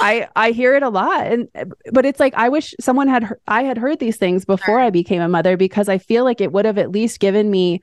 I 0.00 0.28
I 0.34 0.50
hear 0.50 0.74
it 0.74 0.82
a 0.82 0.88
lot 0.88 1.26
and 1.26 1.48
but 1.92 2.04
it's 2.04 2.20
like 2.20 2.34
I 2.34 2.48
wish 2.48 2.74
someone 2.80 3.08
had 3.08 3.34
I 3.46 3.62
had 3.62 3.78
heard 3.78 3.98
these 3.98 4.16
things 4.16 4.44
before 4.44 4.80
I 4.80 4.90
became 4.90 5.22
a 5.22 5.28
mother 5.28 5.56
because 5.56 5.88
I 5.88 5.98
feel 5.98 6.24
like 6.24 6.40
it 6.40 6.52
would 6.52 6.64
have 6.64 6.78
at 6.78 6.90
least 6.90 7.20
given 7.20 7.50
me 7.50 7.80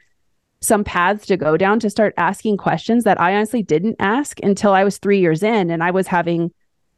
some 0.62 0.84
paths 0.84 1.26
to 1.28 1.38
go 1.38 1.58
down 1.58 1.80
to 1.80 1.90
start 1.90 2.14
asking 2.18 2.58
questions 2.58 3.04
that 3.04 3.20
I 3.20 3.36
honestly 3.36 3.62
didn't 3.62 3.98
ask 4.00 4.40
until 4.42 4.74
I 4.74 4.84
was 4.84 4.98
three 4.98 5.20
years 5.20 5.44
in 5.44 5.70
and 5.70 5.84
I 5.84 5.92
was 5.92 6.08
having 6.08 6.52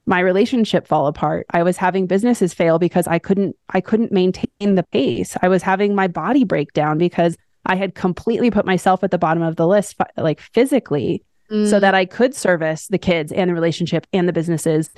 my 0.06 0.20
relationship 0.22 0.88
fall 0.88 1.08
apart. 1.08 1.46
I 1.52 1.64
was 1.64 1.76
having 1.78 2.08
businesses 2.08 2.54
fail 2.54 2.80
because 2.80 3.08
I 3.08 3.20
couldn't 3.20 3.56
I 3.70 3.82
couldn't 3.82 4.12
maintain 4.12 4.76
the 4.76 4.84
pace. 4.92 5.36
I 5.42 5.50
was 5.50 5.62
having 5.62 5.94
my 5.94 6.08
body 6.08 6.46
break 6.46 6.72
down 6.74 6.98
because 6.98 7.38
I 7.66 7.76
had 7.76 7.94
completely 7.94 8.50
put 8.50 8.66
myself 8.66 9.04
at 9.04 9.12
the 9.12 9.18
bottom 9.18 9.44
of 9.44 9.58
the 9.58 9.68
list 9.68 9.98
like 10.16 10.40
physically 10.40 11.24
mm. 11.52 11.70
so 11.70 11.80
that 11.82 11.94
I 11.94 12.06
could 12.06 12.34
service 12.34 12.88
the 12.88 12.98
kids 12.98 13.34
and 13.34 13.50
the 13.50 13.54
relationship 13.54 14.08
and 14.14 14.28
the 14.28 14.34
businesses. 14.34 14.90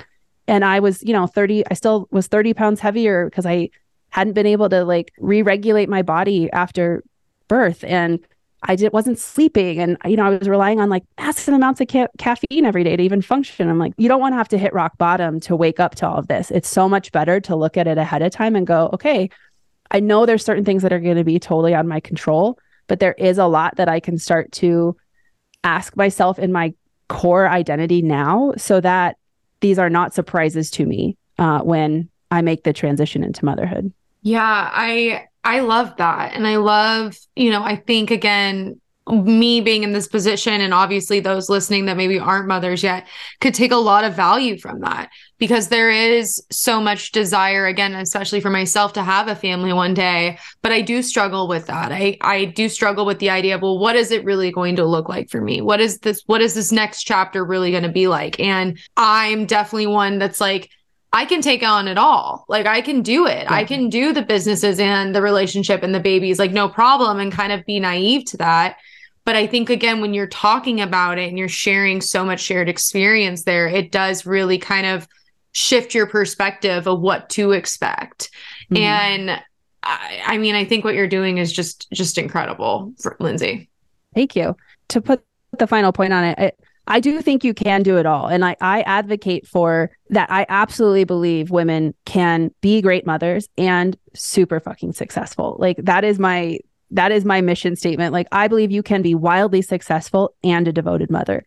And 0.47 0.63
I 0.63 0.79
was, 0.79 1.01
you 1.03 1.13
know, 1.13 1.25
30 1.25 1.63
I 1.71 1.73
still 1.73 2.07
was 2.11 2.27
30 2.27 2.53
pounds 2.53 2.79
heavier 2.79 3.25
because 3.25 3.47
I 3.47 3.71
hadn't 4.09 4.33
been 4.33 4.45
able 4.45 4.69
to 4.69 4.83
like 4.83 5.11
re-regulate 5.17 5.89
my 5.89 6.03
body 6.03 6.51
after 6.51 7.03
birth 7.47 7.83
and 7.83 8.19
I 8.63 8.75
did, 8.75 8.91
wasn't 8.91 9.17
sleeping. 9.17 9.79
And, 9.79 9.97
you 10.05 10.17
know, 10.17 10.25
I 10.25 10.37
was 10.37 10.49
relying 10.49 10.79
on 10.79 10.89
like 10.89 11.03
massive 11.17 11.53
amounts 11.53 11.79
of 11.81 11.87
ca- 11.87 12.07
caffeine 12.17 12.65
every 12.65 12.83
day 12.83 12.95
to 12.97 13.03
even 13.03 13.21
function. 13.21 13.69
I'm 13.69 13.79
like, 13.79 13.93
you 13.97 14.09
don't 14.09 14.19
want 14.19 14.33
to 14.33 14.37
have 14.37 14.49
to 14.49 14.57
hit 14.57 14.73
rock 14.73 14.97
bottom 14.97 15.39
to 15.41 15.55
wake 15.55 15.79
up 15.79 15.95
to 15.95 16.07
all 16.07 16.17
of 16.17 16.27
this. 16.27 16.51
It's 16.51 16.67
so 16.67 16.89
much 16.89 17.11
better 17.11 17.39
to 17.41 17.55
look 17.55 17.77
at 17.77 17.87
it 17.87 17.97
ahead 17.97 18.21
of 18.21 18.31
time 18.31 18.55
and 18.55 18.67
go, 18.67 18.89
okay, 18.93 19.29
I 19.91 19.99
know 20.01 20.25
there's 20.25 20.43
certain 20.43 20.65
things 20.65 20.83
that 20.83 20.93
are 20.93 20.99
going 20.99 21.17
to 21.17 21.23
be 21.23 21.39
totally 21.39 21.73
on 21.73 21.87
my 21.87 21.99
control, 21.99 22.59
but 22.87 22.99
there 22.99 23.13
is 23.13 23.37
a 23.37 23.47
lot 23.47 23.77
that 23.77 23.87
I 23.87 23.99
can 23.99 24.17
start 24.17 24.51
to 24.53 24.97
ask 25.63 25.95
myself 25.95 26.37
in 26.37 26.51
my 26.51 26.73
core 27.07 27.47
identity 27.47 28.01
now 28.01 28.53
so 28.57 28.81
that 28.81 29.17
these 29.61 29.79
are 29.79 29.89
not 29.89 30.13
surprises 30.13 30.69
to 30.71 30.85
me 30.85 31.17
uh, 31.37 31.61
when 31.61 32.09
I 32.29 32.41
make 32.41 32.63
the 32.63 32.73
transition 32.73 33.23
into 33.23 33.43
motherhood. 33.45 33.91
Yeah, 34.21 34.69
I 34.71 35.28
I 35.43 35.61
love 35.61 35.95
that. 35.97 36.33
And 36.33 36.45
I 36.45 36.57
love, 36.57 37.17
you 37.35 37.49
know, 37.49 37.63
I 37.63 37.75
think 37.75 38.11
again, 38.11 38.79
me 39.09 39.61
being 39.61 39.83
in 39.83 39.91
this 39.91 40.07
position 40.07 40.61
and 40.61 40.73
obviously 40.73 41.19
those 41.19 41.49
listening 41.49 41.85
that 41.85 41.97
maybe 41.97 42.19
aren't 42.19 42.47
mothers 42.47 42.83
yet 42.83 43.07
could 43.41 43.53
take 43.53 43.71
a 43.71 43.75
lot 43.75 44.03
of 44.03 44.15
value 44.15 44.57
from 44.57 44.81
that 44.81 45.09
because 45.37 45.69
there 45.69 45.89
is 45.89 46.43
so 46.51 46.79
much 46.79 47.11
desire 47.11 47.65
again 47.65 47.95
especially 47.95 48.39
for 48.39 48.49
myself 48.49 48.93
to 48.93 49.03
have 49.03 49.27
a 49.27 49.35
family 49.35 49.73
one 49.73 49.93
day 49.93 50.37
but 50.61 50.71
I 50.71 50.81
do 50.81 51.01
struggle 51.01 51.47
with 51.47 51.67
that. 51.67 51.91
I 51.91 52.17
I 52.21 52.45
do 52.45 52.69
struggle 52.69 53.05
with 53.05 53.19
the 53.19 53.29
idea 53.29 53.55
of 53.55 53.61
well 53.61 53.79
what 53.79 53.95
is 53.95 54.11
it 54.11 54.25
really 54.25 54.51
going 54.51 54.75
to 54.75 54.85
look 54.85 55.09
like 55.09 55.29
for 55.29 55.41
me? 55.41 55.61
What 55.61 55.79
is 55.79 55.99
this 55.99 56.21
what 56.25 56.41
is 56.41 56.53
this 56.53 56.71
next 56.71 57.03
chapter 57.03 57.43
really 57.43 57.71
going 57.71 57.83
to 57.83 57.89
be 57.89 58.07
like? 58.07 58.39
And 58.39 58.77
I'm 58.95 59.45
definitely 59.45 59.87
one 59.87 60.19
that's 60.19 60.41
like 60.41 60.69
I 61.11 61.25
can 61.25 61.41
take 61.41 61.63
on 61.63 61.87
it 61.87 61.97
all. 61.97 62.45
Like 62.47 62.65
I 62.65 62.81
can 62.81 63.01
do 63.01 63.25
it. 63.25 63.43
Yeah. 63.43 63.53
I 63.53 63.63
can 63.63 63.89
do 63.89 64.13
the 64.13 64.21
businesses 64.21 64.79
and 64.79 65.15
the 65.15 65.21
relationship 65.21 65.81
and 65.81 65.93
the 65.93 65.99
babies, 65.99 66.37
like 66.37 66.51
no 66.51 66.69
problem, 66.69 67.19
and 67.19 67.31
kind 67.31 67.51
of 67.51 67.65
be 67.65 67.79
naive 67.79 68.25
to 68.25 68.37
that. 68.37 68.77
But 69.25 69.35
I 69.35 69.47
think 69.47 69.69
again, 69.69 70.01
when 70.01 70.13
you're 70.13 70.27
talking 70.27 70.81
about 70.81 71.17
it 71.17 71.29
and 71.29 71.37
you're 71.37 71.49
sharing 71.49 72.01
so 72.01 72.23
much 72.23 72.39
shared 72.39 72.69
experience 72.69 73.43
there, 73.43 73.67
it 73.67 73.91
does 73.91 74.25
really 74.25 74.57
kind 74.57 74.85
of 74.85 75.07
shift 75.51 75.95
your 75.95 76.07
perspective 76.07 76.87
of 76.87 77.01
what 77.01 77.29
to 77.31 77.51
expect. 77.51 78.29
Mm-hmm. 78.71 78.77
And 78.77 79.43
I, 79.83 80.21
I 80.25 80.37
mean, 80.37 80.55
I 80.55 80.65
think 80.65 80.83
what 80.83 80.95
you're 80.95 81.07
doing 81.07 81.37
is 81.37 81.51
just 81.51 81.89
just 81.91 82.17
incredible, 82.17 82.93
for 83.01 83.15
Lindsay. 83.19 83.69
Thank 84.13 84.35
you. 84.35 84.55
To 84.89 85.01
put 85.01 85.23
the 85.57 85.67
final 85.67 85.91
point 85.91 86.13
on 86.13 86.23
it, 86.23 86.39
it 86.39 86.59
I 86.89 86.99
do 86.99 87.21
think 87.21 87.43
you 87.43 87.53
can 87.53 87.83
do 87.83 87.97
it 87.97 88.07
all. 88.07 88.27
And 88.27 88.43
I, 88.43 88.55
I 88.59 88.81
advocate 88.81 89.47
for 89.47 89.91
that. 90.09 90.29
I 90.31 90.47
absolutely 90.49 91.03
believe 91.03 91.51
women 91.51 91.93
can 92.05 92.51
be 92.61 92.81
great 92.81 93.05
mothers 93.05 93.47
and 93.57 93.95
super 94.15 94.59
fucking 94.59 94.93
successful. 94.93 95.55
Like 95.59 95.77
that 95.83 96.03
is 96.03 96.17
my 96.17 96.59
that 96.91 97.11
is 97.11 97.23
my 97.23 97.41
mission 97.41 97.75
statement. 97.75 98.11
Like 98.11 98.27
I 98.31 98.47
believe 98.47 98.71
you 98.71 98.81
can 98.81 99.03
be 99.03 99.13
wildly 99.13 99.61
successful 99.61 100.33
and 100.43 100.67
a 100.67 100.73
devoted 100.73 101.11
mother. 101.11 101.45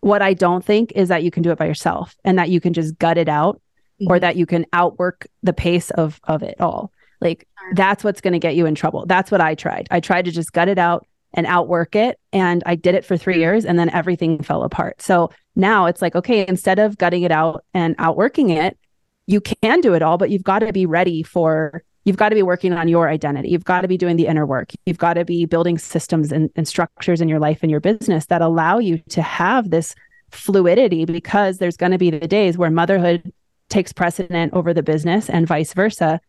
What 0.00 0.22
I 0.22 0.34
don't 0.34 0.64
think 0.64 0.92
is 0.96 1.08
that 1.08 1.22
you 1.22 1.30
can 1.30 1.44
do 1.44 1.52
it 1.52 1.58
by 1.58 1.66
yourself 1.66 2.16
and 2.24 2.36
that 2.40 2.50
you 2.50 2.60
can 2.60 2.72
just 2.72 2.98
gut 2.98 3.16
it 3.16 3.28
out 3.28 3.60
mm-hmm. 4.00 4.10
or 4.10 4.18
that 4.18 4.34
you 4.34 4.46
can 4.46 4.66
outwork 4.72 5.28
the 5.44 5.52
pace 5.52 5.90
of 5.90 6.20
of 6.24 6.42
it 6.42 6.60
all. 6.60 6.90
Like 7.20 7.46
that's 7.74 8.02
what's 8.02 8.20
going 8.20 8.32
to 8.32 8.38
get 8.40 8.56
you 8.56 8.66
in 8.66 8.74
trouble. 8.74 9.06
That's 9.06 9.30
what 9.30 9.40
I 9.40 9.54
tried. 9.54 9.86
I 9.92 10.00
tried 10.00 10.24
to 10.24 10.32
just 10.32 10.52
gut 10.52 10.68
it 10.68 10.78
out 10.78 11.06
and 11.34 11.46
outwork 11.46 11.94
it. 11.94 12.18
And 12.32 12.62
I 12.66 12.74
did 12.74 12.94
it 12.94 13.04
for 13.04 13.16
three 13.16 13.38
years 13.38 13.64
and 13.64 13.78
then 13.78 13.90
everything 13.90 14.42
fell 14.42 14.62
apart. 14.62 15.00
So 15.02 15.30
now 15.56 15.86
it's 15.86 16.02
like, 16.02 16.14
okay, 16.14 16.44
instead 16.46 16.78
of 16.78 16.98
gutting 16.98 17.22
it 17.22 17.30
out 17.30 17.64
and 17.74 17.94
outworking 17.98 18.50
it, 18.50 18.78
you 19.26 19.40
can 19.40 19.80
do 19.80 19.94
it 19.94 20.02
all, 20.02 20.18
but 20.18 20.30
you've 20.30 20.42
got 20.42 20.60
to 20.60 20.72
be 20.72 20.86
ready 20.86 21.22
for, 21.22 21.84
you've 22.04 22.16
got 22.16 22.30
to 22.30 22.34
be 22.34 22.42
working 22.42 22.72
on 22.72 22.88
your 22.88 23.08
identity. 23.08 23.50
You've 23.50 23.64
got 23.64 23.82
to 23.82 23.88
be 23.88 23.96
doing 23.96 24.16
the 24.16 24.26
inner 24.26 24.44
work. 24.44 24.72
You've 24.86 24.98
got 24.98 25.14
to 25.14 25.24
be 25.24 25.44
building 25.44 25.78
systems 25.78 26.32
and, 26.32 26.50
and 26.56 26.66
structures 26.66 27.20
in 27.20 27.28
your 27.28 27.38
life 27.38 27.60
and 27.62 27.70
your 27.70 27.80
business 27.80 28.26
that 28.26 28.42
allow 28.42 28.78
you 28.78 28.98
to 29.10 29.22
have 29.22 29.70
this 29.70 29.94
fluidity 30.30 31.04
because 31.04 31.58
there's 31.58 31.76
going 31.76 31.92
to 31.92 31.98
be 31.98 32.10
the 32.10 32.26
days 32.26 32.58
where 32.58 32.70
motherhood 32.70 33.32
takes 33.68 33.92
precedent 33.92 34.52
over 34.52 34.74
the 34.74 34.82
business 34.82 35.30
and 35.30 35.46
vice 35.46 35.74
versa. 35.74 36.20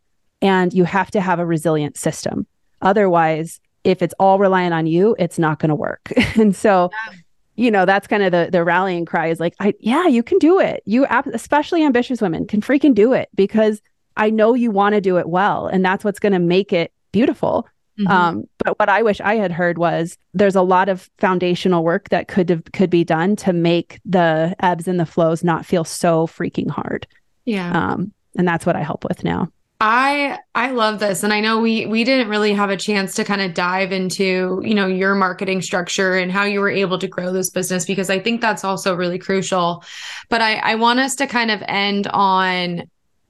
And 0.44 0.74
you 0.74 0.84
have 0.84 1.12
to 1.12 1.22
have 1.22 1.40
a 1.40 1.46
resilient 1.46 1.98
system. 1.98 2.46
Otherwise, 2.82 3.60
if 3.84 4.02
it's 4.02 4.14
all 4.20 4.40
reliant 4.40 4.74
on 4.74 4.86
you, 4.86 5.16
it's 5.20 5.40
not 5.40 5.60
going 5.60 5.70
to 5.70 5.76
work. 5.76 6.12
and 6.36 6.56
so, 6.56 6.90
yeah. 6.92 7.14
you 7.56 7.72
know, 7.72 7.86
that's 7.86 8.08
kind 8.08 8.24
of 8.24 8.32
the 8.32 8.50
the 8.52 8.64
rallying 8.64 9.06
cry 9.06 9.28
is 9.28 9.40
like, 9.40 9.56
I 9.60 9.74
yeah, 9.80 10.08
you 10.08 10.24
can 10.24 10.38
do 10.38 10.60
it. 10.60 10.84
You 10.86 11.06
especially 11.34 11.84
ambitious 11.84 12.22
women 12.22 12.46
can 12.46 12.62
freaking 12.62 12.94
do 12.94 13.14
it 13.14 13.30
because 13.36 13.82
I 14.18 14.30
know 14.30 14.54
you 14.54 14.72
want 14.72 14.94
to 14.94 15.02
do 15.02 15.18
it 15.18 15.30
well, 15.30 15.68
and 15.68 15.84
that's 15.84 16.04
what's 16.04 16.20
going 16.20 16.34
to 16.34 16.40
make 16.40 16.74
it 16.74 16.92
beautiful. 17.12 17.68
Mm-hmm. 18.00 18.12
Um, 18.12 18.50
but 18.58 18.80
what 18.80 18.90
I 18.90 19.02
wish 19.02 19.20
I 19.22 19.36
had 19.36 19.52
heard 19.52 19.78
was 19.78 20.18
there's 20.34 20.56
a 20.56 20.62
lot 20.62 20.90
of 20.90 21.10
foundational 21.18 21.84
work 21.84 22.10
that 22.10 22.28
could 22.28 22.50
have, 22.50 22.64
could 22.74 22.90
be 22.90 23.04
done 23.04 23.36
to 23.38 23.54
make 23.54 24.00
the 24.06 24.56
ebbs 24.60 24.88
and 24.88 25.00
the 25.00 25.06
flows 25.06 25.44
not 25.44 25.66
feel 25.66 25.84
so 25.84 26.26
freaking 26.26 26.70
hard. 26.70 27.06
Yeah. 27.46 27.72
Um, 27.72 28.14
and 28.38 28.48
that's 28.48 28.66
what 28.66 28.76
I 28.76 28.82
help 28.82 29.04
with 29.04 29.24
now. 29.24 29.50
I 29.84 30.38
I 30.54 30.70
love 30.70 31.00
this. 31.00 31.24
And 31.24 31.34
I 31.34 31.40
know 31.40 31.60
we 31.60 31.88
we 31.88 32.04
didn't 32.04 32.30
really 32.30 32.54
have 32.54 32.70
a 32.70 32.78
chance 32.78 33.16
to 33.16 33.24
kind 33.24 33.42
of 33.42 33.56
dive 33.56 33.92
into, 33.92 34.62
you 34.64 34.76
know, 34.76 34.86
your 34.86 35.16
marketing 35.16 35.64
structure 35.64 36.14
and 36.14 36.32
how 36.32 36.44
you 36.44 36.60
were 36.60 36.70
able 36.70 37.00
to 37.00 37.08
grow 37.08 37.34
this 37.34 37.50
business 37.50 37.84
because 37.84 38.12
I 38.12 38.20
think 38.20 38.42
that's 38.42 38.64
also 38.64 38.96
really 38.96 39.18
crucial. 39.18 39.84
But 40.30 40.42
I 40.42 40.58
I 40.58 40.76
want 40.76 41.00
us 41.00 41.16
to 41.16 41.26
kind 41.26 41.50
of 41.50 41.64
end 41.68 42.06
on 42.08 42.84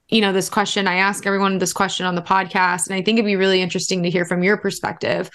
you 0.09 0.19
know 0.19 0.33
this 0.33 0.49
question. 0.49 0.89
I 0.89 0.95
ask 0.95 1.25
everyone 1.25 1.57
this 1.57 1.71
question 1.71 2.05
on 2.05 2.15
the 2.15 2.21
podcast 2.21 2.85
and 2.87 2.95
i 2.95 3.01
think 3.01 3.17
it'd 3.17 3.25
be 3.25 3.37
really 3.37 3.61
interesting 3.61 4.03
to 4.03 4.09
hear 4.09 4.25
from 4.25 4.43
your 4.43 4.57
perspective 4.57 5.29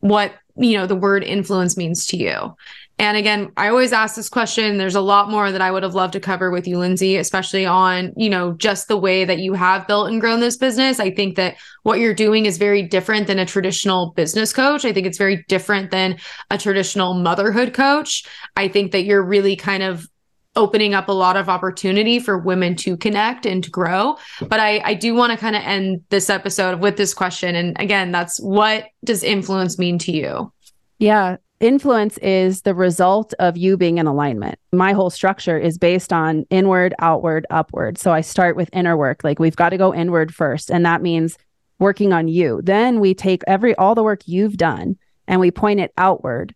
what 0.00 0.34
you 0.56 0.76
know 0.76 0.86
the 0.86 0.94
word 0.94 1.24
influence 1.24 1.78
means 1.78 2.04
to 2.06 2.18
you 2.18 2.54
and 2.98 3.16
again, 3.16 3.52
I 3.56 3.68
always 3.68 3.92
ask 3.92 4.16
this 4.16 4.28
question. 4.28 4.76
There's 4.76 4.96
a 4.96 5.00
lot 5.00 5.30
more 5.30 5.52
that 5.52 5.60
I 5.60 5.70
would 5.70 5.84
have 5.84 5.94
loved 5.94 6.14
to 6.14 6.20
cover 6.20 6.50
with 6.50 6.66
you, 6.66 6.78
Lindsay, 6.78 7.16
especially 7.16 7.64
on, 7.64 8.12
you 8.16 8.28
know, 8.28 8.54
just 8.54 8.88
the 8.88 8.96
way 8.96 9.24
that 9.24 9.38
you 9.38 9.52
have 9.52 9.86
built 9.86 10.10
and 10.10 10.20
grown 10.20 10.40
this 10.40 10.56
business. 10.56 10.98
I 10.98 11.12
think 11.12 11.36
that 11.36 11.56
what 11.84 12.00
you're 12.00 12.12
doing 12.12 12.46
is 12.46 12.58
very 12.58 12.82
different 12.82 13.28
than 13.28 13.38
a 13.38 13.46
traditional 13.46 14.12
business 14.16 14.52
coach. 14.52 14.84
I 14.84 14.92
think 14.92 15.06
it's 15.06 15.18
very 15.18 15.44
different 15.46 15.92
than 15.92 16.18
a 16.50 16.58
traditional 16.58 17.14
motherhood 17.14 17.72
coach. 17.72 18.24
I 18.56 18.66
think 18.66 18.90
that 18.90 19.04
you're 19.04 19.22
really 19.22 19.54
kind 19.54 19.84
of 19.84 20.08
opening 20.56 20.92
up 20.92 21.08
a 21.08 21.12
lot 21.12 21.36
of 21.36 21.48
opportunity 21.48 22.18
for 22.18 22.36
women 22.36 22.74
to 22.74 22.96
connect 22.96 23.46
and 23.46 23.62
to 23.62 23.70
grow. 23.70 24.16
But 24.40 24.58
I, 24.58 24.80
I 24.84 24.94
do 24.94 25.14
want 25.14 25.30
to 25.30 25.38
kind 25.38 25.54
of 25.54 25.62
end 25.62 26.02
this 26.08 26.28
episode 26.28 26.80
with 26.80 26.96
this 26.96 27.14
question. 27.14 27.54
And 27.54 27.78
again, 27.80 28.10
that's 28.10 28.40
what 28.40 28.86
does 29.04 29.22
influence 29.22 29.78
mean 29.78 29.98
to 30.00 30.10
you? 30.10 30.52
Yeah, 30.98 31.36
influence 31.60 32.18
is 32.18 32.62
the 32.62 32.74
result 32.74 33.34
of 33.38 33.56
you 33.56 33.76
being 33.76 33.98
in 33.98 34.06
alignment. 34.06 34.58
My 34.72 34.92
whole 34.92 35.10
structure 35.10 35.58
is 35.58 35.78
based 35.78 36.12
on 36.12 36.44
inward, 36.50 36.94
outward, 36.98 37.46
upward. 37.50 37.98
So 37.98 38.12
I 38.12 38.20
start 38.20 38.56
with 38.56 38.70
inner 38.72 38.96
work. 38.96 39.24
Like 39.24 39.38
we've 39.38 39.56
got 39.56 39.70
to 39.70 39.76
go 39.76 39.94
inward 39.94 40.34
first. 40.34 40.70
And 40.70 40.86
that 40.86 41.02
means 41.02 41.36
working 41.78 42.12
on 42.12 42.28
you. 42.28 42.60
Then 42.62 43.00
we 43.00 43.14
take 43.14 43.42
every, 43.46 43.74
all 43.76 43.94
the 43.94 44.02
work 44.02 44.22
you've 44.26 44.56
done 44.56 44.96
and 45.26 45.40
we 45.40 45.50
point 45.50 45.80
it 45.80 45.92
outward 45.96 46.54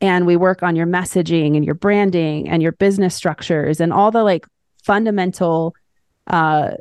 and 0.00 0.26
we 0.26 0.36
work 0.36 0.62
on 0.62 0.76
your 0.76 0.86
messaging 0.86 1.56
and 1.56 1.64
your 1.64 1.74
branding 1.74 2.48
and 2.48 2.62
your 2.62 2.72
business 2.72 3.14
structures 3.14 3.80
and 3.80 3.92
all 3.92 4.10
the 4.10 4.22
like 4.22 4.46
fundamental 4.82 5.74
uh, 6.26 6.72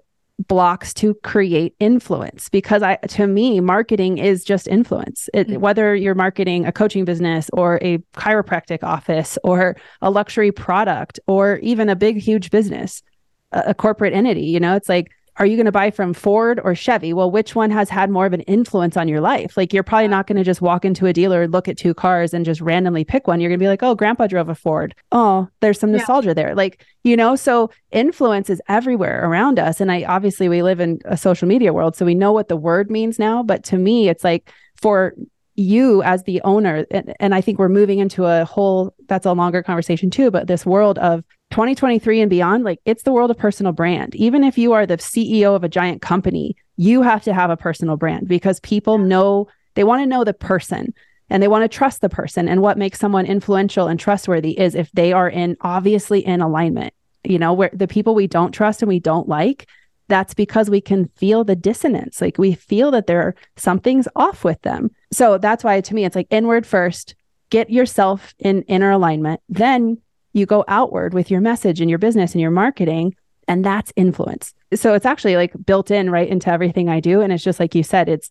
blocks 0.47 0.93
to 0.93 1.13
create 1.15 1.75
influence 1.79 2.49
because 2.49 2.81
i 2.81 2.95
to 3.07 3.27
me 3.27 3.59
marketing 3.59 4.17
is 4.17 4.43
just 4.43 4.67
influence 4.67 5.29
it, 5.33 5.47
mm-hmm. 5.47 5.61
whether 5.61 5.95
you're 5.95 6.15
marketing 6.15 6.65
a 6.65 6.71
coaching 6.71 7.05
business 7.05 7.49
or 7.53 7.79
a 7.81 7.97
chiropractic 8.15 8.83
office 8.83 9.37
or 9.43 9.75
a 10.01 10.09
luxury 10.09 10.51
product 10.51 11.19
or 11.27 11.57
even 11.57 11.89
a 11.89 11.95
big 11.95 12.17
huge 12.17 12.49
business 12.51 13.03
a, 13.51 13.63
a 13.67 13.73
corporate 13.73 14.13
entity 14.13 14.45
you 14.45 14.59
know 14.59 14.75
it's 14.75 14.89
like 14.89 15.11
are 15.37 15.45
you 15.45 15.55
going 15.55 15.65
to 15.65 15.71
buy 15.71 15.89
from 15.89 16.13
Ford 16.13 16.59
or 16.63 16.75
Chevy? 16.75 17.11
Well, 17.11 17.31
which 17.31 17.55
one 17.55 17.71
has 17.71 17.89
had 17.89 18.09
more 18.09 18.25
of 18.25 18.33
an 18.33 18.41
influence 18.41 18.95
on 18.95 19.07
your 19.07 19.21
life? 19.21 19.57
Like, 19.57 19.73
you're 19.73 19.83
probably 19.83 20.07
not 20.07 20.27
going 20.27 20.37
to 20.37 20.43
just 20.43 20.61
walk 20.61 20.85
into 20.85 21.07
a 21.07 21.13
dealer, 21.13 21.47
look 21.47 21.67
at 21.67 21.77
two 21.77 21.93
cars, 21.93 22.33
and 22.33 22.45
just 22.45 22.61
randomly 22.61 23.03
pick 23.03 23.27
one. 23.27 23.41
You're 23.41 23.49
going 23.49 23.59
to 23.59 23.63
be 23.63 23.67
like, 23.67 23.81
oh, 23.81 23.95
grandpa 23.95 24.27
drove 24.27 24.49
a 24.49 24.55
Ford. 24.55 24.93
Oh, 25.11 25.47
there's 25.59 25.79
some 25.79 25.91
nostalgia 25.91 26.29
yeah. 26.29 26.33
there. 26.33 26.55
Like, 26.55 26.85
you 27.03 27.17
know, 27.17 27.35
so 27.35 27.71
influence 27.91 28.49
is 28.49 28.61
everywhere 28.67 29.27
around 29.27 29.57
us. 29.57 29.81
And 29.81 29.91
I 29.91 30.03
obviously, 30.03 30.49
we 30.49 30.61
live 30.61 30.79
in 30.79 30.99
a 31.05 31.17
social 31.17 31.47
media 31.47 31.73
world, 31.73 31.95
so 31.95 32.05
we 32.05 32.15
know 32.15 32.31
what 32.31 32.47
the 32.47 32.57
word 32.57 32.91
means 32.91 33.17
now. 33.17 33.41
But 33.41 33.63
to 33.65 33.77
me, 33.77 34.09
it's 34.09 34.23
like 34.23 34.51
for 34.75 35.15
you 35.55 36.01
as 36.03 36.23
the 36.23 36.41
owner 36.41 36.83
and, 36.89 37.13
and, 37.19 37.35
i 37.35 37.39
think 37.39 37.59
we're 37.59 37.69
moving 37.69 37.99
into 37.99 38.25
a 38.25 38.43
whole 38.43 38.91
that's 39.07 39.25
a 39.25 39.33
longer 39.33 39.61
conversation 39.61 40.09
too 40.09 40.31
but 40.31 40.47
this 40.47 40.65
world 40.65 40.97
of 40.97 41.23
2023 41.53 42.19
and 42.19 42.31
beyond, 42.31 42.63
like 42.63 42.79
it's 42.83 43.03
the 43.03 43.11
world 43.11 43.29
of 43.29 43.37
personal 43.37 43.71
brand. 43.71 44.15
Even 44.15 44.43
if 44.43 44.57
you 44.57 44.73
are 44.73 44.87
the 44.87 44.97
CEO 44.97 45.55
of 45.55 45.63
a 45.63 45.69
giant 45.69 46.01
company, 46.01 46.55
you 46.77 47.03
have 47.03 47.21
to 47.21 47.31
have 47.31 47.51
a 47.51 47.55
personal 47.55 47.95
brand 47.95 48.27
because 48.27 48.59
people 48.61 48.97
know 48.97 49.47
they 49.75 49.83
want 49.83 50.01
to 50.01 50.07
know 50.07 50.23
the 50.23 50.33
person 50.33 50.95
and 51.29 51.43
they 51.43 51.47
want 51.47 51.63
to 51.63 51.67
trust 51.67 52.01
the 52.01 52.09
person. 52.09 52.49
And 52.49 52.63
what 52.63 52.79
makes 52.79 52.97
someone 52.97 53.27
influential 53.27 53.87
and 53.87 53.99
trustworthy 53.99 54.59
is 54.59 54.73
if 54.73 54.91
they 54.93 55.13
are 55.13 55.29
in 55.29 55.55
obviously 55.61 56.25
in 56.25 56.41
alignment. 56.41 56.91
You 57.23 57.37
know, 57.37 57.53
where 57.53 57.69
the 57.71 57.87
people 57.87 58.15
we 58.15 58.25
don't 58.25 58.51
trust 58.51 58.81
and 58.81 58.89
we 58.89 58.99
don't 58.99 59.29
like, 59.29 59.67
that's 60.07 60.33
because 60.33 60.71
we 60.71 60.81
can 60.81 61.07
feel 61.17 61.43
the 61.43 61.55
dissonance. 61.55 62.19
Like 62.19 62.39
we 62.39 62.55
feel 62.55 62.89
that 62.89 63.05
there 63.05 63.21
are 63.21 63.35
something's 63.57 64.07
off 64.15 64.43
with 64.43 64.59
them. 64.63 64.89
So 65.11 65.37
that's 65.37 65.63
why 65.63 65.81
to 65.81 65.93
me, 65.93 66.03
it's 66.03 66.15
like 66.15 66.27
inward 66.31 66.65
first, 66.65 67.13
get 67.51 67.69
yourself 67.69 68.33
in 68.39 68.63
inner 68.63 68.89
alignment. 68.89 69.39
Then 69.49 69.99
you 70.33 70.45
go 70.45 70.65
outward 70.67 71.13
with 71.13 71.31
your 71.31 71.41
message 71.41 71.79
and 71.79 71.89
your 71.89 71.99
business 71.99 72.33
and 72.33 72.41
your 72.41 72.51
marketing 72.51 73.15
and 73.47 73.63
that's 73.63 73.91
influence. 73.95 74.53
So 74.73 74.93
it's 74.93 75.05
actually 75.05 75.35
like 75.35 75.53
built 75.65 75.91
in 75.91 76.09
right 76.09 76.27
into 76.27 76.49
everything 76.49 76.89
i 76.89 76.99
do 76.99 77.21
and 77.21 77.31
it's 77.31 77.43
just 77.43 77.59
like 77.59 77.75
you 77.75 77.83
said 77.83 78.09
it's 78.09 78.29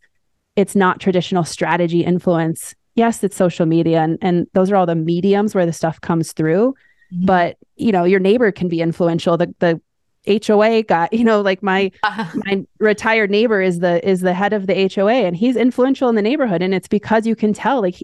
it's 0.56 0.76
not 0.76 1.00
traditional 1.00 1.44
strategy 1.44 2.04
influence. 2.04 2.74
Yes 2.94 3.22
it's 3.24 3.36
social 3.36 3.66
media 3.66 4.02
and, 4.02 4.18
and 4.20 4.46
those 4.52 4.70
are 4.70 4.76
all 4.76 4.86
the 4.86 4.94
mediums 4.94 5.54
where 5.54 5.66
the 5.66 5.72
stuff 5.72 6.00
comes 6.00 6.32
through 6.32 6.74
mm-hmm. 7.12 7.26
but 7.26 7.56
you 7.76 7.92
know 7.92 8.04
your 8.04 8.20
neighbor 8.20 8.52
can 8.52 8.68
be 8.68 8.80
influential. 8.80 9.36
The 9.36 9.54
the 9.58 9.80
HOA 10.26 10.84
guy, 10.84 11.08
you 11.12 11.24
know, 11.24 11.40
like 11.40 11.62
my 11.62 11.90
my 12.34 12.64
retired 12.78 13.30
neighbor 13.30 13.60
is 13.60 13.80
the 13.80 14.06
is 14.08 14.20
the 14.20 14.34
head 14.34 14.52
of 14.52 14.66
the 14.66 14.90
HOA 14.94 15.12
and 15.12 15.36
he's 15.36 15.56
influential 15.56 16.08
in 16.08 16.14
the 16.14 16.22
neighborhood 16.22 16.62
and 16.62 16.74
it's 16.74 16.88
because 16.88 17.26
you 17.26 17.36
can 17.36 17.52
tell 17.52 17.80
like 17.80 18.02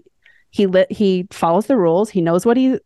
he 0.51 0.65
li- 0.65 0.85
he 0.89 1.27
follows 1.31 1.67
the 1.67 1.77
rules, 1.77 2.09
he 2.09 2.21
knows 2.21 2.45
what 2.45 2.57
he 2.57 2.79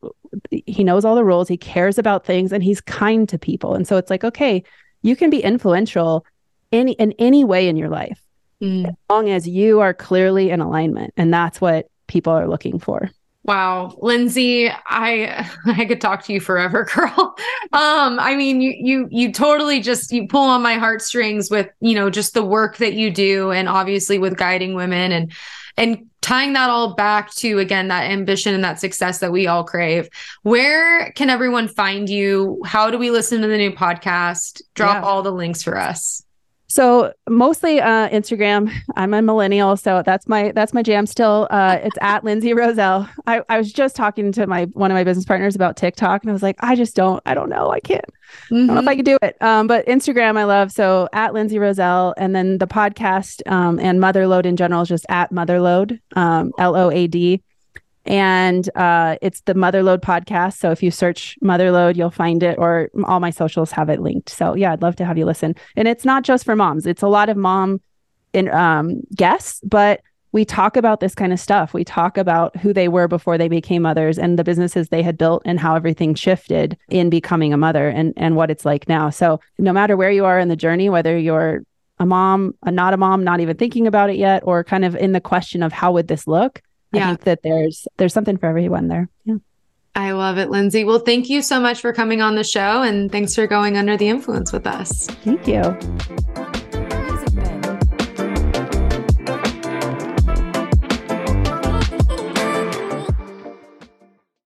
he 0.49 0.83
knows 0.83 1.05
all 1.05 1.15
the 1.15 1.23
rules, 1.23 1.47
he 1.47 1.57
cares 1.57 1.97
about 1.97 2.25
things 2.25 2.51
and 2.51 2.63
he's 2.63 2.81
kind 2.81 3.27
to 3.29 3.37
people. 3.37 3.75
And 3.75 3.87
so 3.87 3.97
it's 3.97 4.09
like, 4.09 4.23
okay, 4.23 4.63
you 5.01 5.15
can 5.15 5.29
be 5.29 5.41
influential 5.43 6.25
any 6.71 6.93
in 6.93 7.13
any 7.19 7.43
way 7.43 7.67
in 7.67 7.77
your 7.77 7.89
life 7.89 8.21
mm. 8.61 8.87
as 8.87 8.95
long 9.09 9.29
as 9.29 9.47
you 9.47 9.79
are 9.79 9.93
clearly 9.93 10.49
in 10.49 10.59
alignment. 10.59 11.13
And 11.17 11.33
that's 11.33 11.61
what 11.61 11.87
people 12.07 12.33
are 12.33 12.47
looking 12.47 12.79
for. 12.79 13.09
Wow, 13.45 13.97
Lindsay, 14.01 14.69
I 14.69 15.49
I 15.65 15.85
could 15.85 16.01
talk 16.01 16.23
to 16.25 16.33
you 16.33 16.39
forever, 16.39 16.85
girl. 16.93 17.35
Um, 17.73 18.19
I 18.19 18.35
mean, 18.35 18.61
you 18.61 18.73
you 18.77 19.07
you 19.11 19.31
totally 19.33 19.81
just 19.81 20.11
you 20.11 20.27
pull 20.27 20.49
on 20.49 20.61
my 20.61 20.75
heartstrings 20.75 21.51
with, 21.51 21.69
you 21.81 21.95
know, 21.95 22.09
just 22.09 22.33
the 22.33 22.43
work 22.43 22.77
that 22.77 22.93
you 22.93 23.11
do 23.11 23.51
and 23.51 23.67
obviously 23.67 24.17
with 24.17 24.37
guiding 24.37 24.75
women 24.75 25.11
and 25.11 25.33
and 25.77 26.07
tying 26.21 26.53
that 26.53 26.69
all 26.69 26.93
back 26.93 27.33
to 27.35 27.59
again 27.59 27.89
that 27.89 28.09
ambition 28.09 28.53
and 28.53 28.63
that 28.63 28.79
success 28.79 29.19
that 29.19 29.31
we 29.31 29.47
all 29.47 29.63
crave 29.63 30.07
where 30.43 31.11
can 31.13 31.29
everyone 31.29 31.67
find 31.67 32.09
you 32.09 32.61
how 32.65 32.89
do 32.89 32.97
we 32.97 33.11
listen 33.11 33.41
to 33.41 33.47
the 33.47 33.57
new 33.57 33.71
podcast 33.71 34.61
drop 34.73 35.03
yeah. 35.03 35.07
all 35.07 35.21
the 35.21 35.31
links 35.31 35.61
for 35.61 35.77
us 35.77 36.23
so 36.73 37.13
mostly 37.29 37.79
uh, 37.79 38.09
Instagram. 38.09 38.73
I'm 38.95 39.13
a 39.13 39.21
millennial, 39.21 39.77
so 39.77 40.01
that's 40.03 40.27
my 40.27 40.51
that's 40.53 40.73
my 40.73 40.81
jam 40.81 41.05
still. 41.05 41.47
Uh, 41.51 41.77
it's 41.83 41.97
at 42.01 42.23
Lindsay 42.23 42.55
Roselle. 42.55 43.07
I, 43.27 43.43
I 43.47 43.59
was 43.59 43.71
just 43.71 43.95
talking 43.95 44.31
to 44.31 44.47
my 44.47 44.63
one 44.73 44.89
of 44.89 44.95
my 44.95 45.03
business 45.03 45.23
partners 45.23 45.55
about 45.55 45.77
TikTok, 45.77 46.23
and 46.23 46.31
I 46.31 46.33
was 46.33 46.41
like, 46.41 46.55
I 46.61 46.75
just 46.75 46.95
don't, 46.95 47.21
I 47.27 47.35
don't 47.35 47.49
know, 47.49 47.69
I 47.69 47.79
can't, 47.79 48.03
mm-hmm. 48.49 48.55
I 48.55 48.57
don't 48.57 48.67
know 48.67 48.81
if 48.81 48.87
I 48.87 48.91
mm-hmm. 48.91 48.97
could 48.97 49.05
do 49.05 49.17
it. 49.21 49.41
Um, 49.41 49.67
but 49.67 49.85
Instagram 49.85 50.37
I 50.37 50.43
love. 50.45 50.71
So 50.71 51.07
at 51.13 51.33
Lindsay 51.33 51.59
Roselle, 51.59 52.13
and 52.17 52.35
then 52.35 52.57
the 52.57 52.67
podcast 52.67 53.41
um, 53.51 53.79
and 53.79 53.99
MotherLode 53.99 54.45
in 54.45 54.55
general 54.55 54.81
is 54.81 54.89
just 54.89 55.05
at 55.09 55.31
MotherLode, 55.31 55.99
um, 56.15 56.51
L 56.57 56.75
O 56.75 56.91
A 56.91 57.07
D 57.07 57.41
and 58.05 58.69
uh, 58.75 59.17
it's 59.21 59.41
the 59.41 59.53
MotherLode 59.53 60.01
podcast. 60.01 60.57
So 60.57 60.71
if 60.71 60.83
you 60.83 60.91
search 60.91 61.37
MotherLode, 61.43 61.95
you'll 61.95 62.11
find 62.11 62.43
it, 62.43 62.57
or 62.57 62.89
all 63.05 63.19
my 63.19 63.29
socials 63.29 63.71
have 63.71 63.89
it 63.89 64.01
linked. 64.01 64.29
So 64.29 64.55
yeah, 64.55 64.73
I'd 64.73 64.81
love 64.81 64.95
to 64.97 65.05
have 65.05 65.17
you 65.17 65.25
listen. 65.25 65.55
And 65.75 65.87
it's 65.87 66.05
not 66.05 66.23
just 66.23 66.43
for 66.43 66.55
moms; 66.55 66.85
it's 66.85 67.01
a 67.01 67.07
lot 67.07 67.29
of 67.29 67.37
mom 67.37 67.81
in 68.33 68.49
um, 68.49 69.01
guests, 69.15 69.61
but 69.63 70.01
we 70.33 70.43
talk 70.43 70.75
about 70.75 70.99
this 70.99 71.15
kind 71.15 71.31
of 71.31 71.39
stuff. 71.39 71.73
We 71.73 71.85
talk 71.85 72.17
about 72.17 72.57
who 72.57 72.73
they 72.73 72.87
were 72.87 73.07
before 73.07 73.37
they 73.37 73.47
became 73.47 73.83
mothers 73.83 74.17
and 74.17 74.37
the 74.37 74.43
businesses 74.43 74.89
they 74.89 75.03
had 75.03 75.17
built 75.17 75.43
and 75.45 75.59
how 75.59 75.75
everything 75.75 76.15
shifted 76.15 76.75
in 76.89 77.09
becoming 77.09 77.53
a 77.53 77.57
mother 77.57 77.87
and 77.87 78.13
and 78.17 78.35
what 78.35 78.51
it's 78.51 78.65
like 78.65 78.89
now. 78.89 79.09
So 79.11 79.39
no 79.57 79.71
matter 79.71 79.95
where 79.95 80.11
you 80.11 80.25
are 80.25 80.39
in 80.39 80.49
the 80.49 80.55
journey, 80.55 80.89
whether 80.89 81.17
you're 81.17 81.63
a 81.99 82.05
mom, 82.05 82.55
a 82.63 82.71
not 82.71 82.93
a 82.93 82.97
mom, 82.97 83.23
not 83.23 83.39
even 83.39 83.55
thinking 83.55 83.87
about 83.87 84.09
it 84.09 84.17
yet, 84.17 84.41
or 84.43 84.63
kind 84.63 84.83
of 84.83 84.95
in 84.95 85.11
the 85.11 85.21
question 85.21 85.61
of 85.63 85.71
how 85.71 85.93
would 85.93 86.07
this 86.07 86.27
look, 86.27 86.61
yeah. 86.91 87.05
I 87.05 87.07
think 87.09 87.21
that 87.21 87.43
there's 87.43 87.87
there's 87.97 88.13
something 88.13 88.37
for 88.37 88.47
everyone 88.47 88.87
there. 88.87 89.09
Yeah. 89.25 89.35
I 89.95 90.13
love 90.13 90.39
it, 90.39 90.49
Lindsay. 90.49 90.83
Well, 90.83 90.99
thank 90.99 91.29
you 91.29 91.43
so 91.43 91.59
much 91.59 91.79
for 91.79 91.93
coming 91.93 92.23
on 92.23 92.33
the 92.33 92.43
show 92.43 92.81
and 92.81 93.11
thanks 93.11 93.35
for 93.35 93.45
going 93.45 93.77
under 93.77 93.95
the 93.95 94.09
influence 94.09 94.51
with 94.51 94.65
us. 94.65 95.05
Thank 95.23 95.47
you. 95.47 96.52